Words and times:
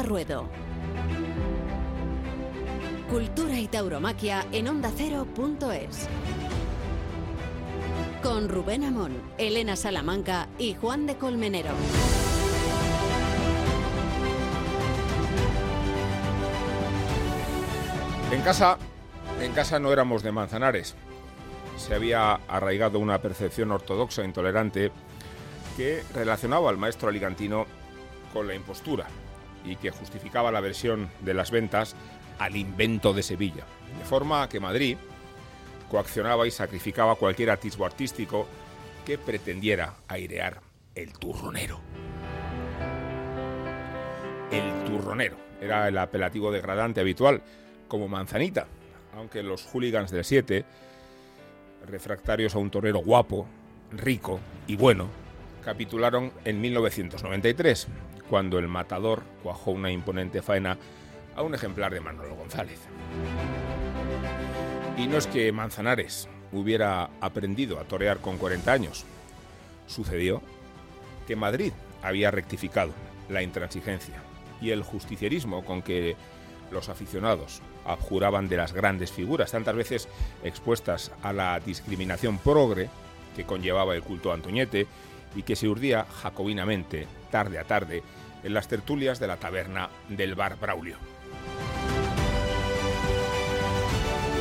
Ruedo. 0.00 0.48
Cultura 3.10 3.58
y 3.58 3.68
tauromaquia 3.68 4.46
en 4.50 4.68
ondacero.es. 4.68 6.08
Con 8.22 8.48
Rubén 8.48 8.84
Amón, 8.84 9.20
Elena 9.36 9.76
Salamanca 9.76 10.48
y 10.56 10.74
Juan 10.74 11.06
de 11.06 11.16
Colmenero. 11.16 11.72
En 18.30 18.40
casa, 18.40 18.78
en 19.42 19.52
casa 19.52 19.78
no 19.78 19.92
éramos 19.92 20.22
de 20.22 20.32
Manzanares. 20.32 20.94
Se 21.76 21.94
había 21.94 22.34
arraigado 22.48 22.98
una 22.98 23.20
percepción 23.20 23.72
ortodoxa 23.72 24.22
e 24.22 24.24
intolerante 24.24 24.90
que 25.76 26.02
relacionaba 26.14 26.70
al 26.70 26.78
maestro 26.78 27.10
alicantino 27.10 27.66
con 28.32 28.46
la 28.46 28.54
impostura 28.54 29.06
y 29.64 29.76
que 29.76 29.90
justificaba 29.90 30.50
la 30.50 30.60
versión 30.60 31.08
de 31.20 31.34
las 31.34 31.50
ventas 31.50 31.94
al 32.38 32.56
invento 32.56 33.12
de 33.12 33.22
Sevilla. 33.22 33.64
De 33.98 34.04
forma 34.04 34.48
que 34.48 34.60
Madrid 34.60 34.96
coaccionaba 35.90 36.46
y 36.46 36.50
sacrificaba 36.50 37.16
cualquier 37.16 37.50
atisbo 37.50 37.84
artístico 37.84 38.46
que 39.04 39.18
pretendiera 39.18 39.94
airear 40.08 40.60
el 40.94 41.12
turronero. 41.12 41.80
El 44.50 44.84
turronero 44.84 45.36
era 45.60 45.88
el 45.88 45.98
apelativo 45.98 46.50
degradante 46.50 47.00
habitual, 47.00 47.42
como 47.88 48.08
manzanita, 48.08 48.66
aunque 49.14 49.42
los 49.42 49.64
hooligans 49.66 50.10
del 50.10 50.24
7, 50.24 50.64
refractarios 51.86 52.54
a 52.54 52.58
un 52.58 52.70
torero 52.70 52.98
guapo, 53.00 53.46
rico 53.90 54.40
y 54.66 54.76
bueno, 54.76 55.08
capitularon 55.64 56.32
en 56.44 56.60
1993, 56.60 57.88
cuando 58.32 58.58
el 58.58 58.66
matador 58.66 59.24
cuajó 59.42 59.72
una 59.72 59.90
imponente 59.90 60.40
faena 60.40 60.78
a 61.36 61.42
un 61.42 61.54
ejemplar 61.54 61.92
de 61.92 62.00
Manolo 62.00 62.34
González. 62.34 62.80
Y 64.96 65.06
no 65.06 65.18
es 65.18 65.26
que 65.26 65.52
Manzanares 65.52 66.30
hubiera 66.50 67.10
aprendido 67.20 67.78
a 67.78 67.84
torear 67.84 68.20
con 68.20 68.38
40 68.38 68.72
años. 68.72 69.04
Sucedió 69.86 70.40
que 71.26 71.36
Madrid 71.36 71.74
había 72.02 72.30
rectificado 72.30 72.94
la 73.28 73.42
intransigencia 73.42 74.22
y 74.62 74.70
el 74.70 74.82
justicierismo 74.82 75.62
con 75.62 75.82
que 75.82 76.16
los 76.70 76.88
aficionados 76.88 77.60
abjuraban 77.84 78.48
de 78.48 78.56
las 78.56 78.72
grandes 78.72 79.12
figuras, 79.12 79.50
tantas 79.50 79.76
veces 79.76 80.08
expuestas 80.42 81.12
a 81.22 81.34
la 81.34 81.60
discriminación 81.60 82.38
progre 82.38 82.88
que 83.36 83.44
conllevaba 83.44 83.94
el 83.94 84.02
culto 84.02 84.30
a 84.30 84.34
Antoñete 84.36 84.86
y 85.34 85.42
que 85.42 85.56
se 85.56 85.68
urdía 85.68 86.04
jacobinamente, 86.04 87.06
tarde 87.30 87.58
a 87.58 87.64
tarde, 87.64 88.02
en 88.42 88.54
las 88.54 88.68
tertulias 88.68 89.20
de 89.20 89.26
la 89.26 89.36
taberna 89.36 89.88
del 90.08 90.34
bar 90.34 90.58
Braulio. 90.58 90.96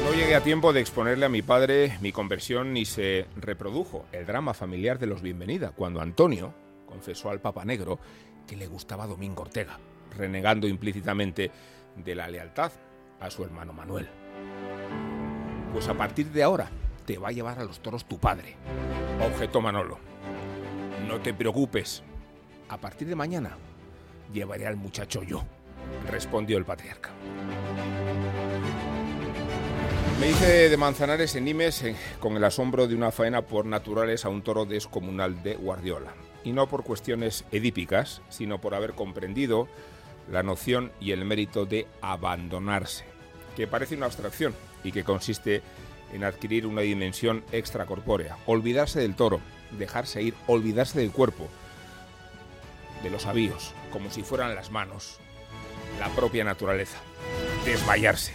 No 0.03 0.13
llegué 0.13 0.35
a 0.35 0.43
tiempo 0.43 0.73
de 0.73 0.81
exponerle 0.81 1.25
a 1.25 1.29
mi 1.29 1.41
padre 1.41 1.97
mi 2.01 2.11
conversión 2.11 2.73
ni 2.73 2.85
se 2.85 3.27
reprodujo 3.37 4.05
el 4.11 4.25
drama 4.25 4.53
familiar 4.53 4.99
de 4.99 5.07
los 5.07 5.21
Bienvenida, 5.21 5.71
cuando 5.71 6.01
Antonio 6.01 6.53
confesó 6.85 7.29
al 7.29 7.39
Papa 7.39 7.63
Negro 7.63 7.99
que 8.45 8.57
le 8.57 8.67
gustaba 8.67 9.07
Domingo 9.07 9.43
Ortega, 9.43 9.79
renegando 10.17 10.67
implícitamente 10.67 11.51
de 11.95 12.15
la 12.15 12.27
lealtad 12.27 12.71
a 13.19 13.29
su 13.29 13.43
hermano 13.43 13.71
Manuel. 13.71 14.09
Pues 15.71 15.87
a 15.87 15.93
partir 15.93 16.27
de 16.31 16.43
ahora 16.43 16.69
te 17.05 17.17
va 17.17 17.29
a 17.29 17.31
llevar 17.31 17.59
a 17.59 17.63
los 17.63 17.79
toros 17.79 18.05
tu 18.05 18.19
padre, 18.19 18.57
objetó 19.25 19.61
Manolo. 19.61 20.10
No 21.11 21.19
te 21.19 21.33
preocupes, 21.33 22.03
a 22.69 22.77
partir 22.77 23.05
de 23.09 23.15
mañana 23.15 23.57
llevaré 24.31 24.65
al 24.65 24.77
muchacho 24.77 25.23
yo, 25.23 25.43
respondió 26.09 26.57
el 26.57 26.63
patriarca. 26.63 27.09
Me 30.21 30.29
hice 30.29 30.69
de 30.69 30.77
Manzanares 30.77 31.35
en 31.35 31.43
Nimes 31.43 31.83
eh, 31.83 31.97
con 32.21 32.37
el 32.37 32.43
asombro 32.45 32.87
de 32.87 32.95
una 32.95 33.11
faena 33.11 33.41
por 33.41 33.65
naturales 33.65 34.23
a 34.23 34.29
un 34.29 34.41
toro 34.41 34.63
descomunal 34.63 35.43
de 35.43 35.55
Guardiola. 35.55 36.13
Y 36.45 36.53
no 36.53 36.69
por 36.69 36.85
cuestiones 36.85 37.43
edípicas, 37.51 38.21
sino 38.29 38.61
por 38.61 38.73
haber 38.73 38.93
comprendido 38.93 39.67
la 40.31 40.43
noción 40.43 40.93
y 41.01 41.11
el 41.11 41.25
mérito 41.25 41.65
de 41.65 41.87
abandonarse, 41.99 43.03
que 43.57 43.67
parece 43.67 43.95
una 43.97 44.05
abstracción 44.05 44.55
y 44.81 44.93
que 44.93 45.03
consiste 45.03 45.61
en 46.13 46.23
adquirir 46.23 46.65
una 46.65 46.81
dimensión 46.81 47.43
extracorpórea, 47.51 48.37
olvidarse 48.45 49.01
del 49.01 49.15
toro, 49.15 49.41
dejarse 49.77 50.21
ir, 50.21 50.35
olvidarse 50.47 50.99
del 50.99 51.11
cuerpo, 51.11 51.47
de 53.03 53.09
los 53.09 53.25
avíos, 53.25 53.73
como 53.91 54.11
si 54.11 54.23
fueran 54.23 54.55
las 54.55 54.71
manos, 54.71 55.19
la 55.99 56.09
propia 56.09 56.43
naturaleza, 56.43 56.97
desmayarse. 57.65 58.33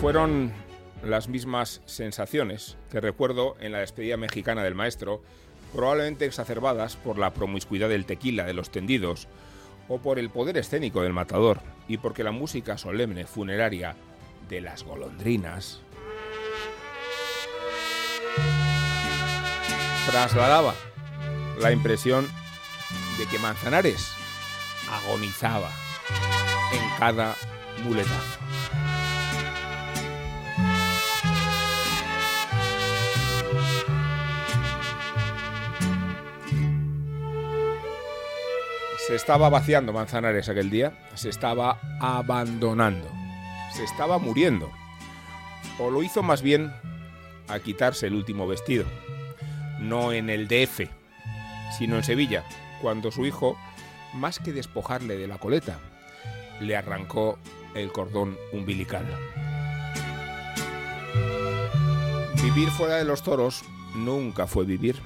Fueron 0.00 0.52
las 1.02 1.28
mismas 1.28 1.80
sensaciones 1.86 2.76
que 2.90 3.00
recuerdo 3.00 3.56
en 3.60 3.72
la 3.72 3.78
despedida 3.78 4.16
mexicana 4.16 4.62
del 4.62 4.74
maestro, 4.74 5.22
probablemente 5.72 6.26
exacerbadas 6.26 6.96
por 6.96 7.18
la 7.18 7.32
promiscuidad 7.32 7.88
del 7.88 8.06
tequila 8.06 8.44
de 8.44 8.54
los 8.54 8.70
tendidos 8.70 9.28
o 9.88 9.98
por 9.98 10.18
el 10.18 10.30
poder 10.30 10.56
escénico 10.56 11.02
del 11.02 11.12
matador 11.12 11.60
y 11.88 11.98
porque 11.98 12.24
la 12.24 12.32
música 12.32 12.76
solemne 12.78 13.26
funeraria 13.26 13.94
de 14.48 14.60
las 14.60 14.82
golondrinas 14.82 15.80
trasladaba 20.06 20.74
la 21.60 21.72
impresión 21.72 22.28
de 23.18 23.26
que 23.26 23.38
Manzanares 23.38 24.12
agonizaba 24.90 25.70
en 26.72 26.98
cada 26.98 27.34
muletazo. 27.82 28.38
Se 39.06 39.14
estaba 39.14 39.48
vaciando 39.48 39.92
Manzanares 39.92 40.48
aquel 40.48 40.70
día, 40.70 40.92
se 41.14 41.28
estaba 41.28 41.80
abandonando, 42.00 43.08
se 43.72 43.84
estaba 43.84 44.18
muriendo. 44.18 44.70
O 45.78 45.90
lo 45.90 46.02
hizo 46.02 46.22
más 46.22 46.42
bien 46.42 46.72
a 47.48 47.58
quitarse 47.60 48.08
el 48.08 48.14
último 48.14 48.46
vestido, 48.48 48.84
no 49.78 50.12
en 50.12 50.30
el 50.30 50.48
DF, 50.48 50.88
sino 51.76 51.96
en 51.96 52.04
Sevilla, 52.04 52.44
cuando 52.80 53.10
su 53.10 53.26
hijo, 53.26 53.58
más 54.14 54.38
que 54.38 54.52
despojarle 54.52 55.16
de 55.16 55.26
la 55.26 55.38
coleta, 55.38 55.78
le 56.60 56.76
arrancó 56.76 57.38
el 57.74 57.92
cordón 57.92 58.36
umbilical. 58.52 59.06
Vivir 62.42 62.70
fuera 62.70 62.96
de 62.96 63.04
los 63.04 63.22
toros 63.22 63.64
nunca 63.94 64.46
fue 64.46 64.64
vivir 64.64 64.96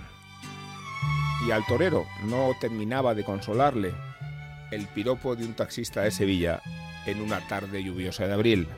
y 1.46 1.50
al 1.50 1.64
torero 1.66 2.06
no 2.24 2.50
terminaba 2.60 3.14
de 3.14 3.24
consolarle 3.24 3.94
el 4.70 4.86
piropo 4.86 5.36
de 5.36 5.44
un 5.44 5.54
taxista 5.54 6.02
de 6.02 6.10
Sevilla 6.10 6.60
en 7.06 7.20
una 7.20 7.40
tarde 7.48 7.82
lluviosa 7.82 8.26
de 8.26 8.34
abril. 8.34 8.68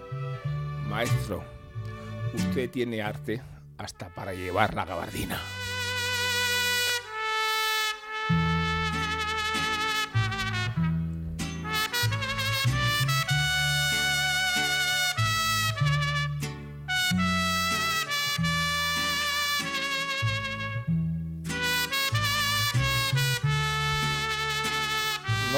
Maestro, 0.89 1.43
usted 2.35 2.71
tiene 2.71 3.03
arte 3.03 3.43
hasta 3.79 4.09
para 4.09 4.33
llevar 4.33 4.75
la 4.75 4.85
gabardina. 4.85 5.41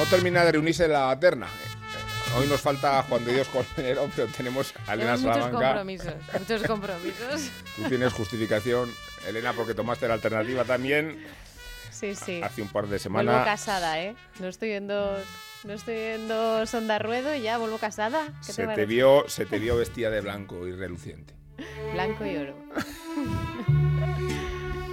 Termina 0.09 0.43
de 0.45 0.51
reunirse 0.53 0.87
la 0.87 1.17
terna. 1.19 1.47
Hoy 2.37 2.47
nos 2.47 2.59
falta 2.61 3.01
Juan 3.03 3.23
de 3.23 3.33
Dios 3.33 3.47
Colmenero, 3.47 4.09
pero 4.15 4.27
tenemos 4.27 4.73
a 4.87 4.93
Elena 4.93 5.15
Tenemos 5.15 5.21
muchos 5.21 5.35
Salamanca. 5.37 5.67
compromisos, 5.67 6.13
muchos 6.39 6.63
compromisos. 6.63 7.51
Tú 7.77 7.83
tienes 7.87 8.13
justificación, 8.13 8.91
Elena, 9.27 9.53
porque 9.53 9.73
tomaste 9.73 10.07
la 10.07 10.15
alternativa 10.15 10.65
también 10.65 11.25
Sí, 11.91 12.13
sí. 12.13 12.41
hace 12.43 12.61
un 12.61 12.67
par 12.67 12.83
de 12.85 12.89
Vuelvo 12.89 13.03
semanas. 13.03 13.45
casada, 13.45 14.01
¿eh? 14.01 14.15
No 14.39 14.47
estoy 14.47 14.71
en 14.71 14.87
dos, 14.87 15.21
no 15.63 15.73
estoy 15.73 15.95
en 15.95 16.27
dos 16.27 16.69
Sonda 16.69 16.99
Ruedo 16.99 17.33
y 17.33 17.41
ya 17.41 17.57
vuelvo 17.57 17.77
casada. 17.77 18.27
¿Qué 18.45 18.51
Se 18.51 18.67
te, 18.67 18.85
vio, 18.85 19.23
se 19.29 19.45
te 19.45 19.57
vio 19.59 19.77
vestida 19.77 20.09
de 20.09 20.19
blanco 20.19 20.67
y 20.67 20.73
reluciente. 20.73 21.33
Blanco 21.93 22.25
y 22.25 22.35
oro. 22.35 22.55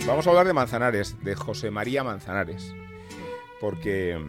Vamos 0.07 0.27
a 0.27 0.31
hablar 0.31 0.47
de 0.47 0.53
Manzanares, 0.53 1.17
de 1.25 1.35
José 1.35 1.71
María 1.73 2.05
Manzanares, 2.05 2.73
porque 3.61 4.21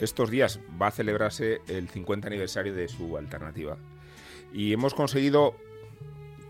estos 0.00 0.30
días 0.30 0.60
va 0.80 0.88
a 0.88 0.90
celebrarse 0.90 1.60
el 1.68 1.88
50 1.88 2.28
aniversario 2.28 2.74
de 2.74 2.88
su 2.88 3.16
alternativa. 3.16 3.76
Y 4.52 4.72
hemos 4.72 4.94
conseguido 4.94 5.56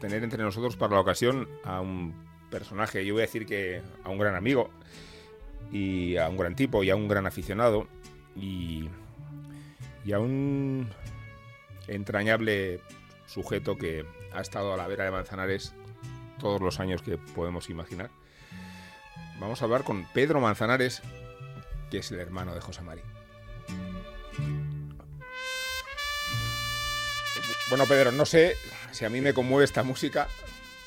tener 0.00 0.22
entre 0.22 0.42
nosotros 0.42 0.76
para 0.76 0.94
la 0.94 1.00
ocasión 1.00 1.48
a 1.64 1.80
un 1.80 2.14
personaje, 2.50 3.04
yo 3.04 3.14
voy 3.14 3.22
a 3.22 3.26
decir 3.26 3.46
que 3.46 3.82
a 4.04 4.10
un 4.10 4.18
gran 4.18 4.36
amigo, 4.36 4.70
y 5.72 6.16
a 6.16 6.28
un 6.28 6.36
gran 6.36 6.54
tipo 6.54 6.84
y 6.84 6.90
a 6.90 6.96
un 6.96 7.08
gran 7.08 7.26
aficionado 7.26 7.88
y, 8.36 8.88
a 10.12 10.18
un 10.18 10.90
entrañable 11.88 12.80
sujeto 13.26 13.76
que 13.76 14.04
ha 14.32 14.40
estado 14.40 14.72
a 14.72 14.76
la 14.76 14.86
vera 14.86 15.04
de 15.04 15.10
Manzanares 15.10 15.74
todos 16.38 16.60
los 16.60 16.78
años 16.80 17.02
que 17.02 17.16
podemos 17.16 17.70
imaginar. 17.70 18.10
Vamos 19.40 19.62
a 19.62 19.64
hablar 19.64 19.84
con 19.84 20.06
Pedro 20.12 20.40
Manzanares, 20.40 21.02
que 21.90 21.98
es 21.98 22.12
el 22.12 22.20
hermano 22.20 22.54
de 22.54 22.60
José 22.60 22.82
Mari. 22.82 23.02
Bueno, 27.76 27.88
Pedro, 27.88 28.12
no 28.12 28.24
sé 28.24 28.52
si 28.92 29.04
a 29.04 29.10
mí 29.10 29.20
me 29.20 29.34
conmueve 29.34 29.64
esta 29.64 29.82
música, 29.82 30.28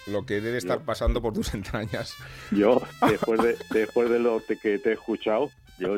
lo 0.10 0.26
que 0.26 0.40
debe 0.40 0.58
estar 0.58 0.86
pasando 0.86 1.22
por 1.22 1.34
tus 1.34 1.54
entrañas. 1.54 2.16
Yo, 2.50 2.82
después 3.10 3.42
de, 3.42 3.58
después 3.78 4.10
de 4.10 4.20
lo 4.20 4.42
que 4.48 4.80
te 4.80 4.92
he 4.92 4.94
escuchado, 4.94 5.52
yo, 5.80 5.98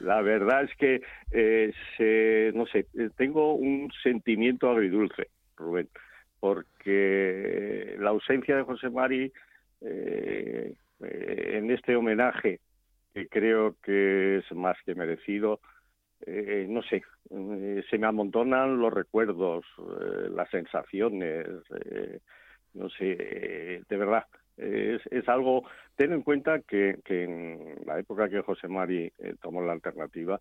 la 0.00 0.22
verdad 0.22 0.64
es 0.64 0.74
que, 0.78 1.02
eh, 1.30 2.52
no 2.54 2.64
sé, 2.64 2.86
tengo 3.18 3.52
un 3.52 3.92
sentimiento 4.02 4.70
agridulce, 4.70 5.28
Rubén, 5.58 5.90
porque 6.40 7.96
la 7.98 8.08
ausencia 8.08 8.56
de 8.56 8.62
José 8.62 8.88
Mari 8.88 9.30
eh, 9.82 10.72
eh, 11.02 11.50
en 11.52 11.70
este 11.70 11.96
homenaje, 11.96 12.60
que 13.12 13.28
creo 13.28 13.76
que 13.82 14.38
es 14.38 14.52
más 14.56 14.78
que 14.86 14.94
merecido, 14.94 15.60
no 16.26 16.82
sé, 16.82 17.02
se 17.90 17.98
me 17.98 18.06
amontonan 18.06 18.78
los 18.78 18.92
recuerdos, 18.92 19.64
las 20.30 20.48
sensaciones, 20.50 21.46
no 22.74 22.88
sé, 22.90 23.82
de 23.88 23.96
verdad, 23.96 24.24
es, 24.56 25.02
es, 25.10 25.28
algo, 25.28 25.64
ten 25.96 26.12
en 26.12 26.22
cuenta 26.22 26.60
que, 26.60 26.98
que, 27.04 27.24
en 27.24 27.76
la 27.86 27.98
época 27.98 28.28
que 28.28 28.42
José 28.42 28.68
Mari 28.68 29.12
eh, 29.18 29.34
tomó 29.40 29.62
la 29.62 29.72
alternativa, 29.72 30.40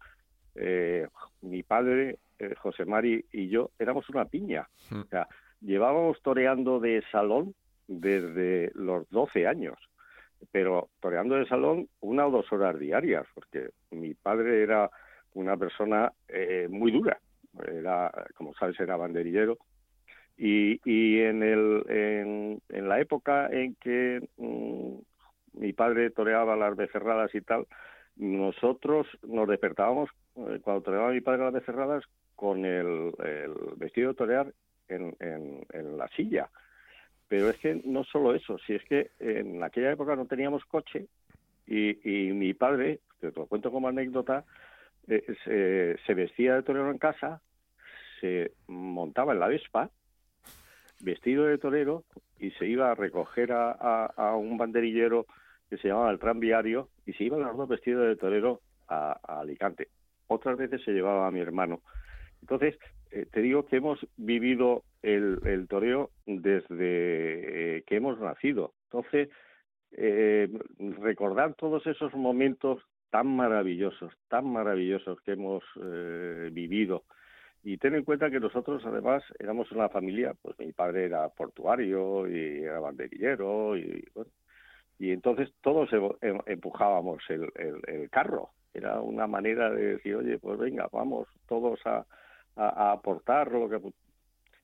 eh, 0.56 1.08
mi 1.42 1.64
padre, 1.64 2.20
eh, 2.38 2.54
José 2.58 2.86
Mari 2.86 3.26
y 3.32 3.50
yo 3.50 3.72
éramos 3.80 4.10
una 4.10 4.26
piña. 4.26 4.68
O 4.92 5.06
sea, 5.06 5.28
llevábamos 5.62 6.22
toreando 6.22 6.80
de 6.80 7.04
salón 7.12 7.56
desde 7.88 8.72
los 8.76 9.10
12 9.10 9.48
años, 9.48 9.78
pero 10.52 10.90
toreando 11.00 11.36
de 11.36 11.48
salón 11.48 11.90
una 12.02 12.28
o 12.28 12.32
dos 12.32 12.52
horas 12.52 12.78
diarias, 12.78 13.26
porque 13.34 13.70
mi 13.92 14.14
padre 14.14 14.62
era 14.62 14.92
una 15.34 15.58
persona 15.58 16.12
muy 16.70 16.92
dura. 16.92 17.20
Era, 17.68 18.12
como 18.36 18.54
sabes, 18.56 18.80
era 18.80 18.98
banderillero 18.98 19.58
y, 20.38 20.80
y 20.84 21.20
en, 21.22 21.44
el, 21.44 21.84
en, 21.90 22.62
en 22.70 22.90
la 22.90 23.00
época 23.00 23.48
en 23.52 23.76
que 23.76 24.28
mm, 24.38 25.60
mi 25.60 25.74
padre 25.74 26.10
toreaba 26.10 26.56
las 26.56 26.76
becerradas 26.76 27.34
y 27.36 27.42
tal, 27.42 27.68
nosotros 28.16 29.08
nos 29.24 29.48
despertábamos 29.48 30.10
eh, 30.36 30.60
cuando 30.64 30.84
toreaba 30.84 31.12
mi 31.12 31.22
padre 31.22 31.44
las 31.44 31.54
becerradas 31.54 32.04
con 32.36 32.66
el, 32.66 33.14
el 33.24 33.54
vestido 33.78 34.10
de 34.10 34.16
torear 34.16 34.54
en, 34.88 35.16
en, 35.20 35.66
en, 35.72 35.98
la 35.98 36.08
silla. 36.10 36.50
Pero 37.28 37.50
es 37.50 37.58
que 37.58 37.82
no 37.86 38.04
solo 38.04 38.34
eso, 38.34 38.58
si 38.60 38.74
es 38.74 38.84
que 38.86 39.12
en 39.20 39.64
aquella 39.64 39.92
época 39.92 40.16
no 40.16 40.26
teníamos 40.26 40.66
coche 40.66 41.08
y, 41.68 42.28
y 42.28 42.34
mi 42.34 42.54
padre, 42.54 43.00
te 43.20 43.32
lo 43.32 43.46
cuento 43.46 43.72
como 43.72 43.88
anécdota, 43.88 44.44
eh, 45.08 45.24
se, 45.44 45.98
se, 46.06 46.14
vestía 46.14 46.56
de 46.56 46.64
torero 46.64 46.92
en 46.92 46.98
casa, 46.98 47.42
se 48.20 48.54
montaba 48.68 49.34
en 49.34 49.40
la 49.40 49.48
Vespa, 49.48 49.90
vestido 51.04 51.46
de 51.46 51.58
torero 51.58 52.04
y 52.40 52.52
se 52.52 52.68
iba 52.68 52.92
a 52.92 52.96
recoger 52.96 53.52
a, 53.52 54.36
un 54.36 54.58
banderillero 54.58 55.26
que 55.70 55.78
se 55.78 55.90
llamaba 55.90 56.12
el 56.12 56.20
tranviario 56.20 56.90
y 57.06 57.14
se 57.14 57.26
iban 57.26 57.42
los 57.42 57.58
dos 57.58 57.70
vestidos 57.70 58.08
de 58.08 58.16
torero 58.16 58.62
a, 58.88 59.14
Alicante. 59.40 59.90
Otras 60.28 60.58
veces 60.58 60.82
se 60.84 60.92
llevaba 60.92 61.28
a 61.28 61.32
mi 61.32 61.40
hermano. 61.40 61.82
Entonces, 62.42 62.78
eh, 63.12 63.26
te 63.32 63.42
digo 63.42 63.66
que 63.66 63.78
hemos 63.78 64.00
vivido 64.18 64.84
el, 65.02 65.40
el 65.46 65.68
toreo 65.68 66.10
desde 66.26 67.78
eh, 67.78 67.84
que 67.86 67.96
hemos 67.96 68.20
nacido. 68.20 68.74
Entonces, 68.86 69.30
eh, 69.92 70.50
recordar 71.02 71.54
todos 71.56 71.86
esos 71.86 72.14
momentos 72.14 72.82
tan 73.14 73.28
maravillosos, 73.28 74.12
tan 74.28 74.52
maravillosos 74.52 75.22
que 75.22 75.34
hemos 75.34 75.64
vivido, 76.52 77.04
y 77.64 77.78
ten 77.78 77.94
en 77.94 78.04
cuenta 78.04 78.32
que 78.32 78.40
nosotros, 78.40 78.84
además, 78.86 79.22
éramos 79.38 79.72
una 79.72 79.88
familia, 79.88 80.34
pues 80.42 80.58
mi 80.58 80.74
padre 80.74 81.06
era 81.06 81.30
portuario 81.30 82.28
y 82.28 82.64
era 82.64 82.80
banderillero 82.80 83.78
y 85.04 85.12
entonces 85.12 85.50
todos 85.62 85.90
em, 86.22 86.40
empujábamos 86.46 87.22
el, 87.30 88.10
carro. 88.10 88.50
Era 88.74 89.02
una 89.02 89.28
manera 89.28 89.70
de 89.70 89.96
decir, 89.96 90.16
oye, 90.16 90.40
pues 90.40 90.58
venga, 90.58 90.88
vamos 90.92 91.28
todos 91.48 91.80
a, 91.86 92.06
a, 92.56 92.92
aportar 92.94 93.52
lo 93.52 93.70
que... 93.70 93.80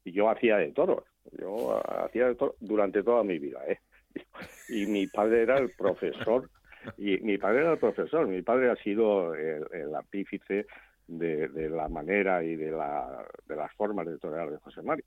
Y 0.06 0.12
yo 0.12 0.30
hacía 0.30 0.58
de 0.58 0.72
toro, 0.72 1.06
yo 1.38 1.82
hacía 2.06 2.28
de 2.28 2.36
toro 2.36 2.56
durante 2.60 3.04
toda 3.04 3.24
mi 3.24 3.38
vida, 3.38 3.60
¿eh? 3.68 3.80
Y 4.70 4.86
mi 4.86 5.08
padre 5.08 5.44
era 5.44 5.58
el 5.58 5.72
profesor, 5.78 6.50
y 6.98 7.18
mi 7.20 7.38
padre 7.38 7.62
era 7.62 7.76
profesor, 7.76 8.28
mi 8.28 8.42
padre 8.42 8.72
ha 8.72 8.76
sido 8.78 9.34
el, 9.36 9.66
el 9.72 9.96
artífice 9.96 10.66
de, 11.10 11.70
la 11.70 11.88
manera 11.90 12.44
y 12.44 12.56
de, 12.56 12.72
la, 12.72 13.26
de 13.48 13.56
las 13.56 13.74
formas 13.74 14.06
de 14.06 14.18
torear 14.18 14.50
de 14.50 14.58
José 14.58 14.82
Mari. 14.82 15.04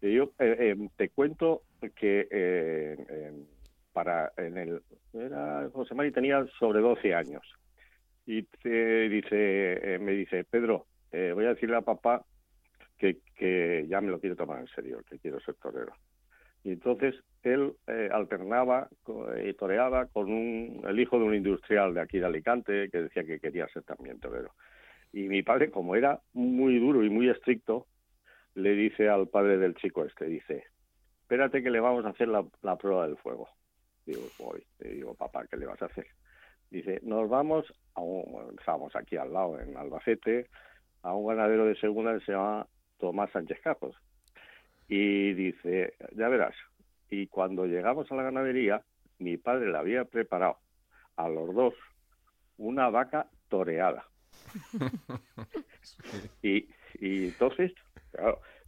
Y 0.00 0.14
yo 0.14 0.24
eh, 0.38 0.56
eh, 0.58 0.88
te 0.96 1.08
cuento 1.10 1.62
que 1.96 2.28
eh, 2.30 2.96
para 3.92 4.32
en 4.36 4.58
el 4.58 4.82
era 5.12 5.68
José 5.72 5.94
Mari 5.94 6.12
tenía 6.12 6.46
sobre 6.58 6.80
12 6.80 7.14
años 7.14 7.42
y 8.26 8.42
te 8.42 9.08
dice 9.08 9.98
me 10.00 10.12
dice 10.12 10.44
Pedro 10.44 10.86
voy 11.10 11.44
a 11.44 11.50
decirle 11.50 11.76
a 11.76 11.82
papá 11.82 12.24
que, 12.96 13.18
que 13.36 13.84
ya 13.88 14.00
me 14.00 14.10
lo 14.10 14.18
quiero 14.18 14.36
tomar 14.36 14.60
en 14.60 14.68
serio 14.68 15.02
que 15.08 15.18
quiero 15.18 15.40
ser 15.40 15.56
torero 15.56 15.92
y 16.64 16.70
entonces 16.70 17.16
él 17.44 17.74
alternaba 18.12 18.88
y 19.44 19.52
toreaba 19.54 20.06
con 20.06 20.28
el 20.86 21.00
hijo 21.00 21.18
de 21.18 21.24
un 21.24 21.34
industrial 21.34 21.94
de 21.94 22.00
aquí 22.00 22.18
de 22.18 22.26
Alicante 22.26 22.88
que 22.90 23.02
decía 23.02 23.24
que 23.24 23.40
quería 23.40 23.66
ser 23.68 23.82
también 23.82 24.20
torero 24.20 24.52
y 25.12 25.28
mi 25.28 25.42
padre, 25.42 25.70
como 25.70 25.94
era 25.94 26.20
muy 26.32 26.78
duro 26.78 27.04
y 27.04 27.10
muy 27.10 27.28
estricto, 27.28 27.86
le 28.54 28.74
dice 28.74 29.08
al 29.08 29.28
padre 29.28 29.58
del 29.58 29.74
chico 29.74 30.04
este, 30.04 30.24
dice, 30.24 30.64
espérate 31.20 31.62
que 31.62 31.70
le 31.70 31.80
vamos 31.80 32.04
a 32.04 32.10
hacer 32.10 32.28
la, 32.28 32.76
prueba 32.76 33.06
del 33.06 33.18
fuego. 33.18 33.48
Digo, 34.06 34.22
voy, 34.38 34.64
le 34.80 34.94
digo, 34.94 35.14
papá, 35.14 35.46
¿qué 35.46 35.56
le 35.56 35.66
vas 35.66 35.80
a 35.82 35.86
hacer? 35.86 36.06
Dice, 36.70 37.00
nos 37.02 37.28
vamos, 37.28 37.72
a 37.94 38.00
un, 38.00 38.56
estábamos 38.58 38.96
aquí 38.96 39.16
al 39.16 39.32
lado, 39.32 39.60
en 39.60 39.76
Albacete, 39.76 40.48
a 41.02 41.14
un 41.14 41.26
ganadero 41.28 41.66
de 41.66 41.76
segunda 41.76 42.18
que 42.18 42.24
se 42.24 42.32
llama 42.32 42.66
Tomás 42.98 43.30
Sánchez 43.32 43.60
Capos. 43.62 43.94
Y 44.88 45.34
dice, 45.34 45.94
ya 46.16 46.28
verás, 46.28 46.54
y 47.12 47.26
cuando 47.26 47.66
llegamos 47.66 48.10
a 48.10 48.14
la 48.14 48.22
ganadería, 48.22 48.82
mi 49.18 49.36
padre 49.36 49.70
le 49.70 49.76
había 49.76 50.06
preparado 50.06 50.56
a 51.16 51.28
los 51.28 51.54
dos 51.54 51.74
una 52.56 52.88
vaca 52.88 53.28
toreada. 53.50 54.06
y, 56.42 56.70
y 57.00 57.26
entonces, 57.26 57.72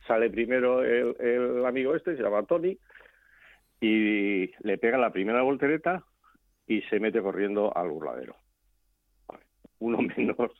sale 0.06 0.28
primero 0.28 0.84
el, 0.84 1.64
amigo 1.64 1.94
este, 1.94 2.16
se 2.16 2.22
llama 2.22 2.42
Tony, 2.42 2.78
y 3.80 4.52
le 4.62 4.76
pega 4.76 4.98
la 4.98 5.10
primera 5.10 5.40
voltereta 5.40 6.04
y 6.66 6.82
se 6.82 7.00
mete 7.00 7.22
corriendo 7.22 7.74
al 7.74 7.88
burladero. 7.88 8.36
Uno 9.78 9.98
menos. 10.18 10.50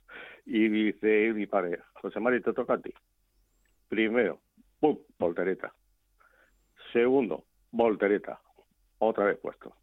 Y 0.46 0.68
dice 0.68 1.34
mi 1.34 1.46
padre, 1.46 1.80
José 2.00 2.18
María, 2.18 2.40
te 2.40 2.54
toca 2.54 2.74
a 2.74 2.80
ti. 2.80 2.94
Primero, 3.88 4.40
¡pum! 4.80 4.98
voltereta. 5.18 5.74
Segundo, 6.94 7.44
voltereta. 7.74 8.40
Otra 8.98 9.26
vez 9.26 9.38
puesto. 9.38 9.76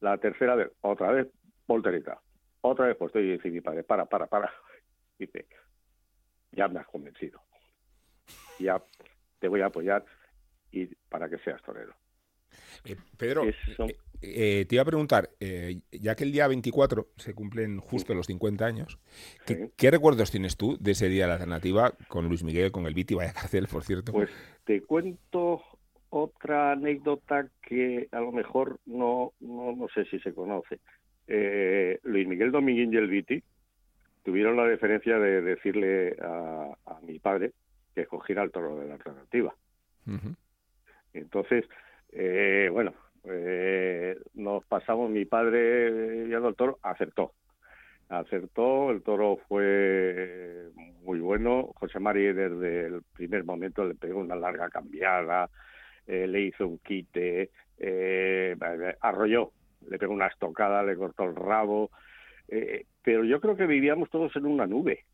La 0.00 0.16
tercera 0.18 0.54
vez, 0.54 0.70
otra 0.80 1.10
vez, 1.10 1.28
voltereta. 1.66 2.20
Otra 2.60 2.86
vez 2.86 2.96
puesto. 2.96 3.20
Y 3.20 3.32
dice 3.32 3.50
mi 3.50 3.60
padre, 3.60 3.82
para, 3.84 4.06
para, 4.06 4.26
para. 4.26 4.52
Dice, 5.18 5.46
ya 6.52 6.66
me 6.68 6.80
has 6.80 6.86
convencido. 6.86 7.40
Ya 8.58 8.82
te 9.38 9.48
voy 9.48 9.60
a 9.60 9.66
apoyar 9.66 10.04
y 10.72 10.86
para 11.08 11.28
que 11.28 11.38
seas 11.38 11.62
torero. 11.62 11.94
Eh, 12.84 12.96
Pedro, 13.16 13.44
eh, 13.46 13.54
eh, 14.20 14.66
te 14.68 14.74
iba 14.74 14.82
a 14.82 14.86
preguntar, 14.86 15.30
ya 15.90 16.14
que 16.14 16.24
el 16.24 16.32
día 16.32 16.48
24 16.48 17.08
se 17.16 17.34
cumplen 17.34 17.78
justo 17.78 18.14
los 18.14 18.26
50 18.26 18.64
años, 18.64 18.98
¿qué, 19.44 19.90
recuerdos 19.90 20.30
tienes 20.30 20.56
tú 20.56 20.76
de 20.78 20.92
ese 20.92 21.08
día 21.08 21.24
de 21.24 21.28
la 21.28 21.34
alternativa 21.34 21.94
con 22.08 22.28
Luis 22.28 22.44
Miguel, 22.44 22.72
con 22.72 22.86
el 22.86 22.94
Viti, 22.94 23.14
vaya 23.14 23.32
cárcel, 23.32 23.66
por 23.68 23.84
cierto? 23.84 24.12
Pues 24.12 24.30
te 24.64 24.82
cuento 24.82 25.62
otra 26.14 26.72
anécdota 26.72 27.48
que 27.60 28.08
a 28.12 28.20
lo 28.20 28.32
mejor 28.32 28.78
no, 28.86 29.32
no, 29.40 29.74
no 29.74 29.88
sé 29.88 30.04
si 30.06 30.18
se 30.20 30.32
conoce. 30.32 30.80
Luis 31.26 32.28
Miguel 32.28 32.52
Dominguín 32.52 32.92
y 32.92 32.96
el 32.96 33.08
Viti 33.08 33.42
tuvieron 34.24 34.56
la 34.56 34.64
deferencia 34.64 35.18
de 35.18 35.42
decirle 35.42 36.16
a, 36.20 36.74
mi 37.02 37.18
padre 37.18 37.52
que 37.94 38.02
escogiera 38.02 38.42
el 38.42 38.50
toro 38.50 38.78
de 38.78 38.88
la 38.88 38.94
alternativa. 38.94 39.54
Entonces, 41.12 41.64
eh, 42.12 42.68
bueno, 42.72 42.94
eh, 43.24 44.18
nos 44.34 44.64
pasamos, 44.64 45.10
mi 45.10 45.24
padre 45.24 46.24
viendo 46.24 46.48
el 46.48 46.56
toro, 46.56 46.78
acertó. 46.82 47.32
Acertó, 48.08 48.90
el 48.90 49.02
toro 49.02 49.38
fue 49.48 50.70
muy 51.02 51.20
bueno. 51.20 51.72
José 51.76 52.00
María 52.00 52.32
desde 52.32 52.86
el 52.86 53.02
primer 53.14 53.44
momento 53.44 53.84
le 53.84 53.94
pegó 53.94 54.20
una 54.20 54.36
larga 54.36 54.68
cambiada, 54.70 55.50
eh, 56.06 56.26
le 56.26 56.42
hizo 56.42 56.66
un 56.66 56.78
quite, 56.78 57.50
eh, 57.78 58.56
arrolló, 59.00 59.52
le 59.88 59.98
pegó 59.98 60.12
una 60.12 60.26
estocada, 60.26 60.82
le 60.82 60.96
cortó 60.96 61.24
el 61.24 61.36
rabo. 61.36 61.90
Eh, 62.48 62.86
pero 63.02 63.24
yo 63.24 63.40
creo 63.40 63.56
que 63.56 63.66
vivíamos 63.66 64.10
todos 64.10 64.34
en 64.36 64.46
una 64.46 64.66
nube. 64.66 65.04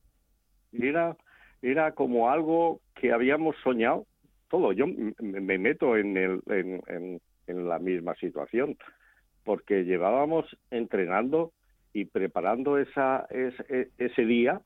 Era, 0.73 1.17
era 1.63 1.93
como 1.93 2.31
algo 2.31 2.81
que 2.95 3.13
habíamos 3.13 3.57
soñado 3.63 4.07
todo. 4.49 4.73
Yo 4.73 4.87
me 4.87 5.59
meto 5.59 5.97
en, 5.97 6.17
el, 6.17 6.41
en, 6.49 7.21
en, 7.47 7.69
la 7.69 7.79
misma 7.79 8.15
situación, 8.17 8.77
porque 9.45 9.85
llevábamos 9.85 10.45
entrenando 10.71 11.53
y 11.93 12.05
preparando 12.05 12.79
esa, 12.79 13.27
ese, 13.31 13.91
ese 13.99 14.25
día 14.25 14.61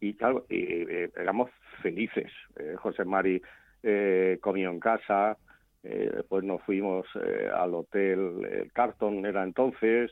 y 0.00 0.14
claro, 0.14 0.46
eh, 0.48 1.10
éramos 1.16 1.50
felices. 1.82 2.32
Eh, 2.56 2.74
José 2.76 3.04
Mari 3.04 3.40
eh, 3.82 4.38
comió 4.40 4.70
en 4.70 4.80
casa, 4.80 5.36
eh, 5.82 6.10
después 6.14 6.44
nos 6.44 6.62
fuimos 6.62 7.06
al 7.54 7.74
hotel 7.74 8.46
el 8.50 8.72
Carton, 8.72 9.24
era 9.26 9.42
entonces. 9.42 10.10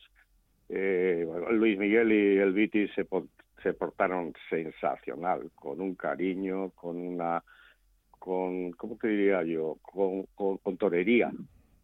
Luis 0.70 1.78
Miguel 1.78 2.12
y 2.12 2.38
el 2.38 2.52
Viti 2.52 2.88
se, 2.88 3.06
se 3.62 3.72
portaron 3.72 4.34
sensacional, 4.50 5.50
con 5.54 5.80
un 5.80 5.94
cariño, 5.94 6.70
con 6.70 6.96
una 6.96 7.42
con, 8.18 8.72
¿cómo 8.72 8.96
te 8.96 9.08
diría 9.08 9.42
yo? 9.44 9.78
Con, 9.80 10.24
con, 10.34 10.76
torería. 10.76 11.30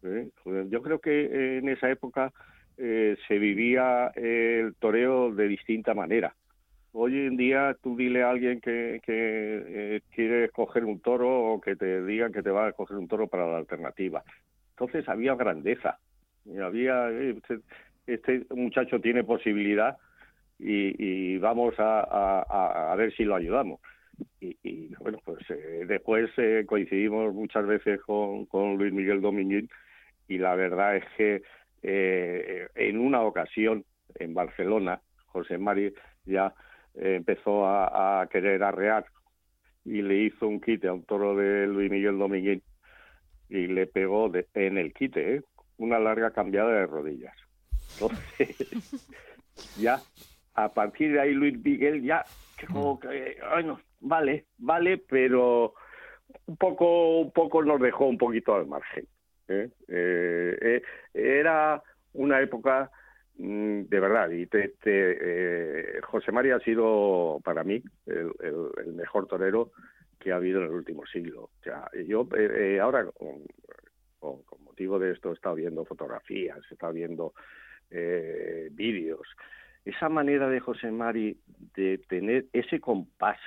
¿eh? 0.03 0.29
Yo 0.69 0.81
creo 0.81 0.99
que 0.99 1.57
en 1.57 1.69
esa 1.69 1.89
época 1.89 2.31
eh, 2.77 3.17
se 3.27 3.39
vivía 3.39 4.11
el 4.15 4.75
toreo 4.75 5.33
de 5.33 5.47
distinta 5.47 5.93
manera. 5.93 6.35
Hoy 6.97 7.27
en 7.27 7.35
día 7.35 7.75
tú 7.83 7.97
dile 7.97 8.23
a 8.23 8.29
alguien 8.29 8.61
que, 8.61 9.01
que 9.05 9.63
eh, 9.67 10.01
quiere 10.15 10.47
coger 10.49 10.85
un 10.85 11.01
toro 11.01 11.51
o 11.51 11.59
que 11.59 11.75
te 11.75 12.01
digan 12.05 12.31
que 12.31 12.41
te 12.41 12.51
va 12.51 12.67
a 12.67 12.71
coger 12.71 12.95
un 12.95 13.09
toro 13.09 13.27
para 13.27 13.45
la 13.45 13.57
alternativa. 13.57 14.23
Entonces 14.69 15.07
había 15.09 15.35
grandeza. 15.35 15.99
había 16.63 17.09
este, 17.09 17.59
este, 18.07 18.45
muchacho 18.55 19.01
tiene 19.01 19.25
posibilidad 19.25 19.97
y, 20.57 21.37
vamos 21.39 21.75
a, 21.79 22.95
ver 22.97 23.13
si 23.13 23.25
lo 23.25 23.35
ayudamos 23.35 23.81
y, 24.39 24.95
bueno, 24.95 25.19
pues 25.25 25.39
eh, 25.49 25.83
después 25.85 26.29
eh, 26.37 26.63
coincidimos 26.65 27.33
muchas 27.33 27.67
veces 27.67 27.99
con, 28.03 28.45
con 28.45 28.77
Luis 28.77 28.93
Miguel 28.93 29.19
Domínguez 29.19 29.65
y 30.29 30.37
la 30.37 30.55
verdad 30.55 30.95
es 30.95 31.03
que 31.17 31.41
eh, 31.83 32.67
en 32.75 32.99
una 32.99 33.21
ocasión 33.21 33.83
en 34.17 34.33
Barcelona, 34.33 35.01
José 35.25 35.57
Mari 35.57 35.93
ya 36.25 36.53
empezó 36.97 37.65
a, 37.67 38.27
querer 38.31 38.63
arrear 38.63 39.05
y 39.83 40.01
le 40.01 40.15
hizo 40.23 40.47
un 40.47 40.59
quite 40.59 40.87
a 40.87 40.93
un 40.93 41.03
toro 41.03 41.35
de 41.35 41.67
Luis 41.67 41.91
Miguel 41.91 42.17
Domínguez 42.17 42.63
y 43.49 43.67
le 43.67 43.85
pegó 43.87 44.31
en 44.53 44.77
el 44.77 44.93
quite 44.93 45.43
una 45.77 45.99
larga 45.99 46.31
cambiada 46.31 46.71
de 46.71 46.85
rodillas. 46.87 47.35
Entonces, 47.93 49.09
ya 49.77 49.99
a 50.55 50.73
partir 50.73 51.13
de 51.13 51.21
ahí 51.21 51.33
Luis 51.33 51.63
Miguel 51.63 52.01
ya 52.01 52.25
bueno, 52.71 53.79
vale, 53.99 54.45
vale, 54.57 54.97
pero 54.97 55.73
un 56.45 56.57
poco, 56.57 57.19
un 57.19 57.31
poco 57.31 57.63
nos 57.63 57.79
dejó 57.79 58.05
un 58.05 58.17
poquito 58.17 58.55
al 58.55 58.67
margen. 58.67 59.07
¿eh? 59.47 59.69
Eh, 59.87 60.57
eh, 60.61 60.81
era 61.13 61.81
una 62.13 62.41
época 62.41 62.91
de 63.37 63.99
verdad, 63.99 64.29
y 64.29 64.45
te, 64.45 65.99
José 66.03 66.31
María 66.31 66.55
ha 66.55 66.59
sido 66.59 67.41
para 67.43 67.63
mí 67.63 67.83
el, 68.05 68.93
mejor 68.93 69.27
torero 69.27 69.71
que 70.19 70.31
ha 70.31 70.37
habido 70.37 70.61
en 70.61 70.67
el 70.67 70.73
último 70.73 71.05
siglo. 71.05 71.49
O 71.65 71.97
yo 72.07 72.27
ahora, 72.81 73.05
con, 74.19 74.41
motivo 74.63 74.99
de 74.99 75.11
esto, 75.11 75.31
he 75.31 75.33
estado 75.33 75.55
viendo 75.55 75.85
fotografías, 75.85 76.59
he 76.69 76.73
estado 76.73 76.93
viendo 76.93 77.33
vídeos. 78.71 79.27
Esa 79.83 80.09
manera 80.09 80.49
de 80.49 80.59
José 80.59 80.89
Mari 80.89 81.37
de 81.75 81.99
tener 82.09 82.45
ese 82.53 82.79
compás 82.79 83.39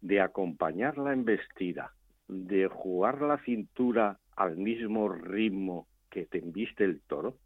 de 0.00 0.20
acompañar 0.20 0.96
la 0.96 1.12
embestida, 1.12 1.92
de 2.28 2.68
jugar 2.68 3.20
la 3.20 3.38
cintura 3.38 4.18
al 4.36 4.56
mismo 4.56 5.08
ritmo 5.08 5.88
que 6.08 6.26
te 6.26 6.38
embiste 6.38 6.84
el 6.84 7.00
toro, 7.02 7.36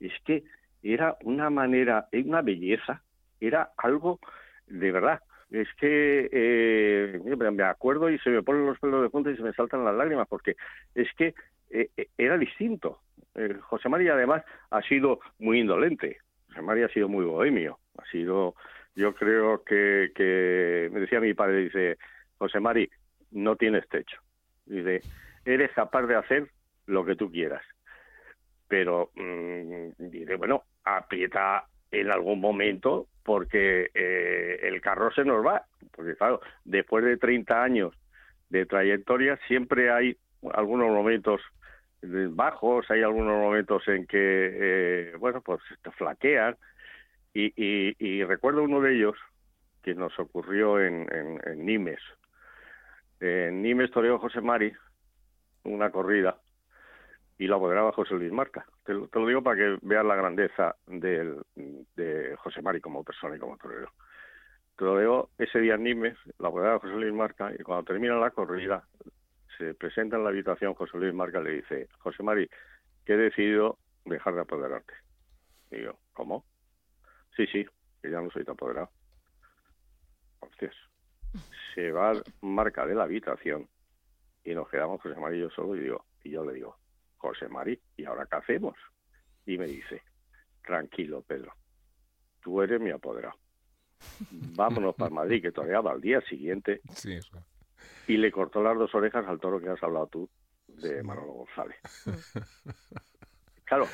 es 0.00 0.12
que 0.24 0.44
era 0.82 1.16
una 1.22 1.50
manera, 1.50 2.08
una 2.12 2.42
belleza, 2.42 3.02
era 3.40 3.70
algo 3.76 4.20
de 4.66 4.92
verdad. 4.92 5.20
Es 5.50 5.68
que 5.78 6.28
eh, 6.32 7.20
me 7.52 7.62
acuerdo 7.62 8.10
y 8.10 8.18
se 8.18 8.30
me 8.30 8.42
ponen 8.42 8.66
los 8.66 8.78
pelos 8.78 9.02
de 9.02 9.10
punta 9.10 9.30
y 9.30 9.36
se 9.36 9.42
me 9.42 9.52
saltan 9.52 9.84
las 9.84 9.94
lágrimas, 9.94 10.26
porque 10.28 10.56
es 10.94 11.08
que 11.16 11.34
eh, 11.70 11.90
eh, 11.96 12.08
era 12.18 12.36
distinto. 12.36 13.00
José 13.62 13.90
María 13.90 14.14
además 14.14 14.42
ha 14.70 14.80
sido 14.82 15.20
muy 15.38 15.60
indolente, 15.60 16.18
José 16.48 16.62
María 16.62 16.86
ha 16.86 16.88
sido 16.88 17.06
muy 17.06 17.24
bohemio, 17.26 17.78
ha 17.98 18.04
sido 18.06 18.54
yo 18.96 19.14
creo 19.14 19.62
que, 19.62 20.10
que 20.14 20.88
me 20.90 21.00
decía 21.00 21.20
mi 21.20 21.34
padre, 21.34 21.64
dice, 21.64 21.98
José 22.38 22.60
Mari, 22.60 22.90
no 23.30 23.54
tienes 23.56 23.86
techo. 23.88 24.16
Dice, 24.64 25.02
eres 25.44 25.70
capaz 25.72 26.06
de 26.06 26.16
hacer 26.16 26.48
lo 26.86 27.04
que 27.04 27.14
tú 27.14 27.30
quieras. 27.30 27.62
Pero, 28.68 29.10
mm, 29.14 30.10
dice, 30.10 30.34
bueno, 30.36 30.64
aprieta 30.84 31.66
en 31.90 32.10
algún 32.10 32.40
momento 32.40 33.06
porque 33.22 33.90
eh, 33.94 34.60
el 34.62 34.80
carro 34.80 35.10
se 35.12 35.24
nos 35.24 35.44
va. 35.44 35.64
Porque, 35.92 36.14
claro, 36.14 36.40
después 36.64 37.04
de 37.04 37.16
30 37.16 37.62
años 37.62 37.94
de 38.50 38.66
trayectoria, 38.66 39.38
siempre 39.48 39.90
hay 39.90 40.16
algunos 40.54 40.88
momentos 40.90 41.40
bajos, 42.02 42.88
hay 42.90 43.02
algunos 43.02 43.36
momentos 43.38 43.86
en 43.88 44.06
que, 44.06 44.18
eh, 44.20 45.12
bueno, 45.18 45.40
pues 45.40 45.60
te 45.82 45.90
flaquean, 45.92 46.56
y, 47.34 48.24
recuerdo 48.24 48.62
uno 48.62 48.80
de 48.80 48.94
ellos 48.96 49.16
que 49.82 49.94
nos 49.94 50.18
ocurrió 50.18 50.80
en, 50.80 51.06
en, 51.12 51.66
Nimes. 51.66 52.00
En 53.20 53.62
Nimes 53.62 53.90
toreó 53.90 54.18
José 54.18 54.40
Mari 54.40 54.72
una 55.64 55.90
corrida 55.90 56.38
y 57.38 57.46
lo 57.46 57.56
apoderaba 57.56 57.92
José 57.92 58.14
Luis 58.14 58.32
Marca. 58.32 58.66
Te, 58.84 58.94
lo 58.94 59.26
digo 59.26 59.42
para 59.42 59.56
que 59.56 59.78
veas 59.82 60.04
la 60.04 60.16
grandeza 60.16 60.76
de 60.86 62.34
José 62.38 62.62
Mari 62.62 62.80
como 62.80 63.04
persona 63.04 63.36
y 63.36 63.38
como 63.38 63.56
torero. 63.58 63.92
Te 64.76 64.84
lo 64.84 64.98
digo, 64.98 65.30
ese 65.38 65.58
día 65.60 65.74
en 65.74 65.84
Nimes, 65.84 66.18
lo 66.38 66.48
apoderaba 66.48 66.78
José 66.80 66.94
Luis 66.94 67.12
Marca 67.12 67.52
y 67.58 67.62
cuando 67.62 67.84
termina 67.84 68.16
la 68.16 68.30
corrida 68.30 68.86
se 69.56 69.74
presenta 69.74 70.16
en 70.16 70.24
la 70.24 70.30
habitación 70.30 70.74
José 70.74 70.98
Luis 70.98 71.14
Marca 71.14 71.40
le 71.40 71.52
dice, 71.52 71.88
José 71.98 72.22
Mari, 72.22 72.48
que 73.04 73.14
he 73.14 73.16
decidido 73.16 73.78
dejar 74.04 74.34
de 74.34 74.42
apoderarte. 74.42 74.92
Y 75.70 75.82
yo, 75.82 75.98
¿cómo? 76.12 76.44
Sí, 77.36 77.46
sí, 77.46 77.66
que 78.02 78.10
ya 78.10 78.20
no 78.20 78.30
soy 78.30 78.44
tan 78.44 78.52
apoderado. 78.52 78.90
Entonces, 80.42 80.76
se 81.74 81.90
va 81.90 82.12
marca 82.42 82.86
de 82.86 82.94
la 82.94 83.04
habitación 83.04 83.68
y 84.44 84.54
nos 84.54 84.68
quedamos 84.68 85.00
José 85.00 85.18
Mari 85.18 85.38
y 85.38 85.40
yo 85.40 85.50
solo 85.50 85.74
y 85.76 85.80
digo, 85.80 86.04
y 86.22 86.30
yo 86.30 86.44
le 86.44 86.52
digo, 86.52 86.76
José 87.16 87.48
Mari, 87.48 87.80
¿y 87.96 88.04
ahora 88.04 88.26
qué 88.26 88.36
hacemos? 88.36 88.76
Y 89.44 89.58
me 89.58 89.66
dice, 89.66 90.02
tranquilo, 90.64 91.22
Pedro, 91.22 91.52
tú 92.42 92.62
eres 92.62 92.80
mi 92.80 92.90
apoderado. 92.90 93.36
Vámonos 94.30 94.94
para 94.94 95.10
Madrid, 95.10 95.42
que 95.42 95.52
toreaba 95.52 95.92
al 95.92 96.00
día 96.00 96.20
siguiente. 96.22 96.80
Y 98.06 98.16
le 98.16 98.30
cortó 98.30 98.62
las 98.62 98.76
dos 98.76 98.94
orejas 98.94 99.26
al 99.26 99.40
toro 99.40 99.60
que 99.60 99.68
has 99.68 99.82
hablado 99.82 100.06
tú, 100.06 100.30
de 100.68 101.02
Manolo 101.02 101.32
González. 101.32 101.76
Claro, 103.64 103.88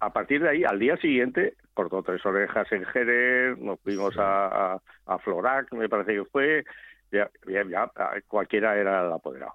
a 0.00 0.12
partir 0.14 0.42
de 0.42 0.48
ahí, 0.48 0.64
al 0.64 0.78
día 0.78 0.96
siguiente, 0.96 1.54
cortó 1.74 2.02
tres 2.02 2.24
orejas 2.24 2.70
en 2.72 2.86
Jerez, 2.86 3.58
nos 3.58 3.78
fuimos 3.80 4.16
a, 4.16 4.80
a, 5.04 5.18
Florac, 5.18 5.70
me 5.74 5.90
parece 5.90 6.14
que 6.14 6.24
fue, 6.24 6.64
ya, 7.12 7.30
ya, 7.46 7.90
cualquiera 8.26 8.78
era 8.78 9.06
el 9.06 9.12
apoderado. 9.12 9.52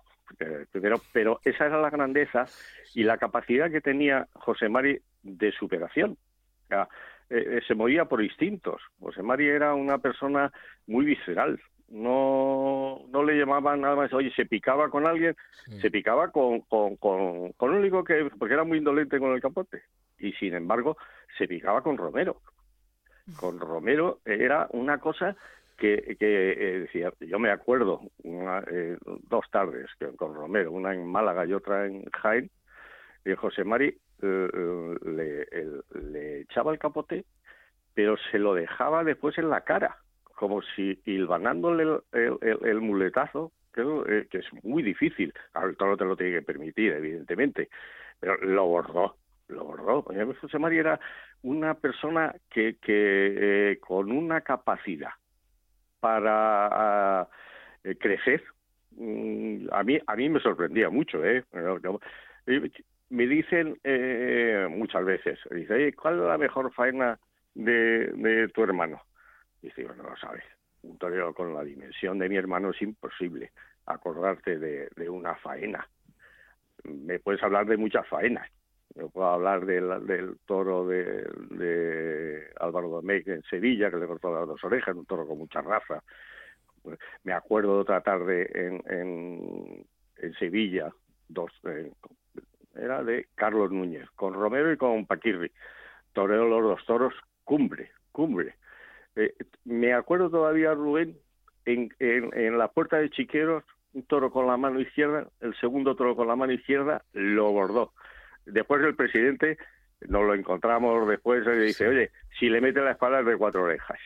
Pero, 0.71 1.01
pero 1.11 1.39
esa 1.43 1.65
era 1.65 1.81
la 1.81 1.89
grandeza 1.89 2.45
y 2.93 3.03
la 3.03 3.17
capacidad 3.17 3.71
que 3.71 3.81
tenía 3.81 4.27
José 4.33 4.69
Mari 4.69 4.99
de 5.23 5.51
superación. 5.51 6.17
Eh, 6.69 6.77
eh, 7.29 7.61
se 7.67 7.75
movía 7.75 8.05
por 8.05 8.23
instintos. 8.23 8.81
José 8.99 9.23
Mari 9.23 9.47
era 9.47 9.73
una 9.73 9.97
persona 9.97 10.51
muy 10.87 11.05
visceral. 11.05 11.59
No, 11.87 13.05
no 13.09 13.23
le 13.23 13.37
llamaban 13.37 13.81
nada 13.81 13.95
más, 13.95 14.11
oye, 14.11 14.31
se 14.35 14.47
picaba 14.47 14.89
con 14.89 15.05
alguien, 15.05 15.35
se 15.79 15.91
picaba 15.91 16.31
con, 16.31 16.61
con, 16.61 16.95
con, 16.95 17.51
con 17.53 17.69
un 17.69 17.77
único 17.77 18.03
que, 18.03 18.31
porque 18.39 18.55
era 18.55 18.63
muy 18.63 18.79
indolente 18.79 19.19
con 19.19 19.33
el 19.33 19.41
capote 19.41 19.83
y 20.17 20.31
sin 20.33 20.55
embargo 20.55 20.97
se 21.37 21.47
picaba 21.47 21.81
con 21.81 21.97
Romero. 21.97 22.41
Con 23.39 23.59
Romero 23.59 24.19
era 24.25 24.67
una 24.71 24.99
cosa 24.99 25.35
que, 25.77 26.15
que 26.19 26.51
eh, 26.51 26.79
decía, 26.81 27.11
yo 27.19 27.39
me 27.39 27.51
acuerdo 27.51 28.01
eh, 28.23 28.97
dos 29.29 29.45
tardes 29.51 29.89
con 30.17 30.33
Romero, 30.33 30.71
una 30.71 30.93
en 30.93 31.05
Málaga 31.05 31.45
y 31.45 31.53
otra 31.53 31.85
en 31.85 32.05
Jaén, 32.05 32.49
Y 33.25 33.33
José 33.35 33.63
Mari 33.63 33.97
le, 34.21 35.45
le 35.93 36.41
echaba 36.41 36.71
el 36.71 36.79
capote, 36.79 37.25
pero 37.93 38.15
se 38.31 38.39
lo 38.39 38.53
dejaba 38.53 39.03
después 39.03 39.37
en 39.37 39.49
la 39.49 39.61
cara, 39.61 39.97
como 40.35 40.61
si 40.61 41.01
hilvanándole 41.05 42.01
el, 42.13 42.37
el, 42.41 42.81
muletazo, 42.81 43.51
que, 43.73 44.27
que, 44.29 44.37
es 44.37 44.45
muy 44.63 44.83
difícil. 44.83 45.33
Claro, 45.51 45.69
el 45.69 45.77
toro 45.77 45.97
te 45.97 46.05
lo 46.05 46.15
tiene 46.15 46.39
que 46.39 46.45
permitir, 46.45 46.93
evidentemente, 46.93 47.69
pero 48.19 48.37
lo 48.37 48.65
bordó, 48.67 49.17
lo 49.49 49.65
bordó. 49.65 50.03
José 50.41 50.59
María 50.59 50.79
era 50.79 50.99
una 51.43 51.73
persona 51.73 52.33
que, 52.49 52.77
que 52.81 53.71
eh, 53.71 53.79
con 53.79 54.11
una 54.11 54.41
capacidad 54.41 55.11
para 56.05 57.27
eh, 57.83 57.95
crecer, 57.97 58.43
mm, 58.91 59.69
a 59.71 59.81
mí 59.81 59.97
a 60.05 60.15
mí 60.15 60.29
me 60.29 60.39
sorprendía 60.39 60.91
mucho, 60.91 61.25
¿eh? 61.25 61.43
Me 63.09 63.25
dicen 63.25 63.79
eh, 63.83 64.67
muchas 64.69 65.03
veces, 65.03 65.39
dice, 65.49 65.93
¿cuál 65.93 66.19
es 66.19 66.25
la 66.27 66.37
mejor 66.37 66.71
faena 66.73 67.19
de, 67.55 68.11
de 68.13 68.47
tu 68.49 68.61
hermano? 68.61 69.01
Dice, 69.63 69.83
bueno, 69.83 70.03
no 70.03 70.11
lo 70.11 70.17
sabes. 70.17 70.43
Un 70.83 70.99
torero 70.99 71.33
con 71.33 71.55
la 71.55 71.63
dimensión 71.63 72.19
de 72.19 72.29
mi 72.29 72.37
hermano 72.37 72.69
es 72.69 72.79
imposible 72.83 73.51
acordarte 73.87 74.59
de, 74.59 74.89
de 74.95 75.09
una 75.09 75.33
faena. 75.37 75.89
Me 76.83 77.17
puedes 77.17 77.41
hablar 77.41 77.65
de 77.65 77.77
muchas 77.77 78.07
faenas, 78.07 78.47
yo 78.93 79.09
puedo 79.09 79.27
hablar 79.27 79.65
del, 79.65 80.37
toro 80.45 80.87
de, 80.87 81.27
de 81.49 82.47
Álvaro 82.59 82.89
Domecq 82.89 83.27
en 83.27 83.43
Sevilla, 83.43 83.89
que 83.89 83.97
le 83.97 84.07
cortó 84.07 84.33
las 84.33 84.47
dos 84.47 84.63
orejas, 84.63 84.95
un 84.95 85.05
toro 85.05 85.27
con 85.27 85.37
mucha 85.37 85.61
raza. 85.61 86.01
Me 87.23 87.33
acuerdo 87.33 87.75
de 87.75 87.81
otra 87.81 88.01
tarde 88.01 88.49
en, 88.53 88.83
en, 88.87 89.85
en 90.17 90.33
Sevilla, 90.35 90.93
dos, 91.27 91.51
eh, 91.63 91.91
era 92.75 93.03
de 93.03 93.27
Carlos 93.35 93.71
Núñez, 93.71 94.09
con 94.11 94.33
Romero 94.33 94.71
y 94.71 94.77
con 94.77 95.05
Paquirri. 95.05 95.51
Toreo 96.13 96.45
los 96.47 96.61
dos 96.61 96.85
toros, 96.85 97.13
cumbre, 97.43 97.91
cumbre. 98.11 98.55
Eh, 99.15 99.33
me 99.65 99.93
acuerdo 99.93 100.29
todavía, 100.29 100.73
Rubén, 100.73 101.17
en, 101.65 101.89
en, 101.99 102.29
en 102.37 102.57
la 102.57 102.69
puerta 102.69 102.97
de 102.97 103.09
Chiqueros, 103.09 103.63
un 103.93 104.03
toro 104.03 104.31
con 104.31 104.47
la 104.47 104.55
mano 104.55 104.79
izquierda, 104.79 105.27
el 105.41 105.55
segundo 105.55 105.95
toro 105.95 106.15
con 106.15 106.27
la 106.27 106.35
mano 106.35 106.53
izquierda 106.53 107.03
lo 107.13 107.51
bordó 107.51 107.91
Después 108.45 108.83
el 108.83 108.95
presidente 108.95 109.57
nos 110.01 110.23
lo 110.23 110.33
encontramos 110.33 111.07
después 111.07 111.45
y 111.45 111.59
dice, 111.59 111.87
oye, 111.87 112.11
si 112.39 112.49
le 112.49 112.61
mete 112.61 112.81
la 112.81 112.91
espada 112.91 113.23
de 113.23 113.37
cuatro 113.37 113.63
orejas. 113.63 113.99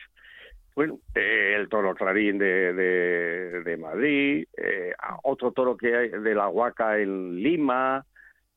Bueno, 0.74 1.00
eh, 1.14 1.54
el 1.58 1.68
toro 1.68 1.94
clarín 1.94 2.38
de, 2.38 2.72
de, 2.72 3.76
Madrid, 3.76 4.46
eh, 4.56 4.92
otro 5.24 5.52
toro 5.52 5.76
que 5.76 5.94
hay 5.94 6.08
de 6.08 6.34
la 6.34 6.48
Huaca 6.48 6.98
en 6.98 7.42
Lima, 7.42 8.06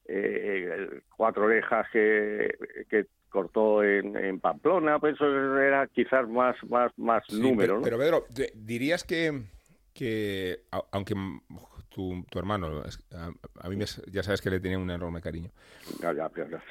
eh, 0.06 1.02
cuatro 1.18 1.46
orejas 1.46 1.88
que, 1.92 2.56
que 2.90 3.08
cortó 3.30 3.84
en, 3.84 4.16
en, 4.16 4.40
Pamplona, 4.40 5.00
pues 5.00 5.16
eso 5.16 5.60
era 5.60 5.88
quizás 5.88 6.30
más, 6.30 6.56
más, 6.70 6.92
más 6.98 7.24
número. 7.32 7.82
Pero, 7.82 7.98
pero 7.98 8.26
Pedro, 8.28 8.52
dirías 8.54 9.04
que, 9.04 9.42
que 9.94 10.60
aunque 10.92 11.16
tu, 11.94 12.26
hermano, 12.36 12.84
a, 13.62 13.70
mí 13.70 13.78
ya 14.12 14.24
sabes 14.24 14.42
que 14.42 14.50
le 14.50 14.60
tenía 14.60 14.80
un 14.80 14.90
enorme 14.90 15.22
cariño. 15.22 15.52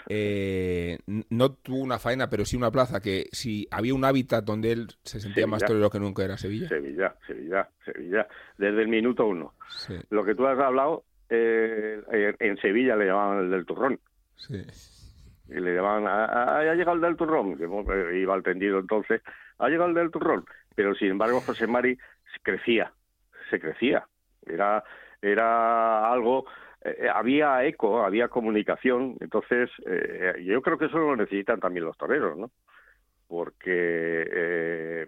Eh, 0.08 0.98
no 1.06 1.52
tuvo 1.52 1.78
una 1.78 1.98
faena, 1.98 2.28
pero 2.28 2.44
sí 2.44 2.56
una 2.56 2.70
plaza 2.70 3.00
que 3.00 3.28
si 3.32 3.66
había 3.70 3.94
un 3.94 4.04
hábitat 4.04 4.44
donde 4.44 4.72
él 4.72 4.88
se 5.04 5.20
sentía 5.20 5.46
más 5.46 5.64
torero 5.64 5.90
que 5.90 6.00
nunca 6.00 6.24
era 6.24 6.36
Sevilla. 6.36 6.68
Sevilla, 6.68 7.14
Sevilla, 7.26 7.68
Sevilla, 7.84 8.26
desde 8.58 8.82
el 8.82 8.88
minuto 8.88 9.26
uno. 9.26 9.54
Lo 10.10 10.24
que 10.24 10.34
tú 10.34 10.46
has 10.46 10.58
hablado, 10.58 11.04
eh, 11.28 12.02
en 12.38 12.56
Sevilla 12.58 12.96
le 12.96 13.06
llamaban 13.06 13.44
el 13.44 13.50
del 13.50 13.64
turrón. 13.64 14.00
Sí. 14.36 14.62
Y 15.48 15.60
le 15.60 15.74
llamaban, 15.74 16.06
ah, 16.06 16.24
ah, 16.24 16.58
ha 16.58 16.74
llegado 16.74 16.96
el 16.96 17.02
del 17.02 17.16
turrón, 17.16 17.56
que 17.56 17.64
eh, 17.64 18.18
iba 18.20 18.35
al 18.35 18.42
tendido 18.42 18.78
entonces, 18.78 19.22
ha 19.58 19.68
llegado 19.68 19.88
el 19.88 19.94
del 19.94 20.11
turrón. 20.11 20.44
Pero 20.74 20.94
sin 20.94 21.08
embargo 21.08 21.40
José 21.40 21.66
Mari 21.66 21.96
crecía, 22.42 22.92
se 23.50 23.61
crecía. 23.61 24.06
Era 24.46 24.82
era 25.22 26.12
algo 26.12 26.44
eh, 26.85 27.08
había 27.12 27.64
eco, 27.64 28.04
había 28.04 28.28
comunicación, 28.28 29.16
entonces 29.20 29.70
eh, 29.87 30.42
yo 30.44 30.61
creo 30.62 30.78
que 30.78 30.87
eso 30.87 30.98
lo 30.98 31.14
necesitan 31.14 31.61
también 31.61 31.85
los 31.85 31.96
toreros, 31.96 32.37
¿no? 32.37 32.50
Porque 33.28 34.26
eh, 34.32 35.06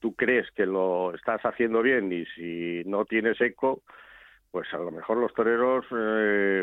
tú 0.00 0.14
crees 0.16 0.50
que 0.52 0.66
lo 0.66 1.14
estás 1.14 1.40
haciendo 1.42 1.82
bien 1.82 2.12
y 2.12 2.26
si 2.26 2.82
no 2.86 3.04
tienes 3.04 3.40
eco, 3.40 3.82
pues 4.50 4.72
a 4.74 4.78
lo 4.78 4.90
mejor 4.90 5.18
los 5.18 5.32
toreros, 5.34 5.86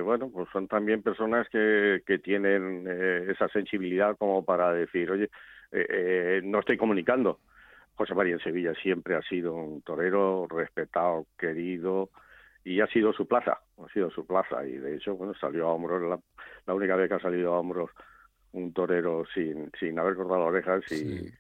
bueno, 0.06 0.30
pues 0.32 0.50
son 0.52 0.68
también 0.68 1.02
personas 1.02 1.48
que, 1.50 2.02
que 2.06 2.20
tienen 2.20 2.88
esa 3.30 3.50
sensibilidad 3.50 4.18
como 4.18 4.46
para 4.46 4.72
decir, 4.72 5.12
oye, 5.12 5.30
no 6.44 6.60
estoy 6.60 6.78
comunicando. 6.78 7.40
José 7.96 8.16
María 8.16 8.34
en 8.36 8.40
Sevilla 8.40 8.74
siempre 8.76 9.16
ha 9.16 9.22
sido 9.24 9.54
un 9.54 9.82
torero 9.82 10.48
respetado, 10.50 11.26
querido, 11.38 12.10
y 12.64 12.82
ha 12.82 12.88
sido 12.88 13.14
su 13.14 13.28
plaza, 13.28 13.60
ha 13.78 13.88
sido 13.94 14.10
su 14.12 14.26
plaza 14.26 14.66
y 14.66 14.74
de 14.74 14.96
hecho, 14.96 15.16
bueno, 15.16 15.34
salió 15.34 15.68
a 15.68 15.74
hombros, 15.74 16.02
la, 16.02 16.20
la 16.66 16.74
única 16.74 16.96
vez 16.96 17.10
que 17.10 17.16
ha 17.16 17.20
salido 17.20 17.54
a 17.54 17.60
hombros 17.60 17.90
un 18.54 18.74
torero 18.74 19.24
sin, 19.34 19.72
sin 19.80 19.98
haber 19.98 20.16
cortado 20.16 20.46
orejas 20.46 20.84
y... 20.92 21.32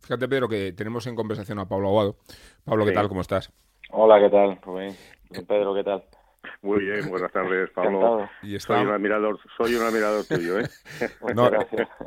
Fíjate, 0.00 0.28
Pedro, 0.28 0.48
que 0.48 0.72
tenemos 0.72 1.06
en 1.06 1.14
conversación 1.14 1.60
a 1.60 1.68
Pablo 1.68 1.88
Aguado. 1.88 2.16
Pablo, 2.64 2.84
¿qué 2.84 2.90
tal? 2.90 3.08
¿Cómo 3.08 3.20
estás? 3.20 3.52
Hola, 3.90 4.18
¿qué 4.18 4.30
tal, 4.30 4.58
Rubén? 4.60 4.96
Pedro, 5.46 5.74
¿qué 5.74 5.84
tal? 5.84 6.02
Muy 6.62 6.84
bien, 6.84 7.08
buenas 7.08 7.32
tardes, 7.32 7.70
Pablo. 7.70 8.28
Y 8.42 8.58
soy, 8.60 8.82
un 8.82 8.90
admirador, 8.90 9.38
soy 9.56 9.74
un 9.74 9.82
admirador 9.82 10.24
tuyo, 10.24 10.60
¿eh? 10.60 10.68
no, 11.34 11.50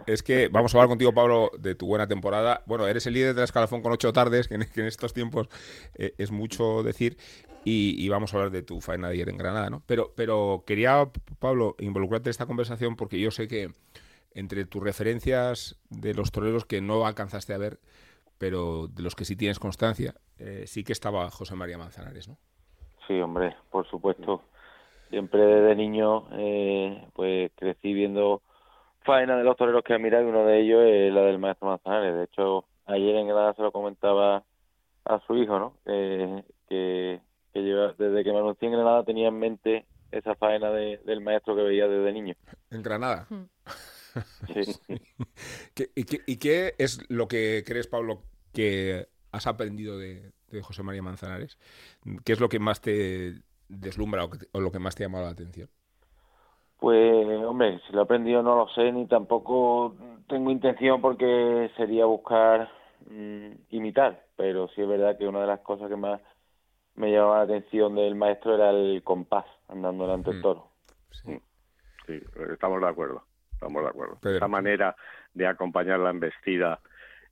es 0.08 0.24
que 0.24 0.48
vamos 0.50 0.74
a 0.74 0.78
hablar 0.78 0.90
contigo, 0.90 1.14
Pablo, 1.14 1.52
de 1.58 1.76
tu 1.76 1.88
buena 1.88 2.08
temporada. 2.08 2.64
Bueno, 2.66 2.88
eres 2.88 3.06
el 3.08 3.14
líder 3.14 3.34
de 3.34 3.42
la 3.42 3.46
escalafón 3.46 3.82
con 3.82 3.92
ocho 3.92 4.14
tardes, 4.14 4.48
que 4.48 4.56
en, 4.56 4.86
estos 4.86 5.14
tiempos 5.14 5.50
eh, 5.96 6.14
es 6.18 6.32
mucho 6.32 6.84
decir, 6.84 7.18
y, 7.66 8.08
vamos 8.10 8.34
a 8.34 8.38
hablar 8.38 8.52
de 8.52 8.62
tu 8.62 8.80
faena 8.80 9.08
de 9.08 9.16
ayer 9.16 9.30
en 9.30 9.38
Granada, 9.38 9.70
¿no? 9.70 9.84
Pero, 9.88 10.14
pero 10.16 10.64
quería, 10.68 11.10
Pablo, 11.40 11.76
involucrarte 11.80 12.30
en 12.30 12.32
esta 12.32 12.46
conversación 12.46 12.96
porque 12.96 13.20
yo 13.20 13.32
sé 13.32 13.48
que 13.48 13.72
entre 14.36 14.66
tus 14.66 14.84
referencias 14.84 15.80
de 15.90 16.14
los 16.14 16.32
toreros 16.32 16.66
que 16.66 16.82
no 16.82 17.08
alcanzaste 17.08 17.54
a 17.54 17.58
ver, 17.58 17.80
pero 18.38 18.88
de 18.88 19.02
los 19.02 19.16
que 19.16 19.26
sí 19.26 19.36
tienes 19.36 19.60
constancia, 19.60 20.16
eh, 20.38 20.66
sí 20.68 20.84
que 20.84 20.94
estaba 20.94 21.32
José 21.32 21.56
María 21.56 21.78
Manzanares, 21.78 22.28
¿no? 22.28 22.38
Sí, 23.08 23.20
hombre, 23.20 23.56
por 23.70 23.88
supuesto. 23.88 24.42
Siempre 25.10 25.46
desde 25.46 25.76
niño, 25.76 26.28
eh, 26.34 27.08
pues 27.14 27.52
crecí 27.56 27.94
viendo 27.94 28.42
faena 29.04 29.38
de 29.38 29.44
los 29.44 29.56
toreros 29.56 29.84
que 29.84 29.94
he 29.94 30.00
mirado 30.00 30.26
y 30.26 30.30
uno 30.30 30.46
de 30.46 30.62
ellos 30.62 30.82
es 30.84 31.14
la 31.14 31.22
del 31.22 31.38
maestro 31.38 31.68
Manzanares. 31.68 32.16
De 32.16 32.24
hecho, 32.24 32.66
ayer 32.86 33.16
en 33.16 33.28
Granada 33.28 33.54
se 33.54 33.62
lo 33.62 33.72
comentaba 33.72 34.44
a 35.06 35.20
su 35.28 35.36
hijo, 35.38 35.60
¿no? 35.60 35.74
que, 35.86 37.22
que 37.54 37.62
lleva, 37.62 37.94
desde 37.98 38.24
que 38.24 38.32
me 38.32 38.40
anuncié 38.40 38.68
en 38.68 38.74
Granada 38.74 39.04
tenía 39.04 39.28
en 39.28 39.40
mente 39.40 39.86
esa 40.12 40.36
faena 40.36 40.72
de, 40.72 41.00
del 41.06 41.22
maestro 41.22 41.56
que 41.56 41.62
veía 41.62 41.88
desde 41.88 42.12
niño. 42.12 42.36
En 42.72 42.82
Granada. 42.82 43.28
Sí. 44.54 44.62
y, 46.26 46.38
qué, 46.38 46.76
es 46.78 47.00
lo 47.10 47.28
que 47.28 47.64
crees, 47.66 47.88
Pablo, 47.88 48.24
que 48.54 49.08
has 49.32 49.46
aprendido 49.46 49.98
de, 49.98 50.32
de 50.50 50.62
José 50.62 50.84
María 50.84 51.02
Manzanares? 51.02 51.58
¿Qué 52.24 52.34
es 52.34 52.40
lo 52.40 52.50
que 52.50 52.60
más 52.60 52.82
te 52.82 53.36
deslumbra 53.68 54.26
o, 54.26 54.60
lo 54.60 54.72
que 54.72 54.80
más 54.80 54.96
te 54.96 55.04
ha 55.04 55.08
llamado 55.08 55.26
la 55.26 55.32
atención? 55.32 55.70
Pues, 56.80 57.28
hombre, 57.46 57.80
si 57.88 57.94
lo 57.94 58.02
he 58.02 58.04
aprendido 58.04 58.44
no 58.44 58.56
lo 58.56 58.68
sé, 58.70 58.92
ni 58.92 59.08
tampoco 59.08 59.96
tengo 60.28 60.52
intención 60.52 61.02
porque 61.02 61.72
sería 61.78 62.06
buscar 62.06 62.70
mm, 63.10 63.52
imitar, 63.70 64.26
pero 64.36 64.68
sí 64.70 64.82
es 64.82 64.88
verdad 64.88 65.18
que 65.18 65.28
una 65.28 65.42
de 65.42 65.48
las 65.48 65.62
cosas 65.62 65.90
que 65.90 65.96
más 65.96 66.22
me 66.96 67.12
llamaba 67.12 67.38
la 67.38 67.44
atención 67.44 67.96
del 67.96 68.16
maestro 68.16 68.56
era 68.56 68.70
el 68.72 69.02
compás 69.04 69.46
andando 69.68 70.06
delante 70.06 70.32
del 70.32 70.40
mm. 70.40 70.44
toro. 70.44 70.68
Sí. 71.12 71.42
estamos 72.52 72.82
de 72.82 72.88
acuerdo, 72.88 73.24
estamos 73.54 73.82
de 73.82 73.90
acuerdo. 73.90 74.18
Esa 74.22 74.48
manera 74.48 74.96
de 75.34 75.48
acompañar 75.48 76.00
la 76.00 76.10
embestida 76.10 76.80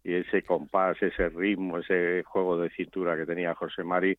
y 0.04 0.16
ese 0.16 0.44
compás, 0.44 1.02
ese 1.02 1.30
ritmo, 1.30 1.80
ese 1.80 2.24
juego 2.24 2.58
de 2.58 2.70
cintura 2.72 3.16
que 3.16 3.26
tenía 3.26 3.56
José 3.56 3.84
Mari, 3.84 4.18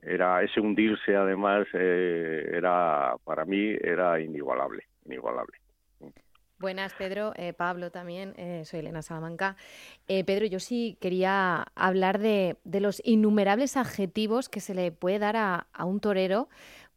era 0.00 0.42
ese 0.42 0.60
hundirse 0.60 1.14
además 1.14 1.66
eh, 1.74 2.50
era 2.52 3.14
para 3.24 3.44
mí 3.44 3.76
era 3.80 4.20
inigualable, 4.20 4.84
inigualable. 5.06 5.56
Buenas, 6.58 6.94
Pedro. 6.94 7.32
Eh, 7.36 7.52
Pablo 7.52 7.90
también. 7.90 8.34
Eh, 8.36 8.62
soy 8.64 8.80
Elena 8.80 9.02
Salamanca. 9.02 9.56
Pedro, 10.06 10.46
yo 10.46 10.60
sí 10.60 10.96
quería 11.00 11.66
hablar 11.74 12.20
de, 12.20 12.56
de, 12.62 12.80
los 12.80 13.02
innumerables 13.04 13.76
adjetivos 13.76 14.48
que 14.48 14.60
se 14.60 14.72
le 14.72 14.92
puede 14.92 15.18
dar 15.18 15.36
a, 15.36 15.66
a 15.72 15.84
un 15.84 15.98
torero, 15.98 16.48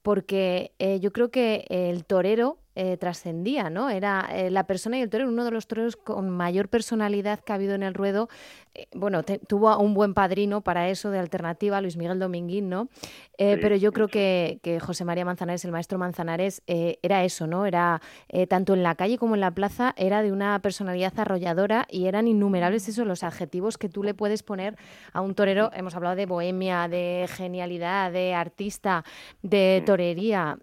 porque 0.03 0.71
yo 1.01 1.11
creo 1.11 1.31
que 1.31 1.65
el 1.69 2.05
torero 2.05 2.59
eh, 2.77 2.97
trascendía, 2.97 3.69
¿no? 3.69 3.89
Era 3.89 4.27
eh, 4.33 4.51
la 4.51 4.65
persona 4.65 4.97
y 4.97 5.01
el 5.01 5.09
torero, 5.09 5.29
uno 5.29 5.45
de 5.45 5.51
los 5.51 5.65
toreros 5.65 5.95
con 5.95 6.29
mayor 6.29 6.67
personalidad 6.67 7.39
que 7.39 7.53
ha 7.53 7.55
habido 7.55 7.73
en 7.73 7.83
el 7.83 7.93
ruedo. 7.93 8.27
Eh, 8.73 8.87
bueno, 8.93 9.23
tuvo 9.23 9.77
un 9.77 9.93
buen 9.93 10.13
padrino 10.13 10.59
para 10.59 10.89
eso 10.89 11.09
de 11.09 11.17
alternativa, 11.17 11.79
Luis 11.79 11.95
Miguel 11.95 12.19
Dominguín, 12.19 12.67
¿no? 12.67 12.89
pero 13.37 13.75
yo 13.75 13.91
creo 13.91 14.07
que, 14.07 14.59
que, 14.63 14.79
José 14.79 15.03
María 15.03 15.25
Manzanares, 15.25 15.65
el 15.65 15.71
maestro 15.71 15.97
Manzanares, 15.97 16.61
era 16.67 17.25
eso, 17.25 17.47
¿no? 17.47 17.65
Era 17.65 18.01
tanto 18.47 18.73
en 18.73 18.81
la 18.81 18.95
calle 18.95 19.17
como 19.17 19.35
en 19.35 19.41
la 19.41 19.51
plaza, 19.51 19.93
era 19.97 20.21
de 20.21 20.31
una 20.31 20.57
personalidad 20.59 21.19
arrolladora 21.19 21.85
y 21.91 22.05
eran 22.05 22.29
innumerables 22.29 22.87
esos 22.87 23.05
los 23.05 23.23
adjetivos 23.23 23.77
que 23.77 23.89
tú 23.89 24.03
le 24.03 24.13
puedes 24.13 24.41
poner 24.41 24.77
a 25.11 25.19
un 25.19 25.35
torero. 25.35 25.69
Hemos 25.73 25.95
hablado 25.95 26.15
de 26.15 26.25
bohemia, 26.25 26.87
de 26.87 27.27
genialidad, 27.27 28.13
de 28.13 28.33
artista, 28.33 29.03
de 29.41 29.83
torería. 29.85 30.57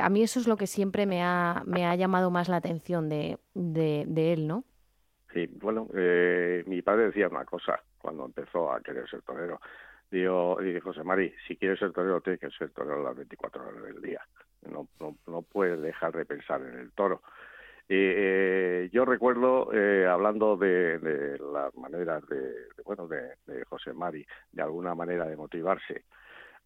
a 0.00 0.08
mí 0.08 0.22
eso 0.22 0.38
es 0.38 0.46
lo 0.46 0.56
que 0.56 0.68
siempre 0.68 1.06
me 1.06 1.24
ha 1.24 1.51
me 1.66 1.86
ha 1.86 1.94
llamado 1.94 2.30
más 2.30 2.48
la 2.48 2.56
atención 2.56 3.08
de, 3.08 3.38
de, 3.54 4.32
él, 4.32 4.46
¿no? 4.46 4.64
Sí, 5.32 5.48
bueno, 5.60 5.88
eh, 5.94 6.62
mi 6.66 6.82
padre 6.82 7.06
decía 7.06 7.28
una 7.28 7.44
cosa 7.44 7.80
cuando 7.98 8.26
empezó 8.26 8.72
a 8.72 8.80
querer 8.80 9.08
ser 9.08 9.22
torero. 9.22 9.60
Digo, 10.10 10.62
y 10.62 10.78
José 10.80 11.02
Mari, 11.02 11.32
si 11.46 11.56
quieres 11.56 11.78
ser 11.78 11.92
torero, 11.92 12.20
tienes 12.20 12.40
que 12.40 12.50
ser 12.50 12.70
torero 12.70 13.02
las 13.02 13.16
24 13.16 13.62
horas 13.66 13.82
del 13.82 14.02
día. 14.02 14.20
No, 14.70 14.88
no, 15.00 15.16
no 15.26 15.42
puedes 15.42 15.80
dejar 15.80 16.12
de 16.14 16.26
pensar 16.26 16.60
en 16.60 16.78
el 16.78 16.92
toro. 16.92 17.22
Eh, 17.88 18.88
yo 18.92 19.04
recuerdo, 19.04 19.72
eh, 19.72 20.06
hablando 20.06 20.56
de, 20.56 20.98
de, 20.98 21.38
las 21.38 21.74
maneras 21.76 22.26
de, 22.28 22.52
bueno, 22.84 23.08
de, 23.08 23.34
de, 23.46 23.64
José 23.64 23.92
Mari, 23.92 24.26
de 24.52 24.62
alguna 24.62 24.94
manera 24.94 25.26
de 25.26 25.36
motivarse, 25.36 26.04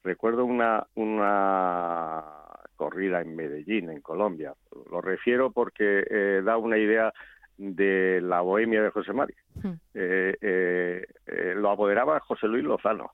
recuerdo 0.02 0.44
una, 0.44 0.86
una 0.94 2.45
corrida 2.76 3.20
en 3.20 3.34
Medellín, 3.34 3.90
en 3.90 4.00
Colombia. 4.00 4.54
Lo 4.90 5.00
refiero 5.00 5.50
porque 5.50 6.04
eh, 6.08 6.42
da 6.44 6.56
una 6.56 6.78
idea 6.78 7.12
de 7.56 8.20
la 8.22 8.42
bohemia 8.42 8.82
de 8.82 8.90
José 8.90 9.12
Mari. 9.12 9.34
Hmm. 9.62 9.72
Eh, 9.94 10.36
eh, 10.40 11.54
lo 11.56 11.70
apoderaba 11.70 12.20
José 12.20 12.46
Luis 12.46 12.64
Lozano. 12.64 13.12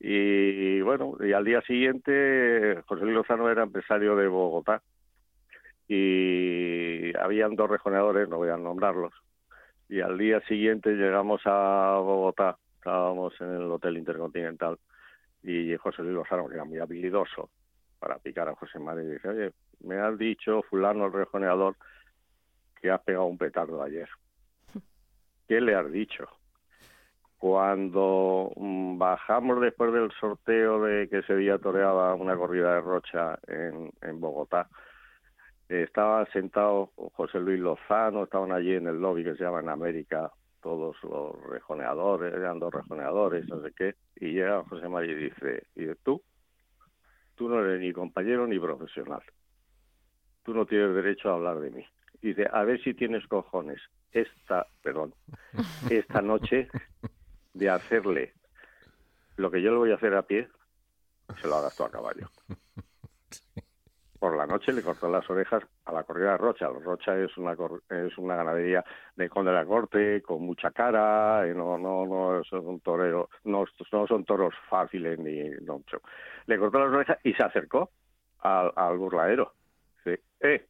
Y 0.00 0.80
bueno, 0.82 1.16
y 1.20 1.32
al 1.32 1.44
día 1.44 1.60
siguiente 1.62 2.82
José 2.86 3.04
Luis 3.04 3.16
Lozano 3.16 3.50
era 3.50 3.62
empresario 3.62 4.16
de 4.16 4.28
Bogotá. 4.28 4.82
Y 5.86 7.14
habían 7.18 7.56
dos 7.56 7.68
rejoneadores, 7.68 8.28
no 8.28 8.38
voy 8.38 8.48
a 8.48 8.56
nombrarlos. 8.56 9.12
Y 9.88 10.00
al 10.00 10.16
día 10.16 10.40
siguiente 10.42 10.90
llegamos 10.92 11.42
a 11.44 11.98
Bogotá, 12.00 12.56
estábamos 12.76 13.38
en 13.40 13.50
el 13.54 13.70
Hotel 13.70 13.98
Intercontinental, 13.98 14.78
y 15.42 15.76
José 15.76 16.02
Luis 16.02 16.14
Lozano, 16.14 16.48
que 16.48 16.54
era 16.54 16.64
muy 16.64 16.78
habilidoso, 16.78 17.50
para 18.04 18.18
picar 18.18 18.46
a 18.50 18.54
José 18.54 18.78
María 18.78 19.02
y 19.02 19.12
dice, 19.12 19.28
oye, 19.28 19.52
me 19.80 19.96
has 19.96 20.18
dicho 20.18 20.62
fulano 20.68 21.06
el 21.06 21.12
rejoneador 21.14 21.74
que 22.78 22.90
has 22.90 23.00
pegado 23.00 23.24
un 23.24 23.38
petardo 23.38 23.82
ayer. 23.82 24.06
¿Qué 25.48 25.58
le 25.58 25.74
has 25.74 25.90
dicho? 25.90 26.28
Cuando 27.38 28.52
mm, 28.56 28.98
bajamos 28.98 29.58
después 29.62 29.90
del 29.94 30.12
sorteo 30.20 30.82
de 30.82 31.08
que 31.08 31.20
ese 31.20 31.34
día 31.34 31.56
toreaba 31.56 32.14
una 32.14 32.36
corrida 32.36 32.74
de 32.74 32.82
rocha 32.82 33.38
en, 33.46 33.90
en 34.02 34.20
Bogotá, 34.20 34.68
estaba 35.70 36.26
sentado 36.26 36.90
José 37.14 37.40
Luis 37.40 37.58
Lozano, 37.58 38.24
estaban 38.24 38.52
allí 38.52 38.74
en 38.74 38.86
el 38.86 39.00
lobby 39.00 39.24
que 39.24 39.34
se 39.34 39.44
llama 39.44 39.60
en 39.60 39.70
América, 39.70 40.30
todos 40.60 40.94
los 41.04 41.42
rejoneadores, 41.48 42.34
eran 42.34 42.58
dos 42.58 42.74
rejoneadores, 42.74 43.48
no 43.48 43.62
sé 43.62 43.72
qué, 43.74 43.94
y 44.16 44.34
llega 44.34 44.62
José 44.64 44.90
María 44.90 45.12
y 45.12 45.30
dice, 45.30 45.62
¿y 45.74 45.86
tú? 46.02 46.22
Tú 47.34 47.48
no 47.48 47.64
eres 47.64 47.80
ni 47.80 47.92
compañero 47.92 48.46
ni 48.46 48.58
profesional. 48.58 49.22
Tú 50.42 50.54
no 50.54 50.66
tienes 50.66 50.94
derecho 50.94 51.30
a 51.30 51.34
hablar 51.34 51.60
de 51.60 51.70
mí. 51.70 51.84
Y 52.22 52.28
dice, 52.28 52.48
a 52.52 52.64
ver 52.64 52.82
si 52.82 52.94
tienes 52.94 53.26
cojones 53.26 53.80
esta, 54.12 54.66
perdón, 54.82 55.14
esta 55.90 56.22
noche 56.22 56.68
de 57.52 57.70
hacerle 57.70 58.34
lo 59.36 59.50
que 59.50 59.62
yo 59.62 59.70
le 59.70 59.78
voy 59.78 59.90
a 59.92 59.96
hacer 59.96 60.14
a 60.14 60.22
pie, 60.22 60.48
se 61.40 61.48
lo 61.48 61.56
hagas 61.56 61.76
tú 61.76 61.84
a 61.84 61.90
caballo 61.90 62.30
por 64.24 64.38
la 64.38 64.46
noche 64.46 64.72
le 64.72 64.80
cortó 64.80 65.10
las 65.10 65.28
orejas 65.28 65.62
a 65.84 65.92
la 65.92 66.02
corrida 66.02 66.38
Rocha. 66.38 66.66
Rocha 66.68 67.14
es 67.14 67.36
una 67.36 67.52
es 67.90 68.16
una 68.16 68.36
ganadería 68.36 68.82
de 69.14 69.28
conde 69.28 69.50
de 69.50 69.56
la 69.58 69.66
corte 69.66 70.22
con 70.22 70.40
mucha 70.40 70.70
cara, 70.70 71.46
y 71.46 71.54
no 71.54 71.76
no 71.76 72.06
no 72.06 72.42
son 72.44 72.80
toreros, 72.80 73.28
no, 73.44 73.66
no 73.92 74.06
son 74.06 74.24
toros 74.24 74.54
fáciles 74.70 75.18
ni 75.18 75.50
no. 75.66 75.82
Le 76.46 76.58
cortó 76.58 76.78
las 76.78 76.94
orejas 76.94 77.18
y 77.22 77.34
se 77.34 77.42
acercó 77.42 77.90
al, 78.38 78.72
al 78.76 78.96
burladero. 78.96 79.52
Sí, 80.02 80.14
eh, 80.40 80.68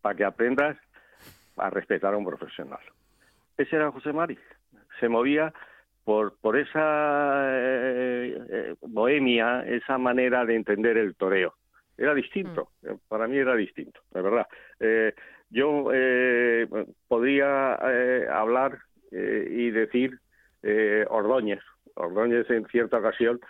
para 0.00 0.14
que 0.14 0.24
aprendas 0.24 0.78
a 1.58 1.68
respetar 1.68 2.14
a 2.14 2.16
un 2.16 2.24
profesional. 2.24 2.80
Ese 3.58 3.76
era 3.76 3.92
José 3.92 4.14
Mari. 4.14 4.38
Se 5.00 5.10
movía 5.10 5.52
por, 6.02 6.38
por 6.38 6.56
esa 6.56 7.42
eh, 7.46 8.38
eh, 8.48 8.74
bohemia, 8.80 9.66
esa 9.66 9.98
manera 9.98 10.46
de 10.46 10.56
entender 10.56 10.96
el 10.96 11.14
toreo 11.14 11.54
era 11.96 12.14
distinto, 12.14 12.70
mm. 12.82 12.88
eh, 12.88 12.96
para 13.08 13.26
mí 13.26 13.36
era 13.36 13.54
distinto, 13.54 14.00
de 14.12 14.22
verdad. 14.22 14.46
Eh, 14.80 15.14
yo 15.50 15.90
eh, 15.92 16.66
podría 17.06 17.78
eh, 17.82 18.26
hablar 18.30 18.78
y 19.12 19.70
decir 19.70 20.18
Ordóñez. 21.08 21.60
Ordóñez 21.94 22.50
en 22.50 22.66
cierta 22.66 22.98
ocasión 22.98 23.40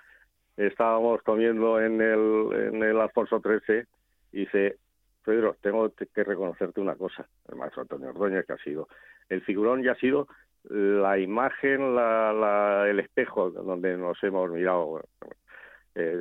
estábamos 0.58 1.22
comiendo 1.22 1.80
en 1.80 2.02
el, 2.02 2.52
en 2.52 2.82
el 2.82 3.00
Alfonso 3.00 3.40
XIII 3.40 3.84
y 4.32 4.40
dice, 4.40 4.76
Pedro, 5.24 5.56
tengo 5.62 5.90
que 5.90 6.22
reconocerte 6.22 6.82
una 6.82 6.96
cosa, 6.96 7.26
el 7.48 7.56
maestro 7.56 7.80
Antonio 7.80 8.10
Ordóñez, 8.10 8.44
que 8.44 8.52
ha 8.52 8.58
sido 8.58 8.88
el 9.30 9.40
figurón 9.40 9.82
y 9.82 9.88
ha 9.88 9.94
sido 9.94 10.28
la 10.68 11.18
imagen, 11.18 11.94
la, 11.94 12.34
la, 12.34 12.86
el 12.90 13.00
espejo 13.00 13.50
donde 13.50 13.96
nos 13.96 14.22
hemos 14.22 14.50
mirado 14.50 15.00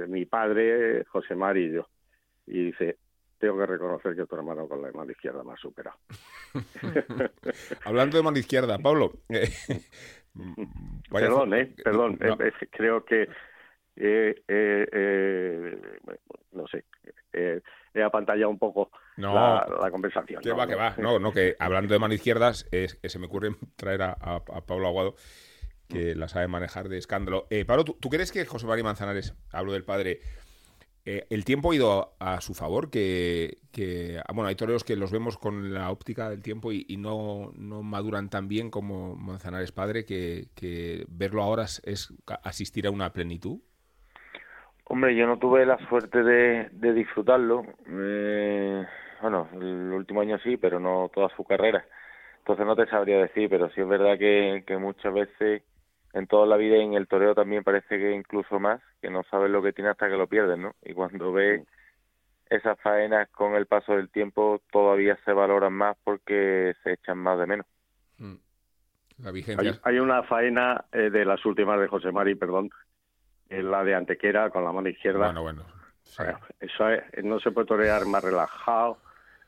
mi 0.07 0.25
padre, 0.25 1.03
José 1.09 1.36
Mari 1.36 1.65
y 1.65 1.71
yo 1.73 1.88
y 2.45 2.65
dice, 2.65 2.97
tengo 3.43 3.58
que 3.58 3.65
reconocer 3.65 4.15
que 4.15 4.25
tu 4.25 4.36
hermano 4.36 4.69
con 4.69 4.82
la 4.82 4.89
mano 4.93 5.12
izquierda 5.12 5.43
me 5.43 5.51
ha 5.51 5.58
superado. 5.58 5.97
Hablando 7.84 8.15
de 8.15 8.23
mano 8.23 8.38
izquierda, 8.38 8.77
Pablo. 8.79 9.12
Eh, 9.27 9.49
perdón, 11.12 11.53
eh, 11.53 11.75
perdón. 11.84 12.17
Eh, 12.21 12.51
creo 12.71 13.03
que 13.03 13.27
no 16.53 16.67
sé, 16.67 16.86
he 17.34 18.01
apantallado 18.01 18.49
un 18.49 18.60
poco 18.60 18.91
la, 19.17 19.89
conversación. 19.91 20.41
Que 20.41 20.53
va, 20.53 20.65
que 20.65 20.75
va. 20.75 20.95
No, 20.97 21.19
no, 21.19 21.34
que 21.34 21.58
hablando 21.60 21.93
de 21.93 21.99
mano 21.99 22.13
izquierda, 22.13 22.53
se 22.53 23.19
me 23.19 23.25
ocurre 23.25 23.49
traer 23.75 24.03
a, 24.03 24.39
Pablo 24.65 24.88
Aguado, 24.88 25.15
que 25.89 26.15
la 26.15 26.29
sabe 26.29 26.47
manejar 26.47 26.88
de 26.88 26.97
escándalo. 26.97 27.47
Pablo, 27.67 27.84
¿tú, 27.84 27.97
¿tú, 27.99 28.10
crees 28.10 28.32
que 28.32 28.45
José 28.45 28.65
María 28.67 28.86
Manzanares, 28.86 29.36
hablo 29.51 29.73
del 29.73 29.84
padre, 29.84 30.21
eh, 31.06 31.26
el 31.30 31.44
tiempo 31.44 31.72
ha 31.72 31.76
ido 31.76 32.13
a, 32.20 32.39
su 32.39 32.54
favor, 32.54 32.89
que, 32.89 33.58
ah, 34.26 34.32
bueno, 34.34 34.48
hay 34.48 34.56
toreros 34.56 34.86
que 34.86 34.96
los 34.96 35.12
vemos 35.12 35.38
con 35.38 35.74
la 35.74 35.92
óptica 35.92 36.30
del 36.30 36.42
tiempo 36.42 36.72
y, 36.72 36.86
no, 36.98 37.52
no, 37.58 37.84
maduran 37.84 38.30
tan 38.30 38.48
bien 38.48 38.70
como 38.70 39.16
Manzanares 39.16 39.74
padre, 39.74 40.06
que, 40.06 41.06
verlo 41.10 41.44
ahora 41.44 41.63
es, 41.63 42.13
asistir 42.44 42.88
a 42.88 42.92
una 42.92 43.12
plenitud. 43.12 43.60
Hombre, 44.86 45.16
yo 45.16 45.28
no 45.28 45.39
tuve 45.39 45.66
la 45.66 45.78
suerte 45.89 46.24
de, 46.24 46.94
disfrutarlo. 46.94 47.66
Eh, 47.86 48.86
bueno, 49.22 49.50
el 49.54 49.92
último 49.92 50.22
año 50.22 50.38
sí, 50.39 50.56
pero 50.56 50.80
no 50.80 51.12
toda 51.13 51.30
su 51.36 51.44
carrera. 51.44 51.86
Entonces 52.39 52.66
no 52.66 52.76
te 52.76 52.86
sabría 52.88 53.18
decir, 53.18 53.50
pero 53.50 53.70
sí 53.72 53.82
es 53.82 53.88
verdad 53.88 54.18
que, 54.18 54.63
que 54.66 54.78
muchas 54.78 55.13
veces 55.13 55.63
en 56.13 56.28
toda 56.28 56.45
la 56.45 56.58
vida 56.58 56.78
y 56.78 56.82
en 56.82 56.93
el 56.93 57.08
toreo 57.08 57.34
también 57.34 57.63
parece 57.63 57.97
que 57.97 58.12
incluso 58.12 58.60
más, 58.60 58.82
que 59.02 59.10
no 59.10 59.23
sabes 59.23 59.49
lo 59.49 59.62
que 59.62 59.73
tiene 59.73 59.89
hasta 59.89 60.08
que 60.08 60.15
lo 60.15 60.28
pierdes, 60.28 60.60
¿no? 60.60 60.76
Y 60.84 60.93
cuando 60.93 61.34
ves 61.34 61.65
esas 62.49 62.80
faenas 62.82 63.30
con 63.30 63.56
el 63.56 63.65
paso 63.65 63.93
del 63.93 64.10
tiempo 64.10 64.62
todavía 64.71 65.17
se 65.26 65.34
valoran 65.34 65.73
más 65.73 65.97
porque 66.04 66.76
se 66.84 66.93
echan 66.93 67.17
más 67.17 67.39
de 67.39 67.47
menos. 67.47 67.65
Mm. 68.19 68.36
La 69.23 69.32
vigencia. 69.32 69.80
Hay, 69.84 69.99
una 69.99 70.23
faena 70.23 70.86
eh, 70.91 71.10
de 71.10 71.26
las 71.26 71.43
últimas 71.45 71.80
de 71.80 71.88
José 71.88 72.12
Mari, 72.12 72.36
perdón, 72.36 72.69
en 73.49 73.71
la 73.71 73.84
de 73.84 73.95
Antequera 73.95 74.49
con 74.52 74.63
la 74.63 74.71
mano 74.71 74.89
izquierda. 74.89 75.26
Bueno, 75.26 75.41
bueno. 75.41 75.63
eso 76.60 76.86
no 77.23 77.39
se 77.39 77.52
puede 77.52 77.67
torear 77.67 78.06
más 78.06 78.23
relajado, 78.23 78.97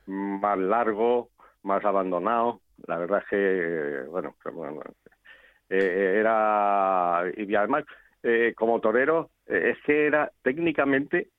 más 0.08 0.58
largo, 0.58 1.30
más 1.64 1.84
abandonado. 1.84 2.62
La 2.88 2.98
verdad 2.98 3.20
es 3.20 3.30
que, 3.30 4.10
bueno, 4.10 4.36
bueno 4.54 4.82
eh, 5.70 6.18
era 6.20 7.24
y 7.36 7.56
además 7.56 7.86
eh, 8.22 8.54
como 8.56 8.80
torero 8.80 9.32
eh, 9.48 9.72
es 9.74 9.84
que 9.84 10.06
era 10.06 10.32
técnicamente 10.44 11.30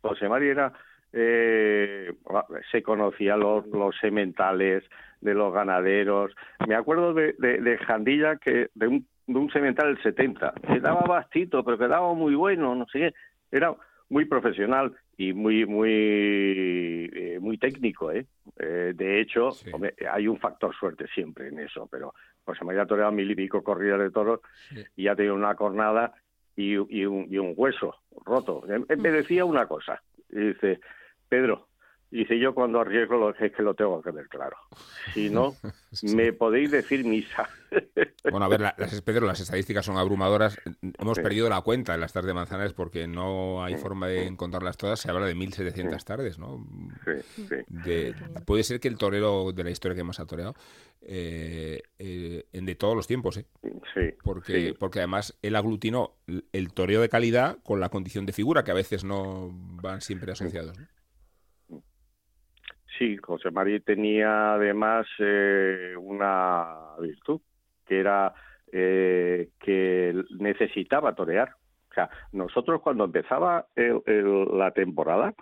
José 0.00 0.28
María 0.28 0.50
era 0.50 0.72
se 1.12 2.82
conocía 2.82 3.36
los, 3.36 3.66
los 3.66 3.94
sementales 4.00 4.82
de 5.20 5.34
los 5.34 5.52
ganaderos. 5.52 6.32
Me 6.66 6.74
acuerdo 6.74 7.12
de, 7.12 7.34
de, 7.34 7.78
Jandilla 7.86 8.36
que 8.36 8.70
de 8.74 8.86
un, 8.86 9.06
de 9.26 9.38
un 9.38 9.50
semental 9.50 9.94
del 9.94 10.02
70 10.02 10.54
quedaba 10.72 11.02
bastito 11.02 11.62
pero 11.62 11.76
quedaba 11.76 12.14
muy 12.14 12.34
bueno 12.34 12.74
no 12.74 12.86
sé 12.86 12.98
qué. 12.98 13.14
Era 13.50 13.74
muy 14.08 14.24
profesional 14.24 14.94
y 15.18 15.34
muy 15.34 15.66
muy 15.66 17.38
muy 17.42 17.58
técnico, 17.58 18.10
¿eh? 18.10 18.24
eh 18.58 18.92
de 18.94 19.20
hecho, 19.20 19.50
hay 20.10 20.28
un 20.28 20.38
factor 20.38 20.74
suerte 20.74 21.06
siempre 21.14 21.48
en 21.48 21.58
eso, 21.58 21.86
pero 21.90 22.14
José 22.44 22.64
María 22.64 22.86
toreado 22.86 23.12
mil 23.12 23.30
y 23.30 23.34
pico 23.34 23.62
corridas 23.62 24.00
de 24.00 24.10
toros 24.10 24.40
y 24.96 25.08
ha 25.08 25.16
tenido 25.16 25.34
una 25.34 25.54
cornada 25.54 26.12
y, 26.56 26.72
y, 26.72 27.06
un, 27.06 27.26
y 27.30 27.38
un 27.38 27.54
hueso 27.56 27.94
roto. 28.24 28.62
me 28.96 29.10
decía 29.10 29.44
una 29.44 29.66
cosa, 29.66 30.02
dice, 30.28 30.80
Pedro, 31.28 31.68
Dice, 32.12 32.38
yo 32.38 32.54
cuando 32.54 32.78
arriesgo 32.78 33.16
lo, 33.16 33.30
es 33.30 33.52
que 33.52 33.62
lo 33.62 33.72
tengo 33.72 34.02
que 34.02 34.10
ver 34.10 34.28
claro. 34.28 34.58
Si 35.14 35.30
no, 35.30 35.56
me 36.14 36.34
podéis 36.34 36.70
decir 36.70 37.06
misa. 37.06 37.48
bueno, 38.30 38.44
a 38.44 38.48
ver, 38.48 38.60
las, 38.60 38.76
las 38.78 39.40
estadísticas 39.40 39.86
son 39.86 39.96
abrumadoras. 39.96 40.60
Hemos 40.98 41.18
perdido 41.20 41.48
la 41.48 41.62
cuenta 41.62 41.94
en 41.94 42.02
las 42.02 42.12
tardes 42.12 42.26
de 42.26 42.34
Manzanares 42.34 42.74
porque 42.74 43.06
no 43.06 43.64
hay 43.64 43.76
forma 43.76 44.08
de 44.08 44.26
encontrarlas 44.26 44.76
todas. 44.76 45.00
Se 45.00 45.10
habla 45.10 45.24
de 45.24 45.34
1.700 45.34 46.04
tardes, 46.04 46.38
¿no? 46.38 46.66
Sí, 47.06 47.46
sí. 47.48 48.12
puede 48.44 48.62
ser 48.62 48.78
que 48.78 48.88
el 48.88 48.98
torero 48.98 49.52
de 49.52 49.64
la 49.64 49.70
historia 49.70 49.96
que 49.96 50.04
más 50.04 50.20
ha 50.20 50.26
toreado, 50.26 50.54
eh, 51.00 51.80
eh, 51.98 52.44
de 52.52 52.74
todos 52.74 52.94
los 52.94 53.06
tiempos, 53.06 53.38
¿eh? 53.38 53.46
Sí. 53.94 54.14
Porque, 54.22 54.74
porque 54.78 54.98
además 54.98 55.38
él 55.40 55.56
aglutinó 55.56 56.16
el 56.26 56.74
toreo 56.74 57.00
de 57.00 57.08
calidad 57.08 57.56
con 57.62 57.80
la 57.80 57.88
condición 57.88 58.26
de 58.26 58.34
figura, 58.34 58.64
que 58.64 58.70
a 58.70 58.74
veces 58.74 59.02
no 59.02 59.48
van 59.50 60.02
siempre 60.02 60.32
asociados, 60.32 60.78
¿no? 60.78 60.86
Sí, 63.02 63.16
José 63.16 63.50
María 63.50 63.80
tenía 63.80 64.54
además 64.54 65.08
eh, 65.18 65.92
una 65.98 66.94
virtud, 67.00 67.40
que 67.84 67.98
era 67.98 68.32
eh, 68.70 69.48
que 69.58 70.22
necesitaba 70.38 71.12
torear. 71.12 71.48
O 71.90 71.94
sea, 71.94 72.08
nosotros 72.30 72.80
cuando 72.80 73.06
empezaba 73.06 73.66
la 73.74 74.70
temporada, 74.70 75.34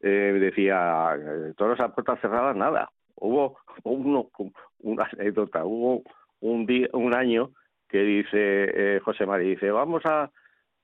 eh, 0.00 0.08
decía, 0.40 1.14
toros 1.58 1.78
a 1.78 1.94
puertas 1.94 2.22
cerradas, 2.22 2.56
nada. 2.56 2.88
Hubo 3.16 3.58
uno, 3.82 4.30
una 4.78 5.06
anécdota, 5.12 5.62
hubo 5.66 6.04
un, 6.40 6.64
día, 6.64 6.88
un 6.94 7.14
año 7.14 7.50
que 7.86 7.98
dice 7.98 8.98
José 9.04 9.26
María, 9.26 9.50
dice, 9.50 9.70
vamos 9.70 10.00
a, 10.06 10.30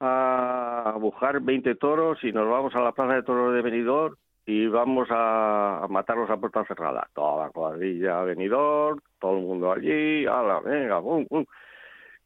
a 0.00 0.96
buscar 1.00 1.40
20 1.40 1.76
toros 1.76 2.22
y 2.22 2.30
nos 2.30 2.46
vamos 2.46 2.74
a 2.74 2.80
la 2.80 2.92
plaza 2.92 3.14
de 3.14 3.22
toros 3.22 3.54
de 3.54 3.62
Benidorm 3.62 4.16
y 4.46 4.66
vamos 4.66 5.08
a, 5.10 5.86
matarlos 5.88 6.30
a 6.30 6.36
puerta 6.36 6.64
cerrada. 6.64 7.08
Toda 7.14 7.46
la 7.46 7.50
cuadrilla 7.50 8.22
venidor, 8.22 9.02
todo 9.18 9.38
el 9.38 9.44
mundo 9.44 9.72
allí, 9.72 10.26
ala, 10.26 10.60
venga, 10.60 10.98
bum, 10.98 11.26
bum. 11.28 11.44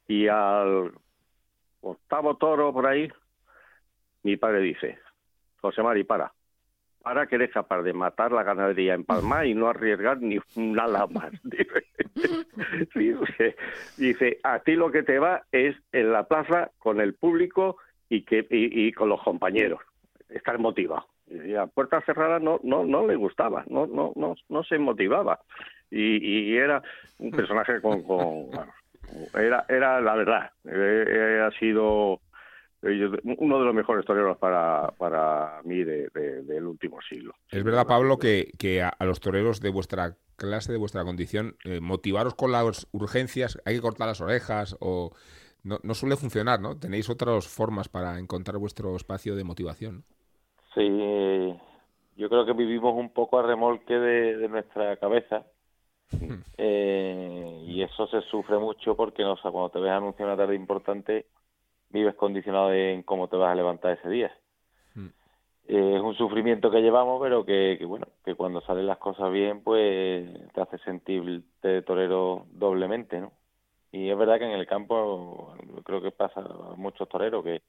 Y 0.06 0.28
al 0.28 0.92
octavo 1.80 2.36
toro 2.36 2.72
por 2.72 2.86
ahí, 2.86 3.10
mi 4.22 4.36
padre 4.36 4.60
dice, 4.60 4.98
José 5.60 5.82
Mari, 5.82 6.04
para, 6.04 6.32
para 7.02 7.26
que 7.26 7.34
eres 7.34 7.50
capaz 7.50 7.82
de 7.82 7.92
matar 7.92 8.32
la 8.32 8.42
ganadería 8.42 8.94
en 8.94 9.04
Palma 9.04 9.44
y 9.44 9.54
no 9.54 9.68
arriesgar 9.68 10.20
ni 10.20 10.38
nada 10.56 11.06
más. 11.08 11.32
dice, 13.96 14.38
a 14.42 14.58
ti 14.60 14.76
lo 14.76 14.90
que 14.90 15.02
te 15.02 15.18
va 15.18 15.42
es 15.52 15.76
en 15.92 16.12
la 16.12 16.24
plaza 16.24 16.70
con 16.78 17.00
el 17.00 17.14
público 17.14 17.76
y, 18.08 18.22
que, 18.22 18.46
y 18.50 18.92
con 18.92 19.08
los 19.08 19.22
compañeros, 19.22 19.80
estar 20.28 20.58
motivado 20.58 21.06
y 21.26 21.54
a 21.54 21.66
puerta 21.66 22.00
cerrada 22.02 22.38
no 22.38 22.60
no 22.62 22.84
no 22.84 23.06
le 23.06 23.16
gustaba 23.16 23.64
no 23.68 23.86
no 23.86 24.12
no 24.16 24.34
no 24.48 24.64
se 24.64 24.78
motivaba 24.78 25.40
y, 25.90 26.52
y 26.52 26.56
era 26.56 26.82
un 27.18 27.30
personaje 27.30 27.80
con, 27.82 28.02
con 28.02 28.50
era 29.34 29.64
era 29.68 30.00
la 30.00 30.14
verdad 30.14 30.50
eh, 30.64 31.04
eh, 31.08 31.40
ha 31.46 31.50
sido 31.58 32.20
uno 33.38 33.58
de 33.58 33.64
los 33.64 33.74
mejores 33.74 34.04
toreros 34.04 34.36
para, 34.38 34.92
para 34.98 35.62
mí 35.64 35.82
de, 35.84 36.10
del 36.10 36.66
último 36.66 36.98
siglo. 37.08 37.34
Es 37.48 37.64
verdad, 37.64 37.86
Pablo, 37.86 38.18
que, 38.18 38.52
que 38.58 38.82
a, 38.82 38.94
los 39.00 39.20
toreros 39.20 39.60
de 39.60 39.70
vuestra 39.70 40.18
clase, 40.36 40.72
de 40.72 40.78
vuestra 40.78 41.04
condición, 41.04 41.56
eh, 41.64 41.80
motivaros 41.80 42.34
con 42.34 42.52
las 42.52 42.86
urgencias, 42.92 43.58
hay 43.64 43.76
que 43.76 43.80
cortar 43.80 44.08
las 44.08 44.20
orejas 44.20 44.76
o 44.80 45.12
no, 45.62 45.78
no 45.82 45.94
suele 45.94 46.16
funcionar, 46.16 46.60
¿no? 46.60 46.76
Tenéis 46.76 47.08
otras 47.08 47.48
formas 47.48 47.88
para 47.88 48.18
encontrar 48.18 48.58
vuestro 48.58 48.94
espacio 48.96 49.34
de 49.34 49.44
motivación. 49.44 50.04
Sí, 50.74 51.60
yo 52.16 52.28
creo 52.28 52.44
que 52.44 52.52
vivimos 52.52 52.94
un 52.94 53.10
poco 53.10 53.38
a 53.38 53.42
remolque 53.42 53.94
de, 53.94 54.48
nuestra 54.48 54.96
cabeza 54.96 55.44
hmm. 56.12 56.34
eh, 56.58 57.62
y 57.66 57.82
eso 57.82 58.06
se 58.08 58.20
sufre 58.22 58.58
mucho 58.58 58.96
porque 58.96 59.22
no, 59.22 59.36
cuando 59.40 59.70
te 59.70 59.80
ves 59.80 59.92
anunciar 59.92 60.28
una 60.28 60.36
tarde 60.36 60.54
importante 60.54 61.26
vives 61.90 62.14
condicionado 62.16 62.72
en 62.72 63.02
cómo 63.04 63.28
te 63.28 63.36
vas 63.36 63.52
a 63.52 63.54
levantar 63.54 63.96
ese 63.98 64.08
día. 64.08 64.36
Hmm. 64.94 65.08
Eh, 65.68 65.94
es 65.96 66.02
un 66.02 66.14
sufrimiento 66.16 66.70
que 66.70 66.82
llevamos, 66.82 67.20
pero 67.22 67.44
que, 67.44 67.78
bueno, 67.86 68.08
que 68.24 68.34
cuando 68.34 68.60
salen 68.62 68.88
las 68.88 68.98
cosas 68.98 69.30
bien, 69.30 69.62
pues 69.62 70.28
te 70.52 70.60
hace 70.60 70.78
sentirte 70.78 71.82
torero 71.82 72.46
doblemente, 72.50 73.20
¿no? 73.20 73.32
Y 73.92 74.10
es 74.10 74.18
verdad 74.18 74.38
que 74.40 74.44
en 74.44 74.58
el 74.58 74.66
campo 74.66 75.54
creo 75.84 76.02
que 76.02 76.10
pasa 76.10 76.40
a 76.40 76.74
muchos 76.76 77.08
toreros 77.08 77.44
que 77.44 77.62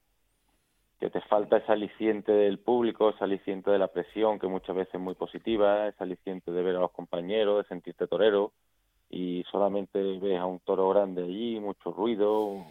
que 0.98 1.10
te 1.10 1.20
falta 1.22 1.58
ese 1.58 1.72
aliciente 1.72 2.32
del 2.32 2.58
público, 2.58 3.10
ese 3.10 3.24
aliciente 3.24 3.70
de 3.70 3.78
la 3.78 3.88
presión, 3.88 4.38
que 4.38 4.46
muchas 4.46 4.74
veces 4.74 4.94
es 4.94 5.00
muy 5.00 5.14
positiva, 5.14 5.88
ese 5.88 6.02
aliciente 6.02 6.50
de 6.50 6.62
ver 6.62 6.76
a 6.76 6.80
los 6.80 6.92
compañeros, 6.92 7.62
de 7.62 7.68
sentirte 7.68 8.06
torero, 8.06 8.52
y 9.08 9.44
solamente 9.50 10.18
ves 10.18 10.38
a 10.38 10.46
un 10.46 10.58
toro 10.60 10.88
grande 10.88 11.22
allí, 11.22 11.60
mucho 11.60 11.92
ruido, 11.92 12.64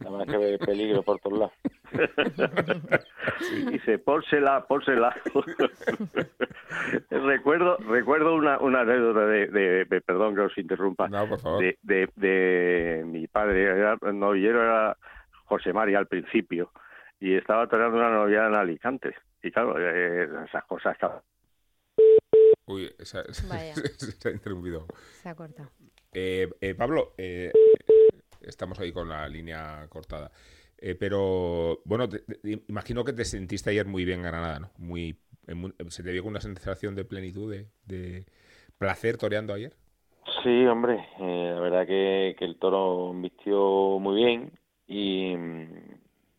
nada 0.00 0.18
más 0.18 0.26
que 0.26 0.38
ve 0.38 0.58
peligro 0.58 1.02
por 1.02 1.18
todos 1.20 1.38
lados. 1.38 1.54
Dice, 3.70 3.98
pórsela, 3.98 4.64
pórsela. 4.66 5.14
recuerdo 7.10 7.76
recuerdo 7.76 8.34
una, 8.34 8.58
una 8.58 8.80
anécdota 8.80 9.26
de, 9.26 10.02
perdón 10.06 10.34
que 10.34 10.40
os 10.40 10.56
interrumpa, 10.56 11.08
De, 11.58 11.78
de, 11.82 12.08
de, 12.16 13.04
mi 13.04 13.26
padre, 13.26 13.64
era, 13.64 13.98
novillero 14.12 14.62
era 14.62 14.96
José 15.44 15.74
María 15.74 15.98
al 15.98 16.06
principio, 16.06 16.70
y 17.22 17.36
estaba 17.36 17.68
toreando 17.68 17.98
una 17.98 18.10
novia 18.10 18.48
en 18.48 18.54
Alicante. 18.56 19.14
Y 19.44 19.52
claro, 19.52 19.76
eh, 19.78 20.28
esas 20.44 20.64
cosas... 20.64 20.96
Uy, 22.66 22.92
se 22.98 24.28
ha 24.28 24.32
interrumpido. 24.32 24.86
Se 25.22 25.28
ha 25.28 25.34
cortado. 25.36 25.70
Eh, 26.12 26.50
eh, 26.60 26.74
Pablo, 26.74 27.14
estamos 28.40 28.80
ahí 28.80 28.92
con 28.92 29.08
la 29.08 29.28
línea 29.28 29.86
cortada. 29.88 30.32
pero 30.98 31.80
bueno, 31.84 32.08
imagino 32.66 33.04
que 33.04 33.12
te 33.12 33.24
sentiste 33.24 33.70
ayer 33.70 33.86
muy 33.86 34.04
bien 34.04 34.22
Granada, 34.22 34.58
¿no? 34.58 34.70
Muy, 34.78 35.16
¿Se 35.90 36.02
te 36.02 36.10
dio 36.10 36.24
una 36.24 36.40
sensación 36.40 36.96
de 36.96 37.04
plenitud, 37.04 37.54
de, 37.86 38.26
placer 38.78 39.16
toreando 39.16 39.54
ayer? 39.54 39.76
Sí, 40.42 40.66
hombre, 40.66 41.06
la 41.20 41.60
verdad 41.60 41.86
que, 41.86 42.34
que 42.36 42.44
el 42.44 42.58
toro 42.58 43.12
vistió 43.14 44.00
muy 44.00 44.16
bien 44.16 44.58
y, 44.88 45.36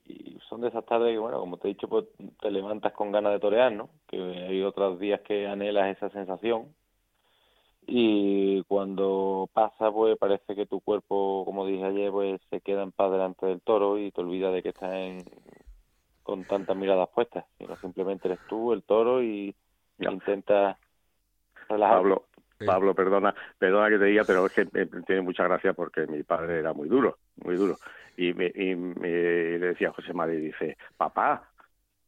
y 0.05 0.37
son 0.49 0.61
de 0.61 0.69
esas 0.69 0.85
tardes 0.85 1.11
que, 1.11 1.19
bueno, 1.19 1.39
como 1.39 1.57
te 1.57 1.67
he 1.67 1.73
dicho, 1.73 1.87
pues 1.87 2.05
te 2.41 2.51
levantas 2.51 2.93
con 2.93 3.11
ganas 3.11 3.33
de 3.33 3.39
torear, 3.39 3.71
¿no? 3.71 3.89
Que 4.07 4.17
hay 4.17 4.61
otros 4.63 4.99
días 4.99 5.21
que 5.21 5.47
anhelas 5.47 5.95
esa 5.95 6.09
sensación 6.09 6.73
y 7.85 8.63
cuando 8.63 9.49
pasa, 9.53 9.91
pues 9.91 10.17
parece 10.17 10.55
que 10.55 10.65
tu 10.65 10.79
cuerpo, 10.79 11.43
como 11.45 11.65
dije 11.65 11.83
ayer, 11.83 12.11
pues 12.11 12.41
se 12.49 12.61
queda 12.61 12.83
en 12.83 12.91
paz 12.91 13.11
delante 13.11 13.45
del 13.45 13.61
toro 13.61 13.97
y 13.97 14.11
te 14.11 14.21
olvidas 14.21 14.53
de 14.53 14.63
que 14.63 14.69
estás 14.69 14.93
en, 14.93 15.23
con 16.23 16.45
tantas 16.45 16.77
miradas 16.77 17.09
puestas, 17.09 17.45
sino 17.57 17.75
simplemente 17.77 18.27
eres 18.27 18.39
tú, 18.47 18.71
el 18.71 18.83
toro 18.83 19.21
y 19.21 19.53
intentas 19.99 20.77
relajar. 21.67 21.97
Pablo, 21.97 22.25
perdona, 22.95 23.33
perdona 23.57 23.89
que 23.89 23.97
te 23.99 24.05
diga, 24.05 24.23
pero 24.25 24.45
es 24.45 24.53
que 24.53 24.65
tiene 24.65 25.21
mucha 25.21 25.43
gracia 25.43 25.73
porque 25.73 26.05
mi 26.07 26.23
padre 26.23 26.59
era 26.59 26.73
muy 26.73 26.87
duro, 26.87 27.17
muy 27.43 27.55
duro. 27.55 27.77
Y, 28.17 28.33
me, 28.33 28.49
le 28.49 29.59
decía 29.59 29.89
a 29.89 29.93
José 29.93 30.13
María, 30.13 30.39
dice, 30.39 30.77
papá, 30.97 31.49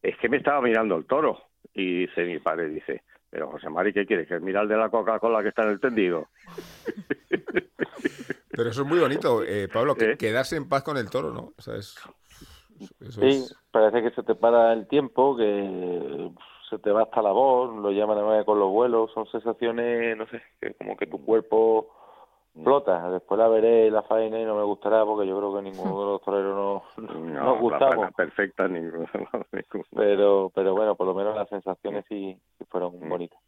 es 0.01 0.17
que 0.17 0.29
me 0.29 0.37
estaba 0.37 0.61
mirando 0.61 0.95
el 0.95 1.05
toro. 1.05 1.41
Y 1.73 2.01
dice 2.01 2.23
mi 2.25 2.39
padre, 2.39 2.69
dice, 2.69 3.03
pero 3.29 3.49
José 3.49 3.69
María, 3.69 3.91
¿qué 3.91 4.05
quieres? 4.05 4.27
¿Que 4.27 4.39
mira 4.39 4.61
el 4.61 4.67
de 4.67 4.77
la 4.77 4.89
Coca-Cola 4.89 5.41
que 5.41 5.49
está 5.49 5.63
en 5.63 5.71
el 5.71 5.79
tendido? 5.79 6.27
Pero 8.55 8.69
eso 8.69 8.83
es 8.83 8.87
muy 8.87 8.99
bonito, 8.99 9.43
eh, 9.43 9.67
Pablo, 9.67 9.95
que, 9.95 10.11
¿Eh? 10.11 10.17
quedarse 10.17 10.55
en 10.55 10.69
paz 10.69 10.83
con 10.83 10.95
el 10.95 11.09
toro, 11.09 11.33
¿no? 11.33 11.51
O 11.57 11.61
sea, 11.61 11.75
es, 11.75 11.99
sí, 13.09 13.45
parece 13.71 14.01
que 14.01 14.11
se 14.11 14.23
te 14.23 14.35
para 14.35 14.71
el 14.71 14.87
tiempo, 14.87 15.35
que 15.35 16.31
se 16.69 16.79
te 16.79 16.91
va 16.91 17.03
hasta 17.03 17.21
la 17.21 17.31
voz, 17.31 17.75
lo 17.75 17.91
llaman 17.91 18.37
de 18.37 18.45
con 18.45 18.59
los 18.59 18.71
vuelos, 18.71 19.11
son 19.13 19.27
sensaciones, 19.27 20.17
no 20.17 20.25
sé, 20.27 20.41
que 20.59 20.73
como 20.73 20.97
que 20.97 21.07
tu 21.07 21.23
cuerpo 21.23 21.89
flota. 22.63 23.09
Después 23.09 23.37
la 23.37 23.47
veré 23.47 23.91
la 23.91 24.03
faena 24.03 24.39
y 24.39 24.45
no 24.45 24.55
me 24.55 24.63
gustará 24.63 25.05
porque 25.05 25.27
yo 25.27 25.37
creo 25.37 25.55
que 25.55 25.61
ninguno 25.61 25.99
de 25.99 26.05
los 26.05 26.21
toreros 26.21 26.83
no, 26.97 27.43
nos 27.43 27.59
gustamos. 27.59 28.13
perfecta 28.13 28.67
pero, 29.95 30.51
pero 30.53 30.73
bueno, 30.73 30.95
por 30.95 31.07
lo 31.07 31.13
menos 31.13 31.35
las 31.35 31.49
sensaciones 31.49 32.05
sí, 32.07 32.37
fueron 32.69 32.99
mm. 32.99 33.09
bonitas. 33.09 33.39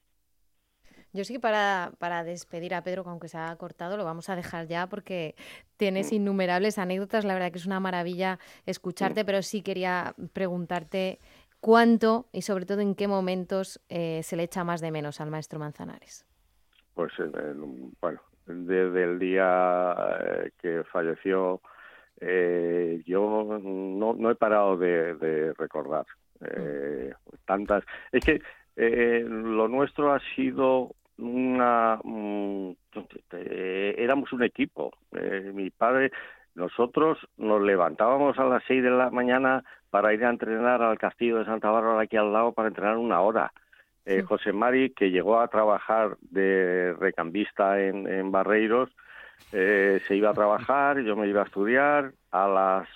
Yo 1.13 1.23
sí 1.23 1.33
que 1.33 1.39
para, 1.39 1.93
para 1.99 2.23
despedir 2.23 2.75
a 2.75 2.83
Pedro, 2.83 3.03
aunque 3.07 3.29
se 3.29 3.37
ha 3.37 3.55
cortado, 3.55 3.97
lo 3.97 4.03
vamos 4.03 4.29
a 4.29 4.35
dejar 4.35 4.67
ya 4.67 4.87
porque 4.87 5.35
tienes 5.77 6.11
mm. 6.11 6.15
innumerables 6.15 6.77
anécdotas. 6.77 7.23
La 7.23 7.33
verdad 7.33 7.51
que 7.51 7.57
es 7.57 7.65
una 7.65 7.79
maravilla 7.79 8.39
escucharte, 8.65 9.23
mm. 9.23 9.25
pero 9.25 9.41
sí 9.41 9.61
quería 9.61 10.13
preguntarte 10.33 11.19
¿Cuánto 11.59 12.27
y 12.31 12.43
sobre 12.43 12.65
todo 12.65 12.81
en 12.81 12.95
qué 12.95 13.07
momentos 13.07 13.81
eh, 13.89 14.21
se 14.23 14.35
le 14.35 14.43
echa 14.43 14.63
más 14.63 14.81
de 14.81 14.91
menos 14.91 15.19
al 15.21 15.31
maestro 15.31 15.59
Manzanares? 15.59 16.25
Pues 16.93 17.13
bueno, 18.01 18.21
desde 18.47 19.03
el 19.03 19.19
día 19.19 19.95
eh, 20.19 20.51
que 20.59 20.83
falleció, 20.91 21.61
eh, 22.19 23.03
yo 23.05 23.59
no, 23.61 24.13
no 24.13 24.31
he 24.31 24.35
parado 24.35 24.77
de, 24.77 25.53
recordar 25.57 26.05
eh, 26.41 27.13
tantas. 27.45 27.83
Es 28.11 28.25
que 28.25 28.41
lo 28.75 29.67
nuestro 29.67 30.13
ha 30.13 30.19
sido 30.35 30.95
una. 31.17 31.99
Mm, 32.03 32.71
éramos 33.29 34.31
un 34.33 34.43
equipo. 34.43 34.91
mi 35.53 35.69
padre, 35.69 36.11
nosotros 36.57 37.19
nos 37.37 37.61
levantábamos 37.61 38.37
a 38.39 38.45
las 38.45 38.63
seis 38.67 38.81
de 38.81 38.89
la 38.89 39.11
mañana 39.11 39.63
para 39.91 40.13
ir 40.13 40.25
a 40.25 40.29
entrenar 40.29 40.81
al 40.81 40.97
castillo 40.97 41.37
de 41.37 41.45
Santa 41.45 41.69
Bárbara 41.69 42.01
aquí 42.01 42.17
al 42.17 42.33
lado 42.33 42.51
para 42.51 42.67
entrenar 42.67 42.97
una 42.97 43.21
hora. 43.21 43.53
Eh, 44.05 44.23
José 44.23 44.53
Mari, 44.53 44.89
que 44.89 45.11
llegó 45.11 45.39
a 45.39 45.47
trabajar 45.49 46.17
de 46.21 46.95
recambista 46.99 47.79
en, 47.79 48.31
Barreiros, 48.31 48.89
eh, 49.51 50.01
se 50.07 50.15
iba 50.15 50.31
a 50.31 50.33
trabajar, 50.33 50.99
yo 51.01 51.15
me 51.15 51.27
iba 51.27 51.41
a 51.41 51.45
estudiar, 51.45 52.13
a 52.31 52.47
las 52.47 52.87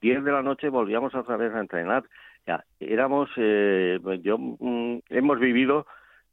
10 0.00 0.24
de 0.24 0.32
la 0.32 0.42
noche 0.42 0.68
volvíamos 0.68 1.14
otra 1.14 1.36
vez 1.36 1.54
a 1.54 1.60
entrenar. 1.60 2.02
Ya, 2.46 2.64
éramos, 2.80 3.30
eh, 3.36 4.00
yo, 4.22 4.38
mm, 4.38 4.98
hemos 5.08 5.38
vivido 5.38 5.86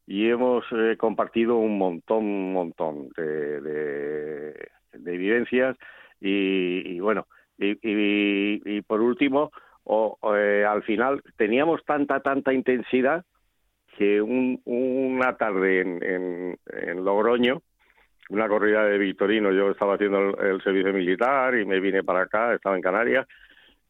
y 0.08 0.30
hemos 0.30 0.66
eh, 0.72 0.98
compartido 0.98 1.58
un 1.58 1.78
montón, 1.78 2.26
un 2.26 2.54
montón 2.54 3.10
de, 3.16 3.62
de, 3.62 5.18
vivencias 5.18 5.78
y, 6.22 7.00
bueno, 7.00 7.28
y, 7.58 7.78
y, 7.82 8.82
por 8.84 9.02
último, 9.02 9.52
o, 9.84 10.18
al 10.22 10.84
final 10.84 11.22
teníamos 11.36 11.84
tanta, 11.84 12.20
tanta 12.20 12.54
intensidad 12.54 13.26
que 13.98 14.22
un, 14.22 14.62
una 14.66 15.36
tarde 15.36 15.82
en, 15.82 16.58
en, 16.66 17.04
Logroño, 17.04 17.62
una 18.30 18.48
corrida 18.48 18.86
de 18.86 18.98
Victorino, 18.98 19.52
yo 19.52 19.72
estaba 19.72 19.96
haciendo 19.96 20.38
el, 20.38 20.62
servicio 20.62 20.94
militar 20.94 21.56
y 21.58 21.66
me 21.66 21.80
vine 21.80 22.04
para 22.04 22.22
acá, 22.22 22.54
estaba 22.54 22.76
en 22.76 22.82
Canarias, 22.82 23.28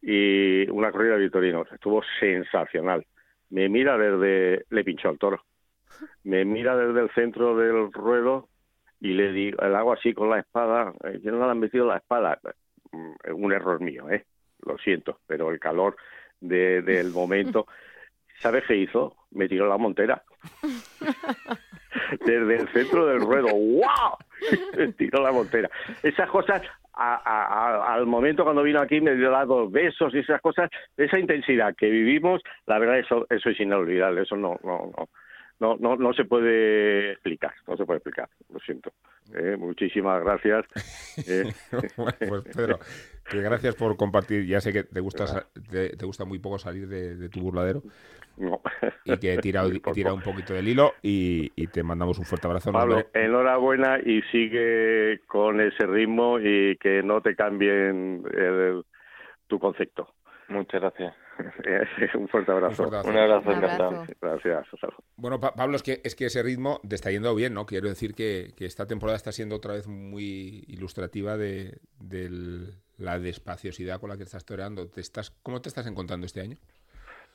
y 0.01 0.67
una 0.69 0.91
corrida 0.91 1.13
de 1.13 1.23
Victorino, 1.23 1.65
estuvo 1.71 2.01
sensacional. 2.19 3.05
Me 3.49 3.69
mira 3.69 3.97
desde, 3.97 4.65
le 4.69 4.83
pinchó 4.83 5.09
al 5.09 5.19
toro, 5.19 5.43
me 6.23 6.45
mira 6.45 6.75
desde 6.75 7.01
el 7.01 7.09
centro 7.11 7.55
del 7.57 7.91
ruedo 7.91 8.47
y 9.01 9.13
le 9.13 9.31
digo, 9.33 9.61
el 9.61 9.75
hago 9.75 9.93
así 9.93 10.13
con 10.13 10.29
la 10.29 10.39
espada, 10.39 10.93
eh, 11.03 11.19
yo 11.21 11.31
no 11.31 11.45
le 11.45 11.51
han 11.51 11.59
metido 11.59 11.85
la 11.85 11.97
espada, 11.97 12.39
mm, 12.91 13.33
un 13.35 13.51
error 13.51 13.81
mío, 13.81 14.09
eh, 14.09 14.25
lo 14.65 14.77
siento, 14.77 15.19
pero 15.27 15.51
el 15.51 15.59
calor 15.59 15.97
de, 16.39 16.81
del 16.81 17.11
momento 17.11 17.65
¿Sabes 18.41 18.63
qué 18.67 18.75
hizo? 18.75 19.15
Me 19.31 19.47
tiró 19.47 19.67
la 19.67 19.77
montera. 19.77 20.23
Desde 22.25 22.55
el 22.55 22.67
centro 22.69 23.05
del 23.05 23.21
ruedo. 23.21 23.49
¡Wow! 23.49 24.17
Me 24.75 24.87
tiró 24.93 25.21
la 25.21 25.31
montera. 25.31 25.69
Esas 26.01 26.27
cosas, 26.29 26.63
al 26.93 28.07
momento 28.07 28.43
cuando 28.43 28.63
vino 28.63 28.81
aquí, 28.81 28.99
me 28.99 29.15
dio 29.15 29.29
dos 29.45 29.71
besos 29.71 30.13
y 30.15 30.19
esas 30.19 30.41
cosas, 30.41 30.71
esa 30.97 31.19
intensidad 31.19 31.75
que 31.75 31.87
vivimos, 31.89 32.41
la 32.65 32.79
verdad, 32.79 32.97
eso, 32.97 33.27
eso 33.29 33.49
es 33.49 33.59
inolvidable. 33.59 34.23
Eso 34.23 34.35
no, 34.35 34.59
no, 34.63 34.91
no 34.97 35.09
no, 35.61 35.77
no, 35.79 35.95
no 35.95 36.11
se 36.13 36.25
puede 36.25 37.11
explicar, 37.11 37.53
no 37.67 37.77
se 37.77 37.85
puede 37.85 37.97
explicar, 37.97 38.27
lo 38.51 38.59
siento. 38.59 38.91
Eh, 39.33 39.55
muchísimas 39.57 40.21
gracias. 40.23 40.65
Eh. 41.27 41.43
pues 41.69 42.43
Pedro, 42.55 42.79
gracias 43.31 43.75
por 43.75 43.95
compartir. 43.97 44.45
Ya 44.45 44.61
sé 44.61 44.71
que 44.73 44.83
te 44.83 45.01
gusta, 45.01 45.45
te, 45.69 46.05
gusta 46.05 46.25
muy 46.25 46.39
poco 46.39 46.57
salir 46.57 46.87
de, 46.87 47.29
tu 47.29 47.41
burladero. 47.41 47.83
Y 49.03 49.17
que 49.17 49.33
he 49.33 49.37
tirado, 49.37 49.69
un 50.15 50.21
poquito 50.21 50.53
del 50.53 50.69
hilo 50.69 50.93
y, 51.01 51.49
te 51.67 51.83
mandamos 51.83 52.17
un 52.17 52.25
fuerte 52.25 52.47
abrazo. 52.47 52.71
Pablo, 52.71 53.05
enhorabuena 53.13 53.99
y 53.99 54.21
sigue 54.31 55.19
con 55.27 55.59
ese 55.59 55.85
ritmo 55.85 56.39
y 56.39 56.77
que 56.77 57.03
no 57.03 57.21
te 57.21 57.35
cambien 57.35 58.23
tu 59.47 59.59
concepto. 59.59 60.13
Muchas 60.47 60.81
gracias. 60.81 61.13
un 62.15 62.27
fuerte 62.27 62.51
abrazo. 62.51 62.87
Un, 62.87 63.17
abrazo, 63.17 63.51
encantado. 63.51 64.05
Gracias. 64.21 64.67
Bueno, 65.15 65.39
Pablo, 65.39 65.75
es 65.75 65.83
que, 65.83 66.01
es 66.03 66.15
que 66.15 66.25
ese 66.25 66.43
ritmo 66.43 66.79
te 66.87 66.95
está 66.95 67.11
yendo 67.11 67.33
bien, 67.35 67.53
¿no? 67.53 67.65
Quiero 67.65 67.89
decir 67.89 68.13
que, 68.13 68.53
esta 68.59 68.87
temporada 68.87 69.17
está 69.17 69.31
siendo 69.31 69.55
otra 69.55 69.73
vez 69.73 69.87
muy 69.87 70.63
ilustrativa 70.67 71.37
de, 71.37 71.79
la 72.97 73.19
despaciosidad 73.19 73.99
con 73.99 74.09
la 74.09 74.17
que 74.17 74.23
estás 74.23 74.45
toreando. 74.45 74.87
¿Te 74.87 75.01
estás, 75.01 75.31
¿Cómo 75.43 75.61
te 75.61 75.69
estás 75.69 75.87
encontrando 75.87 76.25
este 76.25 76.41
año? 76.41 76.57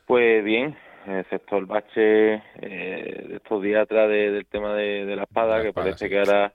Pues 0.06 0.44
bien, 0.44 0.76
excepto 1.06 1.58
el 1.58 1.66
bache 1.66 2.34
eh, 2.34 3.26
de 3.28 3.36
estos 3.36 3.62
días 3.62 3.82
atrás 3.82 4.08
del 4.08 4.46
tema 4.46 4.74
de, 4.74 5.16
la 5.16 5.24
espada, 5.24 5.62
que 5.62 5.72
parece 5.72 6.08
que 6.08 6.18
ahora 6.18 6.52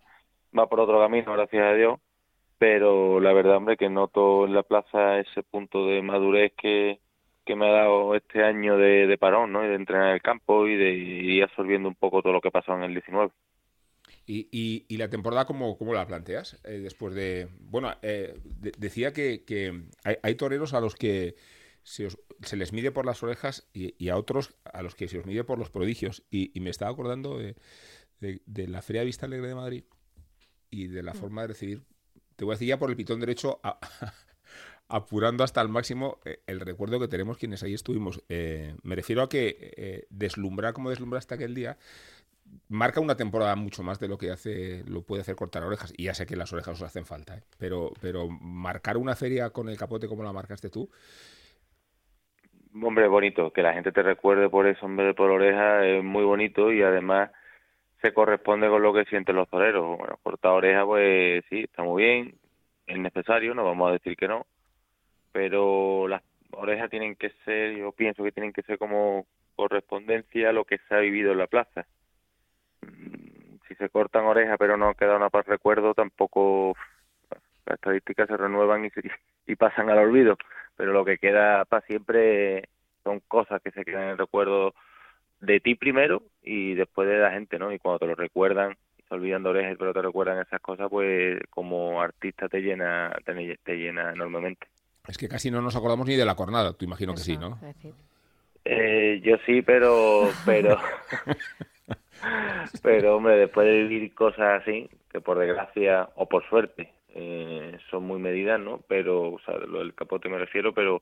va 0.58 0.68
por 0.68 0.80
otro 0.80 1.00
camino, 1.00 1.34
gracias 1.34 1.64
a 1.64 1.74
Dios 1.74 2.00
pero 2.62 3.20
la 3.20 3.34
verdad, 3.34 3.56
hombre, 3.58 3.76
que 3.76 3.90
noto 3.90 4.46
en 4.46 4.54
la 4.54 4.62
plaza 4.62 5.18
ese 5.18 5.42
punto 5.42 5.88
de 5.88 6.04
madurez 6.04 6.54
que, 6.56 7.00
que 7.46 7.56
me 7.56 7.68
ha 7.68 7.72
dado 7.72 8.16
este 8.16 8.44
año 8.44 8.78
de, 8.78 9.18
parón, 9.20 9.52
¿no? 9.52 9.66
Y 9.66 9.70
de 9.70 9.76
entrenar 9.76 10.10
en 10.10 10.14
el 10.16 10.22
campo 10.22 10.68
y 10.68 10.76
de 10.76 10.92
ir 10.92 11.44
absorbiendo 11.44 11.90
un 11.90 11.96
poco 11.96 12.22
todo 12.22 12.34
lo 12.34 12.42
que 12.42 12.52
pasó 12.52 12.74
en 12.74 12.84
el 12.84 12.94
19. 12.94 13.32
¿Y, 14.26 14.48
y, 14.52 14.86
y 14.88 14.98
la 14.98 15.10
temporada 15.10 15.46
cómo, 15.46 15.78
cómo 15.78 15.94
la 15.94 16.06
planteas? 16.06 16.62
Eh, 16.64 16.80
después 16.80 17.14
de... 17.14 17.48
Bueno, 17.60 17.94
eh, 18.02 18.40
decía 18.78 19.14
que, 19.14 19.44
que 19.46 19.84
hay, 20.04 20.36
toreros 20.36 20.74
a 20.74 20.82
los 20.82 20.96
que 20.96 21.36
se, 21.84 22.08
se, 22.42 22.58
les 22.58 22.72
mide 22.72 22.92
por 22.92 23.06
las 23.06 23.24
orejas 23.24 23.70
y, 23.74 24.10
a 24.10 24.18
otros 24.18 24.56
a 24.64 24.84
los 24.84 24.96
que 24.96 25.08
se 25.08 25.18
os 25.18 25.26
mide 25.26 25.44
por 25.44 25.58
los 25.58 25.72
prodigios. 25.72 26.24
Y, 26.30 26.58
me 26.60 26.70
estaba 26.70 26.92
acordando 26.92 27.40
de, 27.40 27.56
de, 28.20 28.68
la 28.68 28.82
Feria 28.82 29.04
Vista 29.04 29.26
Alegre 29.26 29.48
de 29.48 29.56
Madrid 29.56 29.84
y 30.70 30.88
de 30.88 31.04
la 31.04 31.14
mm. 31.14 31.18
forma 31.18 31.42
de 31.42 31.48
recibir 31.48 31.82
te 32.42 32.46
voy 32.46 32.54
a 32.54 32.56
decir 32.56 32.70
ya 32.70 32.80
por 32.80 32.90
el 32.90 32.96
pitón 32.96 33.20
derecho, 33.20 33.62
apurando 34.92 35.44
hasta 35.44 35.62
el 35.62 35.70
máximo 35.70 36.20
eh, 36.26 36.40
el 36.48 36.60
recuerdo 36.60 37.00
que 37.00 37.08
tenemos 37.08 37.38
quienes 37.38 37.64
ahí 37.64 37.74
estuvimos. 37.74 38.24
Eh, 38.30 38.76
me 38.84 38.96
refiero 38.96 39.22
a 39.22 39.30
que 39.30 39.74
eh, 39.78 40.06
deslumbrar 40.10 40.74
como 40.74 40.90
hasta 40.90 41.36
aquel 41.36 41.56
día 41.56 41.78
marca 42.68 43.00
una 43.00 43.16
temporada 43.16 43.56
mucho 43.56 43.82
más 43.84 44.00
de 44.00 44.08
lo 44.10 44.18
que 44.18 44.32
hace 44.32 44.84
lo 44.86 45.04
puede 45.04 45.22
hacer 45.22 45.36
cortar 45.36 45.64
orejas 45.64 45.94
y 45.96 46.06
ya 46.06 46.14
sé 46.14 46.26
que 46.26 46.36
las 46.36 46.52
orejas 46.52 46.82
os 46.82 46.84
hacen 46.84 47.06
falta 47.06 47.40
pero 47.58 47.94
pero 48.02 48.28
marcar 48.28 48.98
una 48.98 49.16
feria 49.16 49.52
con 49.52 49.70
el 49.70 49.78
capote 49.78 50.10
como 50.10 50.24
la 50.24 50.34
marcaste 50.34 50.70
tú 50.70 50.90
hombre 52.74 53.08
bonito 53.08 53.54
que 53.54 53.62
la 53.62 53.74
gente 53.74 53.94
te 53.94 54.04
recuerde 54.04 54.50
por 54.50 54.68
eso 54.68 54.86
en 54.86 54.98
vez 54.98 55.08
de 55.08 55.14
por 55.14 55.32
oreja 55.32 55.86
es 55.86 56.04
muy 56.04 56.26
bonito 56.26 56.74
y 56.74 56.82
además 56.82 57.32
se 58.02 58.14
corresponde 58.14 58.68
con 58.68 58.82
lo 58.82 58.94
que 58.94 59.06
sienten 59.06 59.36
los 59.36 59.50
toreros. 59.50 59.98
Bueno, 59.98 60.20
cortar 60.24 60.52
oreja, 60.52 60.86
pues 60.86 61.44
sí, 61.50 61.62
está 61.62 61.84
muy 61.84 62.04
bien, 62.04 62.36
es 62.88 62.98
necesario, 62.98 63.54
no 63.54 63.64
vamos 63.64 63.90
a 63.90 63.94
decir 63.94 64.18
que 64.18 64.28
no, 64.28 64.46
pero 65.32 66.08
las 66.08 66.24
orejas 66.52 66.90
tienen 66.90 67.16
que 67.16 67.32
ser, 67.46 67.76
yo 67.78 67.92
pienso 67.92 68.24
que 68.24 68.32
tienen 68.32 68.54
que 68.54 68.64
ser 68.64 68.78
como 68.78 69.26
correspondencia 69.56 70.50
a 70.50 70.54
lo 70.54 70.66
que 70.66 70.80
se 70.80 70.96
ha 70.96 71.00
vivido 71.00 71.32
en 71.32 71.38
la 71.38 71.48
plaza. 71.48 71.86
Mm, 72.82 73.58
si 73.68 73.76
se 73.76 73.90
cortan 73.90 74.26
orejas 74.26 74.58
pero 74.60 74.78
no 74.78 74.94
queda 74.96 75.18
una 75.18 75.30
para 75.30 75.44
recuerdo, 75.44 75.94
tampoco 75.94 76.76
las 77.66 77.76
estadísticas 77.76 78.28
se 78.28 78.38
renuevan 78.38 78.86
y, 78.86 78.90
y 79.52 79.56
pasan 79.56 79.90
al 79.90 80.00
olvido, 80.00 80.38
pero 80.76 80.94
lo 80.94 81.06
que 81.06 81.18
queda 81.18 81.66
para 81.66 81.86
siempre 81.86 82.70
son 83.04 83.20
cosas 83.28 83.62
que 83.62 83.72
se 83.72 83.86
quedan 83.86 84.04
en 84.04 84.10
el 84.10 84.18
recuerdo 84.18 84.74
de 85.42 85.60
ti 85.60 85.76
primero 85.76 86.24
y 86.42 86.76
después 86.76 87.08
de 87.08 87.18
la 87.18 87.32
gente, 87.32 87.60
¿no? 87.60 87.72
Y 87.72 87.80
cuando 87.80 88.00
te 88.00 88.08
lo 88.08 88.16
recuerdan, 88.16 88.78
se 89.08 89.16
olvidan 89.16 89.44
de 89.44 89.50
orejas, 89.50 89.76
pero 89.78 89.94
te 89.94 90.02
recuerdan 90.02 90.40
esas 90.40 90.62
cosas, 90.62 90.88
pues 90.90 91.40
como 91.50 92.02
artista 92.02 92.48
te 92.48 92.62
llena, 92.62 93.14
te, 93.26 93.76
llena 93.76 94.12
enormemente. 94.14 94.68
Es 95.08 95.18
que 95.18 95.28
casi 95.28 95.50
no 95.50 95.62
nos 95.62 95.76
acordamos 95.76 96.08
ni 96.08 96.16
de 96.16 96.26
la 96.26 96.36
cornada, 96.36 96.74
tú 96.74 96.86
imagino 96.86 97.14
que 97.14 97.22
sí, 97.22 97.38
¿no? 97.38 97.60
Eh, 98.64 99.20
yo 99.24 99.38
sí, 99.46 99.64
pero, 99.64 100.30
pero, 100.46 100.78
pero 102.84 103.18
hombre, 103.18 103.38
después 103.38 103.66
de 103.66 103.84
vivir 103.84 104.14
cosas 104.14 104.62
así, 104.62 104.90
que 105.12 105.20
por 105.20 105.40
desgracia 105.40 106.10
o 106.16 106.30
por 106.30 106.48
suerte 106.48 106.94
eh, 107.10 107.78
son 107.90 108.04
muy 108.04 108.20
medidas, 108.20 108.60
¿no? 108.60 108.82
Pero, 108.88 109.34
o 109.34 109.40
sea, 109.40 109.58
lo 109.58 109.80
del 109.80 109.96
capote 109.96 110.30
me 110.30 110.38
refiero, 110.38 110.74
pero 110.74 111.02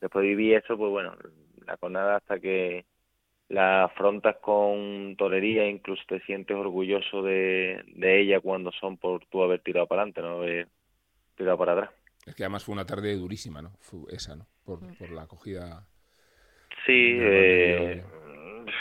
después 0.00 0.22
de 0.22 0.28
vivir 0.28 0.54
eso, 0.54 0.78
pues 0.78 0.90
bueno, 0.90 1.16
la 1.66 1.76
cornada 1.76 2.16
hasta 2.16 2.38
que 2.38 2.84
la 3.48 3.84
afrontas 3.84 4.36
con 4.36 5.16
torería, 5.16 5.68
incluso 5.68 6.02
te 6.06 6.20
sientes 6.20 6.56
orgulloso 6.56 7.22
de, 7.22 7.82
de 7.96 8.20
ella 8.20 8.40
cuando 8.40 8.70
son 8.70 8.96
por 8.96 9.26
tú 9.26 9.42
haber 9.42 9.60
tirado 9.60 9.88
para 9.88 10.02
adelante, 10.02 10.22
no 10.22 10.38
haber 10.38 10.68
tirado 11.36 11.58
para 11.58 11.72
atrás. 11.72 11.90
Es 12.26 12.34
que 12.34 12.44
además 12.44 12.64
fue 12.64 12.74
una 12.74 12.86
tarde 12.86 13.16
durísima, 13.16 13.62
¿no? 13.62 13.70
Fue 13.80 14.00
esa, 14.10 14.36
¿no? 14.36 14.46
Por, 14.64 14.82
mm. 14.82 14.94
por 14.96 15.10
la 15.10 15.22
acogida. 15.22 15.86
Sí, 16.86 17.16
eh, 17.20 18.02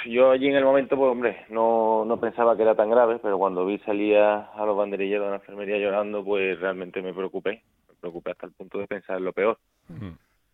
yo 0.06 0.32
allí 0.32 0.48
en 0.48 0.56
el 0.56 0.64
momento, 0.64 0.96
pues 0.96 1.12
hombre, 1.12 1.46
no, 1.50 2.06
no 2.06 2.20
pensaba 2.20 2.56
que 2.56 2.64
era 2.64 2.76
tan 2.76 2.90
grave, 2.90 3.20
pero 3.22 3.38
cuando 3.38 3.66
vi 3.66 3.78
salía 3.80 4.50
a 4.54 4.66
los 4.66 4.78
banderilleros 4.78 5.26
de 5.26 5.32
la 5.32 5.38
enfermería 5.38 5.78
llorando, 5.78 6.24
pues 6.24 6.60
realmente 6.60 7.02
me 7.02 7.14
preocupé. 7.14 7.64
Me 7.88 7.96
preocupé 8.00 8.32
hasta 8.32 8.46
el 8.46 8.54
punto 8.54 8.80
de 8.80 8.88
pensar 8.88 9.20
lo 9.22 9.34
peor. 9.34 9.58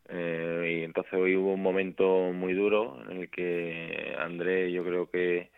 Eh, 0.08 0.80
y 0.80 0.84
entonces 0.84 1.14
hoy 1.14 1.36
hubo 1.36 1.54
un 1.54 1.62
momento 1.62 2.32
muy 2.32 2.54
duro 2.54 3.02
en 3.10 3.22
el 3.22 3.30
que 3.30 4.16
Andrés 4.20 4.72
yo 4.72 4.84
creo 4.84 5.10
que, 5.10 5.50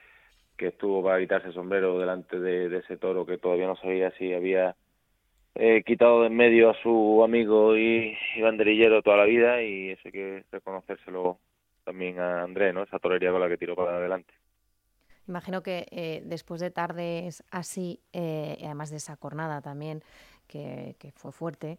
que 0.56 0.68
estuvo 0.68 1.04
para 1.04 1.20
quitarse 1.20 1.50
el 1.50 1.54
sombrero 1.54 2.00
delante 2.00 2.40
de, 2.40 2.76
ese 2.78 2.98
toro 2.98 3.26
que 3.26 3.38
todavía 3.38 3.68
no 3.68 3.76
sabía 3.76 4.12
si 4.12 4.34
había 4.34 4.76
eh, 5.60 5.84
quitado 5.86 6.22
de 6.22 6.28
en 6.28 6.36
medio 6.36 6.70
a 6.70 6.82
su 6.82 7.24
amigo 7.24 7.76
y, 7.76 8.16
banderillero 8.42 9.02
toda 9.02 9.18
la 9.18 9.26
vida 9.26 9.62
y 9.62 9.90
eso 9.92 10.02
hay 10.06 10.12
que 10.12 10.44
reconocérselo 10.52 11.40
también 11.84 12.20
a 12.20 12.44
Andrés, 12.44 12.74
¿no? 12.74 12.84
Esa 12.84 13.00
torería 13.00 13.32
con 13.32 13.42
la 13.42 13.50
que 13.50 13.58
tiró 13.58 13.76
para 13.76 13.98
adelante. 13.98 14.34
Imagino 15.28 15.62
que 15.62 15.88
eh, 15.92 16.22
después 16.26 16.62
de 16.62 16.72
tardes 16.72 17.44
así, 17.52 18.02
eh, 18.14 18.58
además 18.64 18.92
de 18.92 18.98
esa 18.98 19.16
jornada 19.16 19.62
también, 19.62 20.02
que, 20.48 20.96
que 21.00 21.12
fue 21.12 21.32
fuerte, 21.32 21.78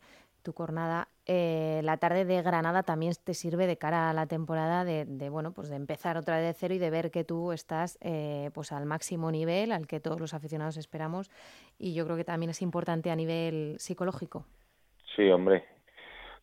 tu 0.49 0.55
jornada, 0.55 1.09
eh, 1.27 1.83
la 1.85 1.99
tarde 1.99 2.25
de 2.25 2.41
Granada 2.41 2.83
también 2.83 3.13
te 3.23 3.35
sirve 3.35 3.67
de 3.67 3.77
cara 3.77 4.09
a 4.09 4.15
la 4.15 4.27
temporada 4.27 4.83
de, 4.87 5.29
bueno, 5.29 5.53
pues 5.53 5.69
de 5.69 5.77
empezar 5.77 6.17
otra 6.17 6.37
vez 6.37 6.47
de 6.47 6.55
cero 6.55 6.73
y 6.73 6.79
de 6.79 6.89
ver 6.89 7.11
que 7.11 7.23
tú 7.23 7.53
estás 7.53 7.99
eh, 8.01 8.51
pues 8.55 8.73
al 8.73 8.87
máximo 8.87 9.31
nivel 9.31 9.73
al 9.73 9.87
que 9.87 10.01
todos 10.01 10.21
los 10.21 10.33
aficionados 10.33 10.79
esperamos 10.79 11.31
y 11.79 11.93
yo 11.93 12.07
creo 12.07 12.17
que 12.17 12.25
también 12.25 12.49
es 12.49 12.63
importante 12.63 13.11
a 13.11 13.17
nivel 13.17 13.75
psicológico. 13.79 14.47
Sí, 15.15 15.29
hombre. 15.31 15.67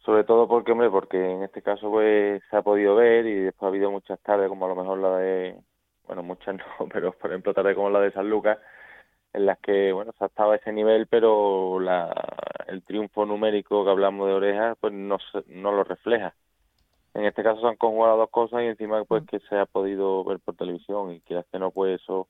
Sobre 0.05 0.23
todo 0.23 0.47
porque, 0.47 0.73
hombre, 0.73 0.91
porque 0.91 1.17
en 1.17 1.41
este 1.41 1.63
caso 1.63 1.89
pues 1.89 2.43
se 2.47 2.55
ha 2.55 2.61
podido 2.61 2.93
ver 2.93 3.25
y 3.25 3.33
después 3.39 3.63
ha 3.63 3.69
habido 3.69 3.89
muchas 3.89 4.19
tardes 4.19 4.49
como 4.49 4.65
a 4.65 4.69
lo 4.69 4.75
mejor 4.75 4.99
la 4.99 5.17
de, 5.17 5.55
bueno, 6.05 6.21
muchas 6.21 6.53
no, 6.55 6.63
pero 6.93 7.11
por 7.13 7.31
ejemplo 7.31 7.55
tardes 7.55 7.73
como 7.73 7.89
la 7.89 8.01
de 8.01 8.11
San 8.11 8.29
Lucas 8.29 8.59
en 9.35 9.45
las 9.45 9.59
que 9.59 9.91
bueno 9.91 10.13
se 10.17 10.23
ha 10.23 10.27
estado 10.27 10.51
a 10.51 10.55
ese 10.55 10.71
nivel 10.71 11.07
pero 11.07 11.79
la, 11.79 12.13
el 12.67 12.83
triunfo 12.83 13.25
numérico 13.25 13.83
que 13.83 13.91
hablamos 13.91 14.27
de 14.27 14.33
orejas 14.33 14.77
pues 14.79 14.93
no 14.93 15.17
no 15.47 15.71
lo 15.71 15.83
refleja. 15.83 16.33
En 17.13 17.25
este 17.25 17.43
caso 17.43 17.61
se 17.61 17.67
han 17.67 17.77
conjugado 17.77 18.17
dos 18.17 18.29
cosas 18.29 18.63
y 18.63 18.67
encima 18.67 19.03
pues 19.03 19.23
mm. 19.23 19.25
que 19.27 19.39
se 19.41 19.57
ha 19.57 19.65
podido 19.65 20.23
ver 20.23 20.39
por 20.39 20.55
televisión 20.55 21.11
y 21.11 21.19
que 21.21 21.43
que 21.51 21.59
no 21.59 21.71
pues 21.71 22.01
eso 22.01 22.27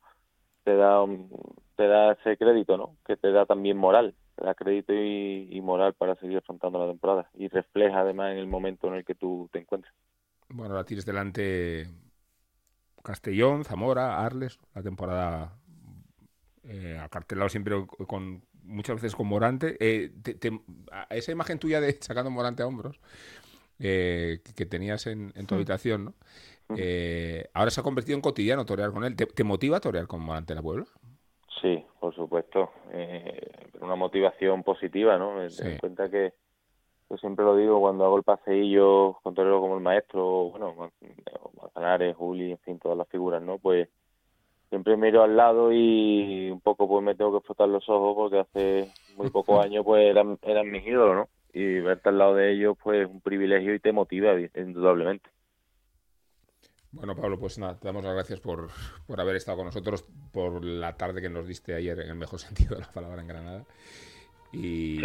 te 0.64 0.76
da 0.76 1.06
te 1.76 1.88
da 1.88 2.14
ese 2.14 2.38
crédito 2.38 2.78
no 2.78 2.96
que 3.06 3.18
te 3.18 3.32
da 3.32 3.46
también 3.46 3.78
moral. 3.78 4.16
Te 4.36 4.44
da 4.44 4.54
crédito 4.54 4.92
y, 4.94 5.48
y 5.50 5.62
moral 5.62 5.94
para 5.94 6.16
seguir 6.16 6.40
afrontando 6.40 6.78
la 6.78 6.88
temporada. 6.88 7.30
Y 7.36 7.48
refleja 7.48 8.02
además 8.02 8.34
en 8.34 8.40
el 8.40 8.48
momento 8.48 8.88
en 8.88 8.96
el 8.96 9.06
que 9.06 9.16
tú 9.16 9.50
te 9.54 9.60
encuentras 9.60 9.94
bueno 10.50 10.76
la 10.76 10.84
tienes 10.84 11.06
delante 11.06 11.88
Castellón 13.04 13.64
Zamora 13.64 14.24
Arles 14.24 14.60
la 14.74 14.84
temporada 14.84 15.58
eh, 16.68 17.00
acartelado 17.02 17.50
siempre 17.50 17.76
con 18.08 18.42
muchas 18.66 18.96
veces 18.96 19.16
con 19.16 19.28
Morante. 19.28 19.78
Eh, 19.80 20.12
esa 21.10 21.32
imagen 21.32 21.60
tuya 21.60 21.80
de 21.80 21.94
sacando 22.02 22.32
Morante 22.32 22.64
a 22.64 22.68
hombros 22.68 23.00
eh, 23.80 24.40
que 24.56 24.66
tenías 24.66 25.08
en, 25.08 25.32
tu 25.32 25.56
mm. 25.56 25.58
habitación, 25.58 26.06
¿no? 26.06 26.14
Mm. 26.68 26.76
Eh, 26.78 27.50
ahora 27.54 27.70
se 27.70 27.80
ha 27.80 27.84
convertido 27.84 28.16
en 28.16 28.22
cotidiano 28.22 28.66
torear 28.66 28.92
con 28.92 29.04
él. 29.04 29.16
¿Te, 29.16 29.44
motiva 29.44 29.80
torear 29.80 30.08
con 30.08 30.22
Morante 30.22 30.54
en 30.54 30.58
la 30.58 30.64
Puebla? 30.64 30.86
Sí, 31.62 31.84
por 32.00 32.14
supuesto. 32.16 32.72
una 33.82 33.96
motivación 33.96 34.64
positiva, 34.64 35.18
¿no? 35.18 35.36
Me 35.36 35.46
en 35.46 35.78
cuenta 35.78 36.10
que 36.10 36.34
yo 37.10 37.18
siempre 37.18 37.46
lo 37.46 37.56
digo 37.56 37.80
cuando 37.80 38.06
hago 38.06 38.18
el 38.18 38.24
paseillo 38.24 39.20
con 39.22 39.36
torero 39.36 39.62
como 39.62 39.76
el 39.76 39.84
maestro, 39.84 40.50
bueno, 40.50 40.92
Manzanares, 41.62 42.16
Juli, 42.16 42.52
en 42.52 42.58
fin, 42.60 42.80
todas 42.80 42.98
las 42.98 43.08
figuras, 43.10 43.44
¿no? 43.44 43.60
Pues 43.60 43.90
siempre 44.70 44.98
miro 44.98 45.24
al 45.24 45.36
lado 45.36 45.72
y 45.72 46.50
un 46.52 46.62
poco 46.62 46.88
pues 46.88 47.04
me 47.04 47.16
tengo 47.16 47.40
que 47.40 47.46
frotar 47.46 47.70
los 47.70 47.88
ojos 47.90 48.16
porque 48.16 48.40
hace 48.40 48.92
muy 49.16 49.30
pocos 49.30 49.60
años 49.66 49.84
pues 49.86 50.06
eran, 50.06 50.38
eran 50.42 50.72
mis 50.72 50.86
ídolos, 50.86 51.16
¿no? 51.16 51.30
Y 51.54 51.80
verte 51.80 52.10
al 52.10 52.18
lado 52.18 52.36
de 52.36 52.52
ellos 52.52 52.78
pues 52.82 53.02
es 53.02 53.08
un 53.08 53.22
privilegio 53.22 53.74
y 53.74 53.80
te 53.80 53.92
motiva 53.92 54.34
indudablemente. 54.56 55.30
Bueno, 56.96 57.14
Pablo, 57.14 57.38
pues 57.38 57.58
nada, 57.58 57.78
te 57.78 57.88
damos 57.88 58.06
las 58.06 58.14
gracias 58.14 58.40
por, 58.40 58.70
por 59.06 59.20
haber 59.20 59.36
estado 59.36 59.58
con 59.58 59.66
nosotros, 59.66 60.06
por 60.32 60.64
la 60.64 60.96
tarde 60.96 61.22
que 61.22 61.30
nos 61.30 61.46
diste 61.46 61.76
ayer, 61.76 62.00
en 62.00 62.10
el 62.10 62.16
mejor 62.16 62.40
sentido 62.40 62.76
de 62.76 62.82
la 62.82 62.92
palabra 62.92 63.22
en 63.22 63.28
Granada. 63.28 63.66
Y, 64.54 65.02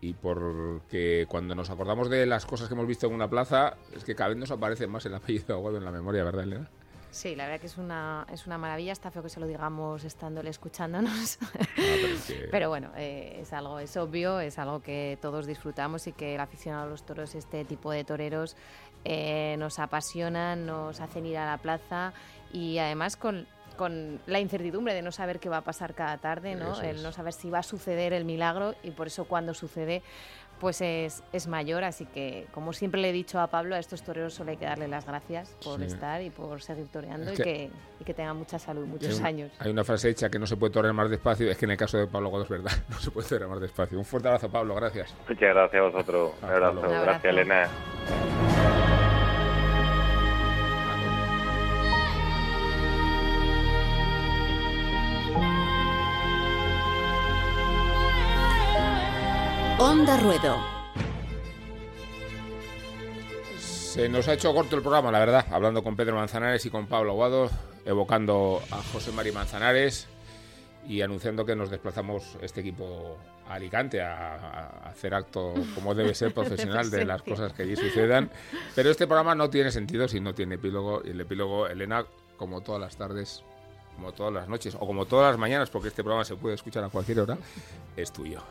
y 0.00 0.14
porque 0.14 1.26
cuando 1.28 1.54
nos 1.54 1.70
acordamos 1.70 2.10
de 2.10 2.26
las 2.26 2.44
cosas 2.44 2.66
que 2.66 2.74
hemos 2.74 2.88
visto 2.88 3.06
en 3.06 3.14
una 3.14 3.30
plaza, 3.30 3.76
es 3.94 4.02
que 4.02 4.16
cada 4.16 4.30
vez 4.30 4.38
nos 4.38 4.50
aparece 4.50 4.88
más 4.88 5.06
el 5.06 5.14
apellido 5.14 5.54
Aguado 5.54 5.76
en 5.76 5.84
la 5.84 5.92
memoria, 5.92 6.24
¿verdad, 6.24 6.42
Elena? 6.42 6.68
Sí, 7.10 7.34
la 7.34 7.44
verdad 7.44 7.60
que 7.60 7.66
es 7.66 7.78
una, 7.78 8.26
es 8.32 8.46
una 8.46 8.58
maravilla. 8.58 8.92
Está 8.92 9.10
feo 9.10 9.22
que 9.22 9.28
se 9.28 9.40
lo 9.40 9.46
digamos 9.46 10.04
estándole 10.04 10.50
escuchándonos. 10.50 11.38
pero, 12.50 12.68
bueno, 12.68 12.90
eh, 12.96 13.38
es 13.40 13.52
algo, 13.52 13.78
es 13.78 13.96
obvio, 13.96 14.40
es 14.40 14.58
algo 14.58 14.80
que 14.80 15.18
todos 15.20 15.46
disfrutamos 15.46 16.06
y 16.06 16.12
que 16.12 16.34
el 16.34 16.40
aficionado 16.40 16.84
a 16.84 16.88
los 16.88 17.04
toros, 17.04 17.34
este 17.34 17.64
tipo 17.64 17.90
de 17.90 18.04
toreros, 18.04 18.56
eh, 19.04 19.56
nos 19.58 19.78
apasionan, 19.78 20.66
nos 20.66 21.00
hacen 21.00 21.26
ir 21.26 21.38
a 21.38 21.46
la 21.46 21.58
plaza 21.58 22.12
y 22.52 22.78
además 22.78 23.16
con 23.16 23.46
con 23.78 24.20
la 24.26 24.40
incertidumbre 24.40 24.92
de 24.92 25.00
no 25.00 25.12
saber 25.12 25.38
qué 25.38 25.48
va 25.48 25.58
a 25.58 25.64
pasar 25.64 25.94
cada 25.94 26.18
tarde, 26.18 26.56
¿no? 26.56 26.78
El 26.82 27.02
no 27.02 27.12
saber 27.12 27.32
si 27.32 27.48
va 27.48 27.60
a 27.60 27.62
suceder 27.62 28.12
el 28.12 28.24
milagro 28.26 28.74
y 28.82 28.90
por 28.90 29.06
eso 29.06 29.24
cuando 29.24 29.54
sucede 29.54 30.02
pues 30.60 30.80
es, 30.80 31.22
es, 31.32 31.46
mayor, 31.46 31.84
así 31.84 32.06
que 32.06 32.46
como 32.52 32.72
siempre 32.72 33.00
le 33.00 33.10
he 33.10 33.12
dicho 33.12 33.40
a 33.40 33.48
Pablo, 33.48 33.74
a 33.74 33.78
estos 33.78 34.02
toreros 34.02 34.34
solo 34.34 34.50
hay 34.50 34.56
que 34.56 34.64
darle 34.64 34.88
las 34.88 35.06
gracias 35.06 35.56
por 35.64 35.82
estar 35.82 36.22
y 36.22 36.30
por 36.30 36.60
seguir 36.60 36.88
toreando 36.88 37.32
y, 37.32 37.36
que, 37.36 37.70
y 38.00 38.04
que 38.04 38.14
tengan 38.14 38.36
mucha 38.36 38.58
salud, 38.58 38.86
muchos 38.86 39.20
años. 39.20 39.52
Hay 39.58 39.70
una 39.70 39.84
frase 39.84 40.10
hecha 40.10 40.28
que 40.28 40.38
no 40.38 40.46
se 40.46 40.56
puede 40.56 40.72
torear 40.72 40.94
más 40.94 41.10
despacio, 41.10 41.50
es 41.50 41.56
que 41.56 41.64
en 41.64 41.72
el 41.72 41.76
caso 41.76 41.98
de 41.98 42.06
Pablo 42.06 42.30
Guado 42.30 42.44
es 42.44 42.50
verdad, 42.50 42.72
no 42.88 42.98
se 42.98 43.10
puede 43.10 43.28
torear 43.28 43.50
más 43.50 43.60
despacio. 43.60 43.98
Un 43.98 44.04
fuerte 44.04 44.28
abrazo 44.28 44.50
Pablo, 44.50 44.74
gracias. 44.74 45.14
Muchas 45.28 45.54
gracias 45.54 45.80
a 45.80 45.86
vosotros, 45.86 46.32
un 46.42 46.48
abrazo. 46.48 46.80
gracias 46.80 47.24
Elena. 47.24 48.47
Onda 59.80 60.16
Ruedo. 60.16 60.56
Se 63.60 64.08
nos 64.08 64.26
ha 64.26 64.32
hecho 64.32 64.52
corto 64.52 64.74
el 64.74 64.82
programa, 64.82 65.12
la 65.12 65.20
verdad, 65.20 65.46
hablando 65.52 65.84
con 65.84 65.94
Pedro 65.94 66.16
Manzanares 66.16 66.66
y 66.66 66.70
con 66.70 66.88
Pablo 66.88 67.12
Aguado, 67.12 67.48
evocando 67.84 68.60
a 68.72 68.82
José 68.92 69.12
María 69.12 69.32
Manzanares 69.32 70.08
y 70.88 71.00
anunciando 71.02 71.46
que 71.46 71.54
nos 71.54 71.70
desplazamos 71.70 72.24
este 72.42 72.62
equipo 72.62 73.18
a 73.48 73.54
Alicante 73.54 74.02
a, 74.02 74.88
hacer 74.88 75.14
acto 75.14 75.54
como 75.76 75.94
debe 75.94 76.12
ser 76.12 76.34
profesional 76.34 76.90
de 76.90 77.04
las 77.04 77.22
cosas 77.22 77.52
que 77.52 77.62
allí 77.62 77.76
sucedan. 77.76 78.32
Pero 78.74 78.90
este 78.90 79.06
programa 79.06 79.36
no 79.36 79.48
tiene 79.48 79.70
sentido 79.70 80.08
si 80.08 80.18
no 80.18 80.34
tiene 80.34 80.56
epílogo. 80.56 81.02
Y 81.04 81.10
el 81.10 81.20
epílogo, 81.20 81.68
Elena, 81.68 82.04
como 82.36 82.62
todas 82.62 82.80
las 82.80 82.96
tardes, 82.96 83.44
como 83.94 84.10
todas 84.10 84.32
las 84.32 84.48
noches 84.48 84.74
o 84.74 84.84
como 84.84 85.06
todas 85.06 85.30
las 85.30 85.38
mañanas, 85.38 85.70
porque 85.70 85.86
este 85.86 86.02
programa 86.02 86.24
se 86.24 86.34
puede 86.34 86.56
escuchar 86.56 86.82
a 86.82 86.88
cualquier 86.88 87.20
hora, 87.20 87.38
es 87.96 88.12
tuyo. 88.12 88.42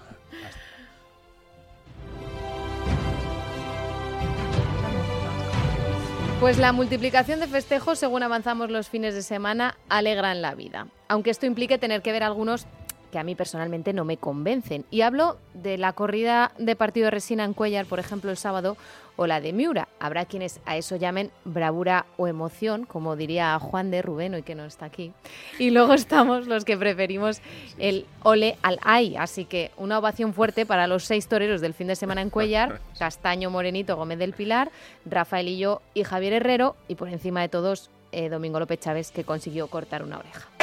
Pues 6.40 6.60
la 6.60 6.72
multiplicación 6.72 7.40
de 7.40 7.48
festejos, 7.48 7.98
según 7.98 8.22
avanzamos 8.22 8.70
los 8.70 8.90
fines 8.90 9.16
de 9.16 9.24
semana, 9.24 9.76
alegran 9.90 10.44
la 10.44 10.54
vida. 10.54 10.88
Aunque 11.08 11.32
esto 11.32 11.48
implique 11.48 11.80
tener 11.80 12.04
que 12.04 12.12
ver 12.12 12.22
algunos 12.22 12.68
que 13.12 13.18
a 13.18 13.24
mí 13.24 13.34
personalmente 13.34 13.92
no 13.92 14.06
me 14.06 14.18
convencen. 14.18 14.86
Y 14.92 15.02
hablo 15.02 15.40
de 15.56 15.80
la 15.80 15.94
corrida 15.94 16.52
de 16.60 16.76
partido 16.76 17.06
de 17.06 17.12
resina 17.12 17.44
en 17.44 17.54
Cuellar, 17.54 17.88
por 17.88 18.00
ejemplo, 18.00 18.30
el 18.30 18.38
sábado, 18.38 18.78
o 19.18 19.28
la 19.28 19.42
de 19.42 19.52
Miura. 19.52 19.90
Habrá 20.00 20.26
quienes 20.26 20.62
a 20.66 20.78
eso 20.78 20.96
llamen 20.96 21.32
bravura 21.44 22.06
o 22.16 22.28
emoción, 22.28 22.86
como 22.86 23.18
diría 23.18 23.60
Juan 23.60 23.92
de 23.92 24.02
Rubén, 24.02 24.34
hoy 24.34 24.44
que 24.44 24.56
no 24.56 24.64
está 24.64 24.86
aquí. 24.86 25.12
Y 25.60 25.72
luego 25.72 25.94
estamos 25.96 26.48
los 26.48 26.64
que 26.64 26.78
preferimos 26.78 27.42
el 27.78 28.06
ole 28.24 28.58
al 28.62 28.80
ay. 28.84 29.18
Así 29.18 29.44
que 29.44 29.72
una 29.76 30.00
ovación 30.00 30.34
fuerte 30.34 30.66
para 30.66 30.88
los 30.88 31.04
seis 31.04 31.28
toreros 31.28 31.60
del 31.60 31.74
fin 31.74 31.88
de 31.88 31.96
semana 31.98 32.22
en 32.22 32.30
Cuellar, 32.30 32.80
Castaño, 33.00 33.50
Morenito, 33.50 33.98
Gómez 33.98 34.20
del 34.20 34.34
Pilar, 34.34 34.72
Rafaelillo 35.06 35.82
y 35.94 36.04
Javier 36.04 36.34
Herrero, 36.34 36.76
y 36.88 36.96
por 36.96 37.10
encima 37.10 37.42
de 37.42 37.50
todos, 37.50 37.90
eh, 38.12 38.30
Domingo 38.30 38.60
López 38.60 38.80
Chávez, 38.80 39.12
que 39.12 39.24
consiguió 39.24 39.68
cortar 39.68 40.04
una 40.04 40.20
oreja. 40.20 40.57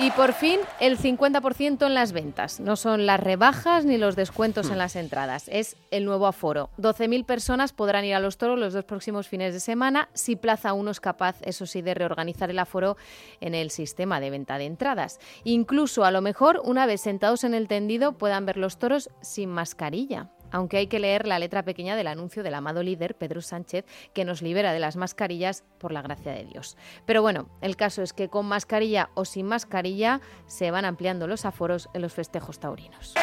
Y 0.00 0.10
por 0.10 0.32
fin 0.32 0.58
el 0.80 0.98
50% 0.98 1.86
en 1.86 1.94
las 1.94 2.10
ventas. 2.10 2.58
No 2.58 2.74
son 2.74 3.06
las 3.06 3.20
rebajas 3.20 3.84
ni 3.84 3.96
los 3.96 4.16
descuentos 4.16 4.66
en 4.66 4.74
hmm. 4.74 4.78
las 4.78 4.96
entradas, 4.96 5.48
es 5.48 5.76
el 5.92 6.04
nuevo 6.04 6.26
aforo. 6.26 6.68
12.000 6.78 7.24
personas 7.24 7.72
podrán 7.72 8.04
ir 8.04 8.14
a 8.14 8.20
los 8.20 8.36
toros 8.36 8.58
los 8.58 8.72
dos 8.72 8.84
próximos 8.84 9.28
fines 9.28 9.54
de 9.54 9.60
semana 9.60 10.08
si 10.12 10.34
Plaza 10.34 10.72
1 10.72 10.90
es 10.90 11.00
capaz, 11.00 11.36
eso 11.42 11.64
sí, 11.66 11.80
de 11.80 11.94
reorganizar 11.94 12.50
el 12.50 12.58
aforo 12.58 12.96
en 13.40 13.54
el 13.54 13.70
sistema 13.70 14.18
de 14.18 14.30
venta 14.30 14.58
de 14.58 14.66
entradas. 14.66 15.20
Incluso 15.44 16.04
a 16.04 16.10
lo 16.10 16.20
mejor, 16.20 16.60
una 16.64 16.86
vez 16.86 17.00
sentados 17.00 17.44
en 17.44 17.54
el 17.54 17.68
tendido, 17.68 18.12
puedan 18.18 18.46
ver 18.46 18.56
los 18.56 18.78
toros 18.78 19.10
sin 19.20 19.50
mascarilla 19.50 20.33
aunque 20.54 20.76
hay 20.76 20.86
que 20.86 21.00
leer 21.00 21.26
la 21.26 21.40
letra 21.40 21.64
pequeña 21.64 21.96
del 21.96 22.06
anuncio 22.06 22.44
del 22.44 22.54
amado 22.54 22.84
líder 22.84 23.16
Pedro 23.16 23.42
Sánchez, 23.42 23.84
que 24.12 24.24
nos 24.24 24.40
libera 24.40 24.72
de 24.72 24.78
las 24.78 24.94
mascarillas 24.94 25.64
por 25.78 25.90
la 25.90 26.00
gracia 26.00 26.30
de 26.30 26.44
Dios. 26.44 26.76
Pero 27.06 27.22
bueno, 27.22 27.48
el 27.60 27.74
caso 27.74 28.02
es 28.02 28.12
que 28.12 28.28
con 28.28 28.46
mascarilla 28.46 29.10
o 29.14 29.24
sin 29.24 29.46
mascarilla 29.46 30.20
se 30.46 30.70
van 30.70 30.84
ampliando 30.84 31.26
los 31.26 31.44
aforos 31.44 31.88
en 31.92 32.02
los 32.02 32.12
festejos 32.12 32.60
taurinos. 32.60 33.14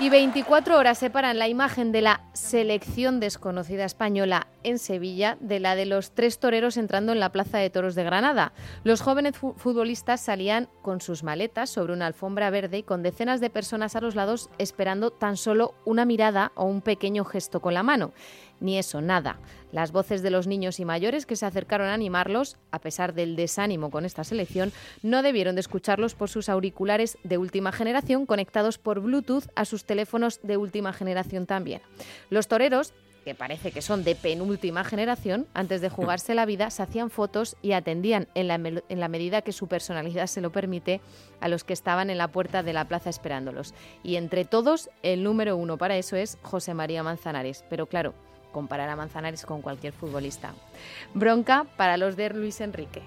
Y 0.00 0.08
24 0.08 0.78
horas 0.78 0.98
separan 0.98 1.38
la 1.38 1.48
imagen 1.48 1.92
de 1.92 2.00
la 2.00 2.22
selección 2.32 3.20
desconocida 3.20 3.84
española 3.84 4.48
en 4.64 4.78
Sevilla 4.78 5.36
de 5.40 5.60
la 5.60 5.76
de 5.76 5.86
los 5.86 6.12
tres 6.12 6.40
toreros 6.40 6.76
entrando 6.76 7.12
en 7.12 7.20
la 7.20 7.30
Plaza 7.30 7.58
de 7.58 7.70
Toros 7.70 7.94
de 7.94 8.02
Granada. 8.02 8.52
Los 8.84 9.00
jóvenes 9.00 9.36
futbolistas 9.36 10.20
salían 10.20 10.68
con 10.82 11.00
sus 11.00 11.22
maletas 11.22 11.70
sobre 11.70 11.92
una 11.92 12.06
alfombra 12.06 12.50
verde 12.50 12.78
y 12.78 12.82
con 12.82 13.02
decenas 13.02 13.40
de 13.40 13.50
personas 13.50 13.94
a 13.94 14.00
los 14.00 14.16
lados 14.16 14.50
esperando 14.58 15.10
tan 15.10 15.36
solo 15.36 15.74
una 15.84 16.04
mirada 16.04 16.52
o 16.56 16.64
un 16.64 16.80
pequeño 16.80 17.24
gesto 17.24 17.60
con 17.60 17.74
la 17.74 17.82
mano 17.82 18.12
ni 18.62 18.78
eso, 18.78 19.00
nada. 19.00 19.38
Las 19.72 19.92
voces 19.92 20.22
de 20.22 20.30
los 20.30 20.46
niños 20.46 20.80
y 20.80 20.84
mayores 20.84 21.26
que 21.26 21.36
se 21.36 21.46
acercaron 21.46 21.88
a 21.88 21.94
animarlos, 21.94 22.56
a 22.70 22.78
pesar 22.78 23.14
del 23.14 23.36
desánimo 23.36 23.90
con 23.90 24.04
esta 24.04 24.24
selección, 24.24 24.72
no 25.02 25.22
debieron 25.22 25.54
de 25.54 25.60
escucharlos 25.60 26.14
por 26.14 26.28
sus 26.28 26.48
auriculares 26.48 27.18
de 27.24 27.38
última 27.38 27.72
generación 27.72 28.26
conectados 28.26 28.78
por 28.78 29.00
Bluetooth 29.00 29.48
a 29.54 29.64
sus 29.64 29.84
teléfonos 29.84 30.40
de 30.42 30.56
última 30.56 30.92
generación 30.92 31.46
también. 31.46 31.82
Los 32.30 32.48
toreros 32.48 32.94
que 33.24 33.34
parece 33.34 33.70
que 33.70 33.82
son 33.82 34.04
de 34.04 34.14
penúltima 34.14 34.84
generación, 34.84 35.46
antes 35.54 35.80
de 35.80 35.88
jugarse 35.88 36.34
la 36.34 36.46
vida, 36.46 36.70
se 36.70 36.82
hacían 36.82 37.10
fotos 37.10 37.56
y 37.62 37.72
atendían 37.72 38.28
en 38.34 38.48
la, 38.48 38.54
en 38.54 39.00
la, 39.00 39.08
medida 39.08 39.42
que 39.42 39.52
su 39.52 39.68
personalidad 39.68 40.26
se 40.26 40.40
lo 40.40 40.50
permite 40.50 41.00
a 41.40 41.48
los 41.48 41.64
que 41.64 41.72
estaban 41.72 42.10
en 42.10 42.18
la 42.18 42.28
puerta 42.28 42.62
de 42.62 42.72
la 42.72 42.86
plaza 42.86 43.10
esperándolos. 43.10 43.74
Y 44.02 44.16
entre 44.16 44.44
todos, 44.44 44.90
el 45.02 45.22
número 45.22 45.56
uno 45.56 45.78
para 45.78 45.96
eso 45.96 46.16
es 46.16 46.38
José 46.42 46.74
María 46.74 47.02
Manzanares. 47.02 47.64
Pero 47.70 47.86
claro, 47.86 48.14
comparar 48.52 48.88
a 48.88 48.96
Manzanares 48.96 49.44
con 49.44 49.62
cualquier 49.62 49.92
futbolista. 49.92 50.52
Bronca 51.14 51.66
para 51.76 51.96
los 51.96 52.16
de 52.16 52.30
Luis 52.30 52.60
Enrique. 52.60 53.02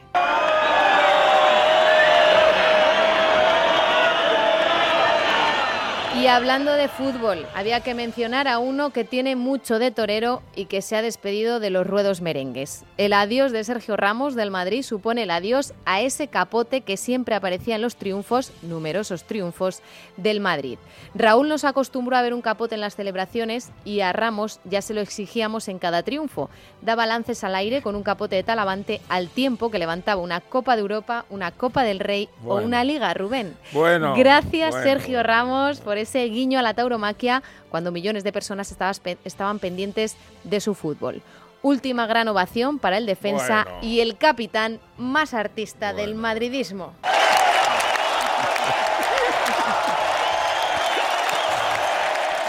Hablando 6.36 6.74
de 6.74 6.90
fútbol, 6.90 7.46
había 7.56 7.80
que 7.80 7.94
mencionar 7.94 8.50
a 8.50 8.60
uno 8.60 8.90
que 8.90 9.06
tiene 9.06 9.38
mucho 9.38 9.80
de 9.80 9.92
torero 9.92 10.44
y 10.54 10.66
que 10.66 10.82
se 10.82 10.98
ha 10.98 11.02
despedido 11.02 11.62
de 11.62 11.70
los 11.70 11.88
ruedos 11.88 12.20
merengues. 12.20 12.84
El 12.98 13.14
adiós 13.14 13.54
de 13.54 13.64
Sergio 13.64 13.96
Ramos 13.96 14.36
del 14.36 14.52
Madrid 14.52 14.84
supone 14.84 15.24
el 15.24 15.32
adiós 15.32 15.74
a 15.86 16.02
ese 16.02 16.28
capote 16.28 16.82
que 16.82 16.98
siempre 16.98 17.36
aparecía 17.36 17.76
en 17.76 17.82
los 17.82 17.96
triunfos, 17.96 18.52
numerosos 18.64 19.24
triunfos, 19.24 19.82
del 20.18 20.42
Madrid. 20.42 20.78
Raúl 21.14 21.48
nos 21.48 21.64
acostumbró 21.64 22.18
a 22.18 22.22
ver 22.22 22.34
un 22.34 22.42
capote 22.42 22.76
en 22.76 22.82
las 22.82 22.98
celebraciones 22.98 23.72
y 23.86 24.02
a 24.02 24.12
Ramos 24.12 24.60
ya 24.66 24.82
se 24.82 24.94
lo 24.94 25.00
exigíamos 25.00 25.70
en 25.70 25.80
cada 25.80 26.04
triunfo. 26.04 26.50
Daba 26.82 27.06
lances 27.06 27.46
al 27.46 27.56
aire 27.56 27.82
con 27.82 27.96
un 27.96 28.04
capote 28.04 28.36
de 28.36 28.44
talavante 28.44 29.00
al 29.08 29.30
tiempo 29.30 29.72
que 29.72 29.80
levantaba 29.80 30.22
una 30.22 30.42
Copa 30.42 30.76
de 30.76 30.82
Europa, 30.82 31.24
una 31.30 31.52
Copa 31.52 31.84
del 31.84 32.00
Rey 32.00 32.28
o 32.46 32.56
una 32.58 32.84
Liga, 32.84 33.14
Rubén. 33.14 33.56
Bueno. 33.72 34.16
Gracias, 34.18 34.76
Sergio 34.84 35.24
Ramos, 35.24 35.80
por 35.80 35.98
ese 35.98 36.25
guiño 36.30 36.60
a 36.60 36.62
la 36.62 36.74
tauromaquia 36.74 37.44
cuando 37.70 37.92
millones 37.92 38.24
de 38.24 38.34
personas 38.34 38.76
estaban 39.24 39.60
pendientes 39.60 40.16
de 40.44 40.60
su 40.60 40.76
fútbol. 40.76 41.22
Última 41.62 42.06
gran 42.06 42.28
ovación 42.28 42.78
para 42.78 42.98
el 42.98 43.06
defensa 43.06 43.66
y 43.82 44.00
el 44.00 44.18
capitán 44.18 44.80
más 44.98 45.34
artista 45.34 45.94
del 45.94 46.14
madridismo. 46.14 46.94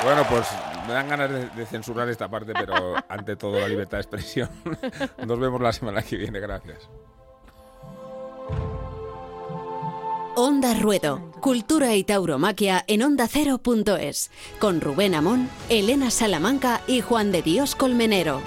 Bueno, 0.04 0.24
pues 0.28 0.46
me 0.86 0.92
dan 0.92 1.08
ganas 1.08 1.56
de, 1.56 1.66
censurar 1.66 2.08
esta 2.08 2.28
parte, 2.28 2.52
pero 2.52 2.94
ante 3.08 3.34
todo 3.34 3.58
la 3.58 3.66
libertad 3.66 3.98
de 3.98 4.02
expresión. 4.02 4.48
Nos 5.26 5.38
vemos 5.40 5.60
la 5.60 5.72
semana 5.72 6.02
que 6.02 6.16
viene, 6.16 6.38
gracias. 6.38 6.88
Onda 10.38 10.74
Ruedo, 10.74 11.32
Cultura 11.40 11.94
y 11.94 12.04
Tauromaquia 12.04 12.84
en 12.88 13.00
onda 13.00 13.24
ondacero.es, 13.24 14.30
con 14.58 14.82
Rubén 14.82 15.14
Amón, 15.14 15.48
Elena 15.70 16.10
Salamanca 16.10 16.82
y 16.86 17.00
Juan 17.00 17.32
de 17.32 17.40
Dios 17.40 17.74
Colmenero. 17.74 18.42